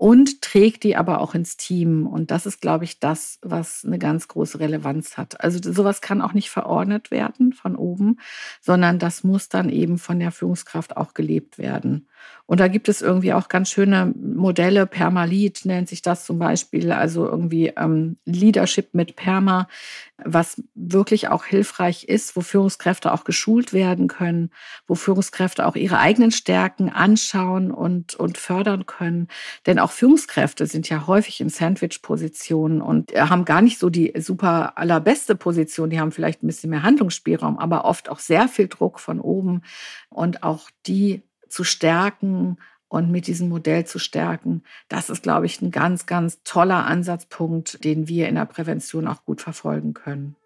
und 0.00 0.40
trägt 0.40 0.84
die 0.84 0.96
aber 0.96 1.20
auch 1.20 1.34
ins 1.34 1.58
Team. 1.58 2.06
Und 2.06 2.30
das 2.30 2.46
ist, 2.46 2.62
glaube 2.62 2.84
ich, 2.84 3.00
das, 3.00 3.38
was 3.42 3.84
eine 3.84 3.98
ganz 3.98 4.28
große 4.28 4.58
Relevanz 4.58 5.18
hat. 5.18 5.42
Also 5.44 5.60
sowas 5.74 6.00
kann 6.00 6.22
auch 6.22 6.32
nicht 6.32 6.48
verordnet 6.48 7.10
werden 7.10 7.52
von 7.52 7.76
oben, 7.76 8.16
sondern 8.62 8.98
das 8.98 9.24
muss 9.24 9.50
dann 9.50 9.68
eben 9.68 9.98
von 9.98 10.18
der 10.18 10.32
Führungskraft 10.32 10.96
auch 10.96 11.12
gelebt 11.12 11.58
werden. 11.58 12.08
Und 12.50 12.58
da 12.58 12.66
gibt 12.66 12.88
es 12.88 13.00
irgendwie 13.00 13.32
auch 13.32 13.46
ganz 13.46 13.70
schöne 13.70 14.12
Modelle. 14.16 14.84
Permalit 14.84 15.64
nennt 15.66 15.88
sich 15.88 16.02
das 16.02 16.24
zum 16.24 16.40
Beispiel, 16.40 16.90
also 16.90 17.24
irgendwie 17.24 17.68
ähm, 17.76 18.16
Leadership 18.24 18.92
mit 18.92 19.14
Perma, 19.14 19.68
was 20.16 20.60
wirklich 20.74 21.28
auch 21.28 21.44
hilfreich 21.44 22.08
ist, 22.08 22.34
wo 22.34 22.40
Führungskräfte 22.40 23.12
auch 23.12 23.22
geschult 23.22 23.72
werden 23.72 24.08
können, 24.08 24.50
wo 24.88 24.96
Führungskräfte 24.96 25.64
auch 25.64 25.76
ihre 25.76 26.00
eigenen 26.00 26.32
Stärken 26.32 26.88
anschauen 26.88 27.70
und, 27.70 28.16
und 28.16 28.36
fördern 28.36 28.84
können. 28.84 29.28
Denn 29.66 29.78
auch 29.78 29.92
Führungskräfte 29.92 30.66
sind 30.66 30.88
ja 30.88 31.06
häufig 31.06 31.40
in 31.40 31.50
Sandwich-Positionen 31.50 32.82
und 32.82 33.12
haben 33.12 33.44
gar 33.44 33.62
nicht 33.62 33.78
so 33.78 33.90
die 33.90 34.12
super 34.18 34.76
allerbeste 34.76 35.36
Position. 35.36 35.90
Die 35.90 36.00
haben 36.00 36.10
vielleicht 36.10 36.42
ein 36.42 36.48
bisschen 36.48 36.70
mehr 36.70 36.82
Handlungsspielraum, 36.82 37.58
aber 37.58 37.84
oft 37.84 38.08
auch 38.08 38.18
sehr 38.18 38.48
viel 38.48 38.66
Druck 38.66 38.98
von 38.98 39.20
oben. 39.20 39.62
Und 40.08 40.42
auch 40.42 40.68
die 40.86 41.22
zu 41.50 41.64
stärken 41.64 42.56
und 42.88 43.10
mit 43.10 43.26
diesem 43.26 43.48
Modell 43.48 43.86
zu 43.86 43.98
stärken, 43.98 44.62
das 44.88 45.10
ist, 45.10 45.22
glaube 45.22 45.46
ich, 45.46 45.60
ein 45.60 45.70
ganz, 45.70 46.06
ganz 46.06 46.42
toller 46.42 46.86
Ansatzpunkt, 46.86 47.84
den 47.84 48.08
wir 48.08 48.28
in 48.28 48.34
der 48.34 48.46
Prävention 48.46 49.06
auch 49.06 49.24
gut 49.24 49.40
verfolgen 49.40 49.94
können. 49.94 50.36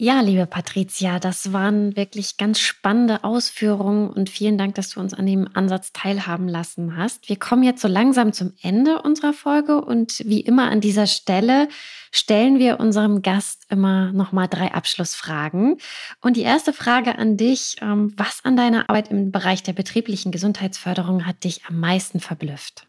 Ja, 0.00 0.20
liebe 0.20 0.46
Patricia, 0.46 1.18
das 1.18 1.52
waren 1.52 1.96
wirklich 1.96 2.36
ganz 2.36 2.60
spannende 2.60 3.24
Ausführungen 3.24 4.08
und 4.08 4.30
vielen 4.30 4.56
Dank, 4.56 4.76
dass 4.76 4.90
du 4.90 5.00
uns 5.00 5.12
an 5.12 5.26
dem 5.26 5.48
Ansatz 5.54 5.92
teilhaben 5.92 6.46
lassen 6.46 6.96
hast. 6.96 7.28
Wir 7.28 7.36
kommen 7.36 7.64
jetzt 7.64 7.82
so 7.82 7.88
langsam 7.88 8.32
zum 8.32 8.52
Ende 8.62 9.02
unserer 9.02 9.32
Folge 9.32 9.80
und 9.84 10.22
wie 10.24 10.40
immer 10.40 10.70
an 10.70 10.80
dieser 10.80 11.08
Stelle 11.08 11.68
stellen 12.12 12.60
wir 12.60 12.78
unserem 12.78 13.22
Gast 13.22 13.64
immer 13.70 14.12
noch 14.12 14.30
mal 14.30 14.46
drei 14.46 14.72
Abschlussfragen. 14.72 15.78
Und 16.20 16.36
die 16.36 16.42
erste 16.42 16.72
Frage 16.72 17.18
an 17.18 17.36
dich: 17.36 17.78
ähm, 17.82 18.12
Was 18.16 18.44
an 18.44 18.56
deiner 18.56 18.88
Arbeit 18.88 19.10
im 19.10 19.32
Bereich 19.32 19.64
der 19.64 19.72
betrieblichen 19.72 20.30
Gesundheitsförderung 20.30 21.26
hat 21.26 21.42
dich 21.42 21.64
am 21.66 21.80
meisten 21.80 22.20
verblüfft? 22.20 22.86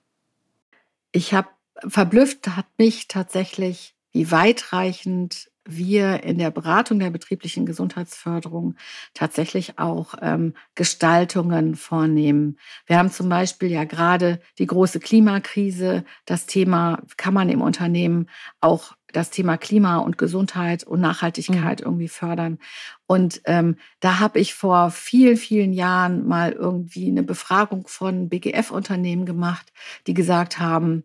Ich 1.12 1.34
habe 1.34 1.48
verblüfft 1.88 2.50
hat 2.50 2.68
mich 2.78 3.08
tatsächlich, 3.08 3.96
wie 4.12 4.30
weitreichend 4.30 5.50
wir 5.70 6.24
in 6.24 6.38
der 6.38 6.52
Beratung 6.52 7.00
der 7.00 7.10
betrieblichen 7.10 7.66
Gesundheitsförderung 7.66 8.76
tatsächlich 9.14 9.80
auch 9.80 10.16
ähm, 10.22 10.54
Gestaltungen 10.76 11.76
vornehmen. 11.76 12.58
Wir 12.86 12.98
haben 12.98 13.12
zum 13.12 13.30
Beispiel 13.30 13.70
ja 13.70 13.84
gerade 13.84 14.40
die 14.58 14.68
große 14.68 15.00
Klimakrise. 15.00 16.04
Das 16.26 16.46
Thema 16.46 17.02
kann 17.18 17.34
man 17.34 17.50
im 17.50 17.62
Unternehmen 17.62 18.30
auch 18.62 18.94
das 19.14 19.30
Thema 19.30 19.58
Klima 19.58 19.98
und 19.98 20.18
Gesundheit 20.18 20.84
und 20.84 21.02
Nachhaltigkeit 21.02 21.82
mhm. 21.82 21.86
irgendwie 21.86 22.08
fördern. 22.08 22.60
Und 23.08 23.42
ähm, 23.46 23.78
da 24.00 24.20
habe 24.20 24.40
ich 24.40 24.54
vor 24.54 24.92
vielen, 24.92 25.38
vielen 25.38 25.74
Jahren 25.74 26.28
mal 26.28 26.52
irgendwie 26.52 27.08
eine 27.08 27.24
Befragung 27.24 27.88
von 27.88 28.30
BGF-Unternehmen 28.30 29.26
gemacht, 29.26 29.72
die 30.08 30.14
gesagt 30.14 30.60
haben, 30.60 31.04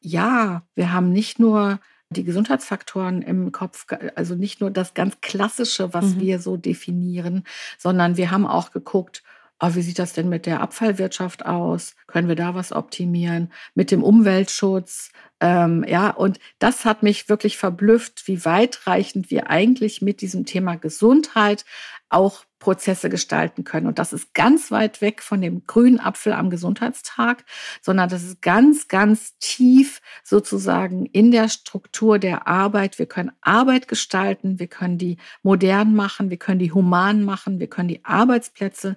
ja, 0.00 0.62
wir 0.74 0.92
haben 0.92 1.10
nicht 1.10 1.38
nur 1.38 1.80
die 2.10 2.24
Gesundheitsfaktoren 2.24 3.22
im 3.22 3.52
Kopf, 3.52 3.86
also 4.14 4.34
nicht 4.34 4.60
nur 4.60 4.70
das 4.70 4.94
ganz 4.94 5.20
Klassische, 5.20 5.92
was 5.92 6.14
mhm. 6.14 6.20
wir 6.20 6.38
so 6.38 6.56
definieren, 6.56 7.44
sondern 7.76 8.16
wir 8.16 8.30
haben 8.30 8.46
auch 8.46 8.70
geguckt, 8.70 9.22
oh, 9.60 9.70
wie 9.74 9.82
sieht 9.82 9.98
das 9.98 10.12
denn 10.12 10.28
mit 10.28 10.46
der 10.46 10.60
Abfallwirtschaft 10.60 11.44
aus? 11.44 11.96
Können 12.06 12.28
wir 12.28 12.36
da 12.36 12.54
was 12.54 12.72
optimieren? 12.72 13.52
Mit 13.74 13.90
dem 13.90 14.02
Umweltschutz? 14.02 15.10
Ähm, 15.40 15.84
ja, 15.86 16.10
und 16.10 16.38
das 16.58 16.84
hat 16.84 17.02
mich 17.02 17.28
wirklich 17.28 17.58
verblüfft, 17.58 18.26
wie 18.26 18.44
weitreichend 18.44 19.30
wir 19.30 19.50
eigentlich 19.50 20.00
mit 20.00 20.20
diesem 20.20 20.46
Thema 20.46 20.76
Gesundheit 20.76 21.64
auch 22.08 22.44
Prozesse 22.58 23.08
gestalten 23.08 23.64
können. 23.64 23.86
Und 23.86 23.98
das 23.98 24.12
ist 24.12 24.34
ganz 24.34 24.70
weit 24.70 25.00
weg 25.00 25.22
von 25.22 25.40
dem 25.40 25.66
grünen 25.66 26.00
Apfel 26.00 26.32
am 26.32 26.50
Gesundheitstag, 26.50 27.44
sondern 27.80 28.08
das 28.08 28.24
ist 28.24 28.42
ganz, 28.42 28.88
ganz 28.88 29.38
tief 29.38 30.00
sozusagen 30.24 31.06
in 31.06 31.30
der 31.30 31.48
Struktur 31.48 32.18
der 32.18 32.48
Arbeit. 32.48 32.98
Wir 32.98 33.06
können 33.06 33.32
Arbeit 33.40 33.86
gestalten, 33.86 34.58
wir 34.58 34.66
können 34.66 34.98
die 34.98 35.18
modern 35.42 35.94
machen, 35.94 36.30
wir 36.30 36.36
können 36.36 36.58
die 36.58 36.72
human 36.72 37.24
machen, 37.24 37.60
wir 37.60 37.68
können 37.68 37.88
die 37.88 38.04
Arbeitsplätze, 38.04 38.96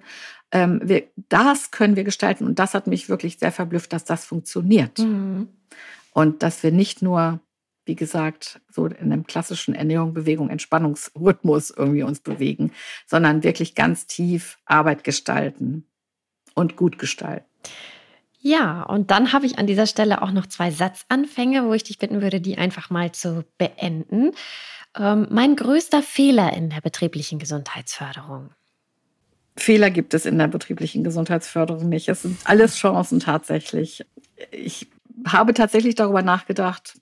ähm, 0.50 0.80
wir, 0.82 1.04
das 1.28 1.70
können 1.70 1.96
wir 1.96 2.04
gestalten. 2.04 2.44
Und 2.44 2.58
das 2.58 2.74
hat 2.74 2.86
mich 2.86 3.08
wirklich 3.08 3.38
sehr 3.38 3.52
verblüfft, 3.52 3.92
dass 3.92 4.04
das 4.04 4.24
funktioniert. 4.24 4.98
Mhm. 4.98 5.48
Und 6.12 6.42
dass 6.42 6.62
wir 6.62 6.72
nicht 6.72 7.00
nur 7.00 7.40
wie 7.84 7.96
gesagt, 7.96 8.60
so 8.68 8.86
in 8.86 9.12
einem 9.12 9.26
klassischen 9.26 9.74
Ernährung, 9.74 10.14
Bewegung, 10.14 10.50
Entspannungsrhythmus 10.50 11.70
irgendwie 11.70 12.02
uns 12.02 12.20
bewegen, 12.20 12.72
sondern 13.06 13.42
wirklich 13.42 13.74
ganz 13.74 14.06
tief 14.06 14.58
Arbeit 14.64 15.04
gestalten 15.04 15.86
und 16.54 16.76
gut 16.76 16.98
gestalten. 16.98 17.46
Ja, 18.38 18.82
und 18.82 19.10
dann 19.12 19.32
habe 19.32 19.46
ich 19.46 19.58
an 19.58 19.68
dieser 19.68 19.86
Stelle 19.86 20.20
auch 20.20 20.32
noch 20.32 20.46
zwei 20.46 20.72
Satzanfänge, 20.72 21.64
wo 21.64 21.74
ich 21.74 21.84
dich 21.84 21.98
bitten 21.98 22.22
würde, 22.22 22.40
die 22.40 22.58
einfach 22.58 22.90
mal 22.90 23.12
zu 23.12 23.44
beenden. 23.56 24.32
Ähm, 24.98 25.28
mein 25.30 25.54
größter 25.54 26.02
Fehler 26.02 26.52
in 26.52 26.68
der 26.68 26.80
betrieblichen 26.80 27.38
Gesundheitsförderung. 27.38 28.50
Fehler 29.56 29.90
gibt 29.90 30.14
es 30.14 30.26
in 30.26 30.38
der 30.38 30.48
betrieblichen 30.48 31.04
Gesundheitsförderung 31.04 31.88
nicht. 31.88 32.08
Es 32.08 32.22
sind 32.22 32.38
alles 32.44 32.76
Chancen 32.76 33.20
tatsächlich. 33.20 34.04
Ich 34.50 34.88
habe 35.26 35.54
tatsächlich 35.54 35.94
darüber 35.94 36.22
nachgedacht, 36.22 36.98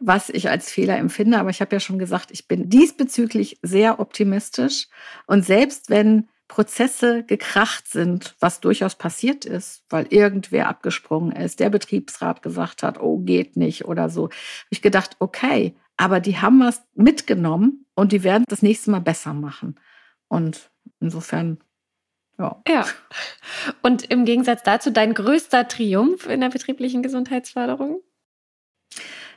was 0.00 0.28
ich 0.28 0.50
als 0.50 0.70
Fehler 0.70 0.96
empfinde. 0.96 1.38
Aber 1.38 1.50
ich 1.50 1.60
habe 1.60 1.74
ja 1.74 1.80
schon 1.80 1.98
gesagt, 1.98 2.30
ich 2.30 2.48
bin 2.48 2.68
diesbezüglich 2.68 3.58
sehr 3.62 4.00
optimistisch. 4.00 4.88
Und 5.26 5.44
selbst 5.44 5.90
wenn 5.90 6.28
Prozesse 6.48 7.24
gekracht 7.24 7.88
sind, 7.88 8.36
was 8.38 8.60
durchaus 8.60 8.94
passiert 8.94 9.44
ist, 9.44 9.82
weil 9.90 10.06
irgendwer 10.10 10.68
abgesprungen 10.68 11.32
ist, 11.32 11.60
der 11.60 11.70
Betriebsrat 11.70 12.42
gesagt 12.42 12.82
hat, 12.82 13.00
oh, 13.00 13.18
geht 13.18 13.56
nicht 13.56 13.84
oder 13.84 14.08
so, 14.08 14.24
habe 14.24 14.34
ich 14.70 14.82
gedacht, 14.82 15.16
okay, 15.18 15.74
aber 15.96 16.20
die 16.20 16.38
haben 16.38 16.60
was 16.60 16.82
mitgenommen 16.94 17.86
und 17.94 18.12
die 18.12 18.22
werden 18.22 18.44
das 18.48 18.62
nächste 18.62 18.90
Mal 18.90 19.00
besser 19.00 19.34
machen. 19.34 19.80
Und 20.28 20.70
insofern 21.00 21.58
ja. 22.38 22.62
ja. 22.68 22.84
Und 23.82 24.04
im 24.10 24.24
Gegensatz 24.24 24.62
dazu 24.62 24.90
dein 24.90 25.14
größter 25.14 25.68
Triumph 25.68 26.26
in 26.26 26.40
der 26.40 26.50
betrieblichen 26.50 27.02
Gesundheitsförderung? 27.02 28.02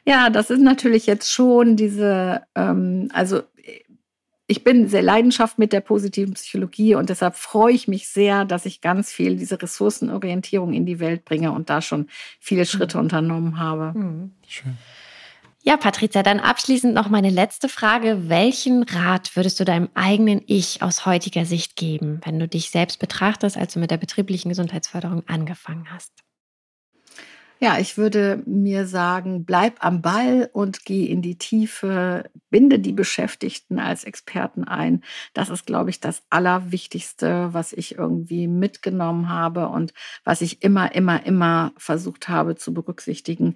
Ja, 0.09 0.31
das 0.31 0.49
ist 0.49 0.61
natürlich 0.61 1.05
jetzt 1.05 1.31
schon 1.31 1.75
diese, 1.75 2.41
ähm, 2.55 3.09
also 3.13 3.43
ich 4.47 4.63
bin 4.63 4.87
sehr 4.87 5.03
leidenschaft 5.03 5.59
mit 5.59 5.71
der 5.71 5.81
positiven 5.81 6.33
Psychologie 6.33 6.95
und 6.95 7.09
deshalb 7.09 7.35
freue 7.35 7.73
ich 7.73 7.87
mich 7.87 8.07
sehr, 8.07 8.43
dass 8.43 8.65
ich 8.65 8.81
ganz 8.81 9.11
viel 9.11 9.35
diese 9.35 9.61
Ressourcenorientierung 9.61 10.73
in 10.73 10.87
die 10.87 10.99
Welt 10.99 11.25
bringe 11.25 11.51
und 11.51 11.69
da 11.69 11.83
schon 11.83 12.07
viele 12.39 12.65
Schritte 12.65 12.97
mhm. 12.97 13.03
unternommen 13.03 13.59
habe. 13.59 13.95
Mhm. 13.95 14.31
Schön. 14.47 14.77
Ja, 15.61 15.77
Patricia, 15.77 16.23
dann 16.23 16.39
abschließend 16.39 16.95
noch 16.95 17.09
meine 17.09 17.29
letzte 17.29 17.69
Frage. 17.69 18.29
Welchen 18.29 18.81
Rat 18.81 19.35
würdest 19.35 19.59
du 19.59 19.65
deinem 19.65 19.89
eigenen 19.93 20.41
Ich 20.47 20.81
aus 20.81 21.05
heutiger 21.05 21.45
Sicht 21.45 21.75
geben, 21.75 22.19
wenn 22.25 22.39
du 22.39 22.47
dich 22.47 22.71
selbst 22.71 22.97
betrachtest, 22.97 23.57
als 23.57 23.73
du 23.73 23.79
mit 23.79 23.91
der 23.91 23.97
betrieblichen 23.97 24.49
Gesundheitsförderung 24.49 25.21
angefangen 25.27 25.85
hast? 25.91 26.23
Ja, 27.61 27.77
ich 27.77 27.97
würde 27.97 28.41
mir 28.45 28.85
sagen, 28.87 29.43
bleib 29.43 29.83
am 29.83 30.01
Ball 30.01 30.49
und 30.53 30.85
geh 30.85 31.05
in 31.05 31.21
die 31.21 31.37
Tiefe, 31.37 32.29
binde 32.49 32.79
die 32.79 32.93
Beschäftigten 32.93 33.79
als 33.79 34.05
Experten 34.05 34.63
ein. 34.63 35.03
Das 35.33 35.49
ist, 35.49 35.65
glaube 35.65 35.89
ich, 35.89 35.99
das 35.99 36.23
Allerwichtigste, 36.29 37.49
was 37.51 37.73
ich 37.73 37.97
irgendwie 37.97 38.47
mitgenommen 38.47 39.27
habe 39.27 39.67
und 39.67 39.93
was 40.23 40.39
ich 40.39 40.63
immer, 40.63 40.95
immer, 40.95 41.25
immer 41.25 41.73
versucht 41.75 42.29
habe 42.29 42.55
zu 42.55 42.73
berücksichtigen. 42.73 43.55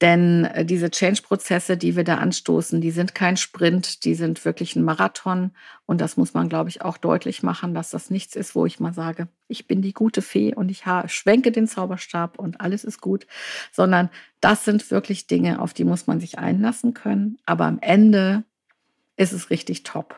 Denn 0.00 0.46
äh, 0.46 0.64
diese 0.64 0.90
Change-Prozesse, 0.90 1.76
die 1.76 1.94
wir 1.94 2.02
da 2.04 2.16
anstoßen, 2.16 2.80
die 2.80 2.90
sind 2.90 3.14
kein 3.14 3.36
Sprint, 3.36 4.04
die 4.04 4.16
sind 4.16 4.44
wirklich 4.44 4.74
ein 4.74 4.82
Marathon. 4.82 5.52
Und 5.86 6.00
das 6.00 6.16
muss 6.16 6.32
man, 6.32 6.48
glaube 6.48 6.70
ich, 6.70 6.82
auch 6.82 6.96
deutlich 6.96 7.42
machen, 7.42 7.74
dass 7.74 7.90
das 7.90 8.10
nichts 8.10 8.36
ist, 8.36 8.54
wo 8.54 8.64
ich 8.64 8.80
mal 8.80 8.94
sage, 8.94 9.28
ich 9.48 9.66
bin 9.66 9.82
die 9.82 9.92
gute 9.92 10.22
Fee 10.22 10.54
und 10.54 10.70
ich 10.70 10.84
schwenke 11.06 11.52
den 11.52 11.66
Zauberstab 11.66 12.38
und 12.38 12.60
alles 12.60 12.84
ist 12.84 13.00
gut, 13.00 13.26
sondern 13.70 14.08
das 14.40 14.64
sind 14.64 14.90
wirklich 14.90 15.26
Dinge, 15.26 15.60
auf 15.60 15.74
die 15.74 15.84
muss 15.84 16.06
man 16.06 16.20
sich 16.20 16.38
einlassen 16.38 16.94
können. 16.94 17.38
Aber 17.44 17.66
am 17.66 17.78
Ende 17.80 18.44
ist 19.16 19.32
es 19.32 19.50
richtig 19.50 19.82
top. 19.82 20.16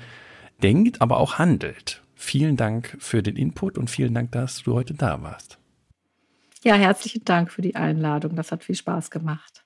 denkt, 0.62 1.02
aber 1.02 1.18
auch 1.18 1.38
handelt. 1.38 2.02
Vielen 2.14 2.56
Dank 2.56 2.96
für 3.00 3.22
den 3.22 3.36
Input 3.36 3.76
und 3.76 3.90
vielen 3.90 4.14
Dank, 4.14 4.30
dass 4.32 4.62
du 4.62 4.74
heute 4.74 4.94
da 4.94 5.20
warst. 5.22 5.58
Ja, 6.62 6.76
herzlichen 6.76 7.24
Dank 7.24 7.50
für 7.50 7.62
die 7.62 7.74
Einladung. 7.74 8.36
Das 8.36 8.52
hat 8.52 8.62
viel 8.62 8.76
Spaß 8.76 9.10
gemacht. 9.10 9.64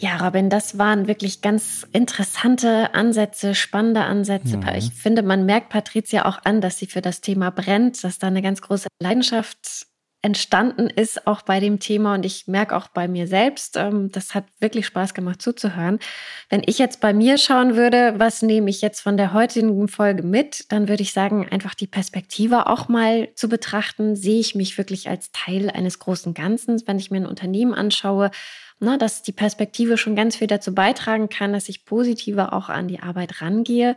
Ja, 0.00 0.16
Robin, 0.18 0.48
das 0.48 0.78
waren 0.78 1.08
wirklich 1.08 1.40
ganz 1.40 1.86
interessante 1.92 2.94
Ansätze, 2.94 3.54
spannende 3.56 4.04
Ansätze. 4.04 4.56
Mhm. 4.56 4.68
Ich 4.76 4.92
finde, 4.92 5.22
man 5.22 5.44
merkt 5.44 5.70
Patricia 5.70 6.24
auch 6.24 6.38
an, 6.44 6.60
dass 6.60 6.78
sie 6.78 6.86
für 6.86 7.00
das 7.00 7.20
Thema 7.20 7.50
brennt, 7.50 8.04
dass 8.04 8.18
da 8.18 8.28
eine 8.28 8.40
ganz 8.40 8.62
große 8.62 8.86
Leidenschaft 9.02 9.87
entstanden 10.20 10.88
ist, 10.88 11.28
auch 11.28 11.42
bei 11.42 11.60
dem 11.60 11.78
Thema. 11.78 12.14
Und 12.14 12.26
ich 12.26 12.48
merke 12.48 12.76
auch 12.76 12.88
bei 12.88 13.06
mir 13.06 13.28
selbst, 13.28 13.76
ähm, 13.76 14.10
das 14.10 14.34
hat 14.34 14.44
wirklich 14.58 14.86
Spaß 14.86 15.14
gemacht 15.14 15.40
zuzuhören. 15.40 16.00
Wenn 16.48 16.62
ich 16.66 16.78
jetzt 16.78 17.00
bei 17.00 17.12
mir 17.12 17.38
schauen 17.38 17.76
würde, 17.76 18.14
was 18.18 18.42
nehme 18.42 18.68
ich 18.68 18.80
jetzt 18.80 19.00
von 19.00 19.16
der 19.16 19.32
heutigen 19.32 19.86
Folge 19.86 20.24
mit, 20.24 20.72
dann 20.72 20.88
würde 20.88 21.02
ich 21.02 21.12
sagen, 21.12 21.48
einfach 21.48 21.74
die 21.74 21.86
Perspektive 21.86 22.66
auch 22.66 22.88
mal 22.88 23.28
zu 23.36 23.48
betrachten. 23.48 24.16
Sehe 24.16 24.40
ich 24.40 24.56
mich 24.56 24.76
wirklich 24.76 25.08
als 25.08 25.30
Teil 25.30 25.70
eines 25.70 26.00
großen 26.00 26.34
Ganzen, 26.34 26.82
wenn 26.86 26.98
ich 26.98 27.12
mir 27.12 27.18
ein 27.18 27.26
Unternehmen 27.26 27.74
anschaue? 27.74 28.32
Na, 28.80 28.96
dass 28.96 29.22
die 29.22 29.32
Perspektive 29.32 29.98
schon 29.98 30.16
ganz 30.16 30.36
viel 30.36 30.46
dazu 30.46 30.74
beitragen 30.74 31.28
kann, 31.28 31.52
dass 31.52 31.68
ich 31.68 31.84
positiver 31.84 32.52
auch 32.52 32.68
an 32.68 32.88
die 32.88 33.00
Arbeit 33.00 33.40
rangehe, 33.40 33.96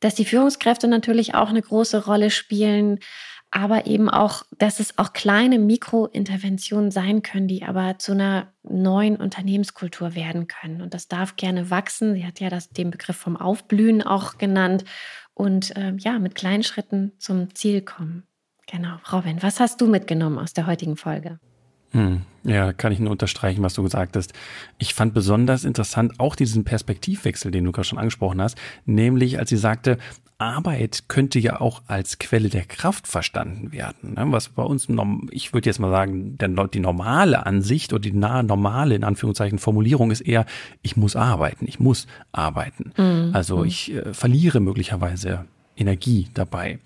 dass 0.00 0.14
die 0.14 0.24
Führungskräfte 0.24 0.88
natürlich 0.88 1.34
auch 1.34 1.48
eine 1.48 1.62
große 1.62 2.04
Rolle 2.04 2.30
spielen, 2.30 2.98
aber 3.52 3.86
eben 3.86 4.08
auch, 4.08 4.44
dass 4.58 4.80
es 4.80 4.98
auch 4.98 5.12
kleine 5.12 5.58
Mikrointerventionen 5.58 6.90
sein 6.90 7.22
können, 7.22 7.48
die 7.48 7.62
aber 7.64 7.98
zu 7.98 8.12
einer 8.12 8.48
neuen 8.62 9.16
Unternehmenskultur 9.16 10.14
werden 10.14 10.48
können. 10.48 10.80
Und 10.80 10.94
das 10.94 11.06
darf 11.06 11.36
gerne 11.36 11.70
wachsen. 11.70 12.14
Sie 12.14 12.26
hat 12.26 12.40
ja 12.40 12.48
das, 12.48 12.70
den 12.70 12.90
Begriff 12.90 13.16
vom 13.16 13.36
Aufblühen 13.36 14.02
auch 14.02 14.38
genannt 14.38 14.84
und 15.34 15.76
äh, 15.76 15.92
ja, 15.98 16.18
mit 16.18 16.34
kleinen 16.34 16.62
Schritten 16.62 17.12
zum 17.18 17.54
Ziel 17.54 17.82
kommen. 17.82 18.24
Genau. 18.66 18.96
Robin, 19.12 19.42
was 19.42 19.60
hast 19.60 19.80
du 19.82 19.86
mitgenommen 19.86 20.38
aus 20.38 20.54
der 20.54 20.66
heutigen 20.66 20.96
Folge? 20.96 21.38
Hm, 21.92 22.22
ja, 22.44 22.72
kann 22.72 22.92
ich 22.92 22.98
nur 22.98 23.10
unterstreichen, 23.10 23.62
was 23.62 23.74
du 23.74 23.82
gesagt 23.82 24.16
hast. 24.16 24.32
Ich 24.78 24.94
fand 24.94 25.14
besonders 25.14 25.64
interessant 25.64 26.18
auch 26.18 26.34
diesen 26.34 26.64
Perspektivwechsel, 26.64 27.50
den 27.50 27.64
du 27.64 27.72
gerade 27.72 27.86
schon 27.86 27.98
angesprochen 27.98 28.40
hast, 28.40 28.56
nämlich 28.84 29.38
als 29.38 29.50
sie 29.50 29.56
sagte, 29.56 29.98
Arbeit 30.42 31.04
könnte 31.06 31.38
ja 31.38 31.60
auch 31.60 31.82
als 31.86 32.18
Quelle 32.18 32.48
der 32.48 32.64
Kraft 32.64 33.06
verstanden 33.06 33.70
werden. 33.70 34.14
Ne? 34.14 34.26
Was 34.30 34.48
bei 34.48 34.64
uns, 34.64 34.88
ich 35.30 35.54
würde 35.54 35.68
jetzt 35.68 35.78
mal 35.78 35.90
sagen, 35.90 36.36
die 36.36 36.80
normale 36.80 37.46
Ansicht 37.46 37.92
oder 37.92 38.00
die 38.00 38.12
nahe 38.12 38.42
normale, 38.42 38.96
in 38.96 39.04
Anführungszeichen, 39.04 39.58
Formulierung 39.60 40.10
ist 40.10 40.22
eher, 40.22 40.44
ich 40.82 40.96
muss 40.96 41.14
arbeiten, 41.14 41.66
ich 41.68 41.78
muss 41.78 42.08
arbeiten. 42.32 42.92
Mhm. 42.96 43.30
Also 43.32 43.58
mhm. 43.58 43.66
ich 43.66 43.94
äh, 43.94 44.12
verliere 44.12 44.58
möglicherweise 44.58 45.44
Energie 45.76 46.28
dabei. 46.34 46.80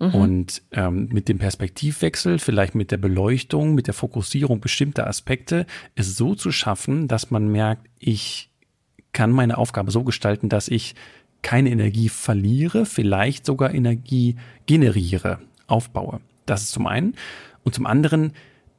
Mhm. 0.00 0.14
Und 0.14 0.62
ähm, 0.72 1.08
mit 1.12 1.28
dem 1.28 1.38
Perspektivwechsel, 1.38 2.38
vielleicht 2.38 2.74
mit 2.74 2.90
der 2.90 2.98
Beleuchtung, 2.98 3.74
mit 3.74 3.86
der 3.86 3.94
Fokussierung 3.94 4.60
bestimmter 4.60 5.06
Aspekte, 5.06 5.66
es 5.94 6.16
so 6.16 6.34
zu 6.34 6.52
schaffen, 6.52 7.08
dass 7.08 7.30
man 7.30 7.48
merkt, 7.48 7.88
ich 7.98 8.50
kann 9.12 9.30
meine 9.30 9.58
Aufgabe 9.58 9.90
so 9.90 10.04
gestalten, 10.04 10.48
dass 10.48 10.68
ich 10.68 10.94
keine 11.42 11.70
Energie 11.70 12.08
verliere, 12.08 12.86
vielleicht 12.86 13.46
sogar 13.46 13.74
Energie 13.74 14.36
generiere, 14.66 15.38
aufbaue. 15.66 16.20
Das 16.46 16.62
ist 16.62 16.72
zum 16.72 16.86
einen. 16.86 17.14
Und 17.64 17.74
zum 17.74 17.86
anderen, 17.86 18.32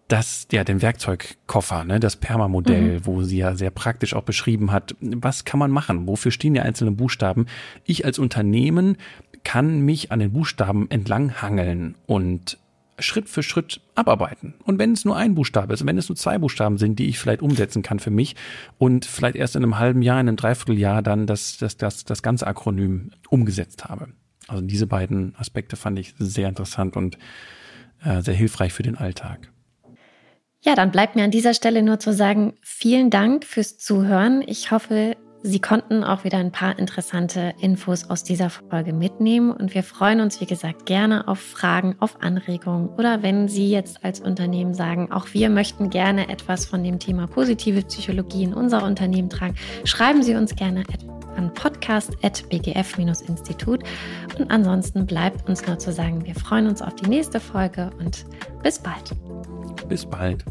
das, 0.07 0.47
ja, 0.51 0.63
den 0.63 0.81
Werkzeugkoffer, 0.81 1.83
ne, 1.83 1.99
das 1.99 2.15
Perma-Modell, 2.15 2.99
mhm. 2.99 3.05
wo 3.05 3.21
sie 3.21 3.37
ja 3.37 3.55
sehr 3.55 3.69
praktisch 3.69 4.13
auch 4.13 4.23
beschrieben 4.23 4.71
hat, 4.71 4.95
was 4.99 5.45
kann 5.45 5.59
man 5.59 5.71
machen? 5.71 6.07
Wofür 6.07 6.31
stehen 6.31 6.55
die 6.55 6.59
einzelnen 6.59 6.95
Buchstaben? 6.95 7.45
Ich 7.85 8.05
als 8.05 8.17
Unternehmen 8.17 8.97
kann 9.43 9.81
mich 9.81 10.11
an 10.11 10.19
den 10.19 10.33
Buchstaben 10.33 10.89
entlang 10.89 11.41
hangeln 11.41 11.95
und 12.05 12.57
Schritt 12.99 13.29
für 13.29 13.43
Schritt 13.43 13.81
abarbeiten. 13.95 14.55
Und 14.65 14.79
wenn 14.79 14.91
es 14.91 15.05
nur 15.05 15.15
ein 15.15 15.35
Buchstabe 15.35 15.73
ist, 15.73 15.85
wenn 15.85 15.97
es 15.97 16.09
nur 16.09 16.15
zwei 16.15 16.37
Buchstaben 16.37 16.77
sind, 16.77 16.99
die 16.99 17.07
ich 17.07 17.19
vielleicht 17.19 17.41
umsetzen 17.41 17.81
kann 17.81 17.99
für 17.99 18.11
mich 18.11 18.35
und 18.77 19.05
vielleicht 19.05 19.35
erst 19.35 19.55
in 19.55 19.63
einem 19.63 19.79
halben 19.79 20.01
Jahr, 20.01 20.19
in 20.19 20.27
einem 20.27 20.37
Dreivierteljahr 20.37 21.01
dann 21.01 21.27
das, 21.27 21.57
das, 21.57 21.77
das, 21.77 22.03
das 22.03 22.21
ganze 22.21 22.47
Akronym 22.47 23.11
umgesetzt 23.29 23.85
habe. 23.85 24.09
Also 24.47 24.63
diese 24.63 24.87
beiden 24.87 25.35
Aspekte 25.37 25.75
fand 25.75 25.99
ich 25.99 26.13
sehr 26.17 26.49
interessant 26.49 26.97
und 26.97 27.17
äh, 28.03 28.21
sehr 28.21 28.33
hilfreich 28.33 28.73
für 28.73 28.83
den 28.83 28.97
Alltag. 28.97 29.51
Ja, 30.61 30.75
dann 30.75 30.91
bleibt 30.91 31.15
mir 31.15 31.23
an 31.23 31.31
dieser 31.31 31.53
Stelle 31.53 31.83
nur 31.83 31.99
zu 31.99 32.13
sagen, 32.13 32.53
vielen 32.61 33.09
Dank 33.09 33.45
fürs 33.45 33.77
Zuhören. 33.77 34.43
Ich 34.45 34.71
hoffe, 34.71 35.15
Sie 35.41 35.61
konnten 35.61 36.03
auch 36.03 36.25
wieder 36.25 36.37
ein 36.37 36.51
paar 36.51 36.77
interessante 36.77 37.53
Infos 37.59 38.09
aus 38.09 38.25
dieser 38.25 38.49
Folge 38.49 38.91
mitnehmen 38.91 39.51
und 39.51 39.73
wir 39.73 39.83
freuen 39.83 40.19
uns, 40.19 40.41
wie 40.41 40.45
gesagt, 40.45 40.85
gerne 40.85 41.29
auf 41.29 41.39
Fragen, 41.39 41.95
auf 41.99 42.21
Anregungen 42.21 42.89
oder 42.89 43.23
wenn 43.23 43.47
Sie 43.47 43.69
jetzt 43.69 44.03
als 44.03 44.19
Unternehmen 44.19 44.73
sagen, 44.73 45.13
auch 45.13 45.27
wir 45.33 45.49
möchten 45.49 45.89
gerne 45.89 46.27
etwas 46.29 46.65
von 46.65 46.83
dem 46.83 46.99
Thema 46.99 47.27
positive 47.27 47.83
Psychologie 47.83 48.43
in 48.43 48.53
unser 48.53 48.83
Unternehmen 48.83 49.29
tragen, 49.29 49.55
schreiben 49.85 50.23
Sie 50.23 50.35
uns 50.35 50.57
gerne 50.57 50.83
an 51.37 51.53
podcast.bgf-institut 51.53 53.79
und 54.37 54.51
ansonsten 54.51 55.05
bleibt 55.05 55.47
uns 55.47 55.65
nur 55.65 55.79
zu 55.79 55.93
sagen, 55.93 56.25
wir 56.25 56.35
freuen 56.35 56.67
uns 56.67 56.81
auf 56.81 56.95
die 56.95 57.07
nächste 57.07 57.39
Folge 57.39 57.91
und 57.99 58.25
bis 58.61 58.77
bald. 58.77 59.15
Bis 59.87 60.05
bald. 60.05 60.43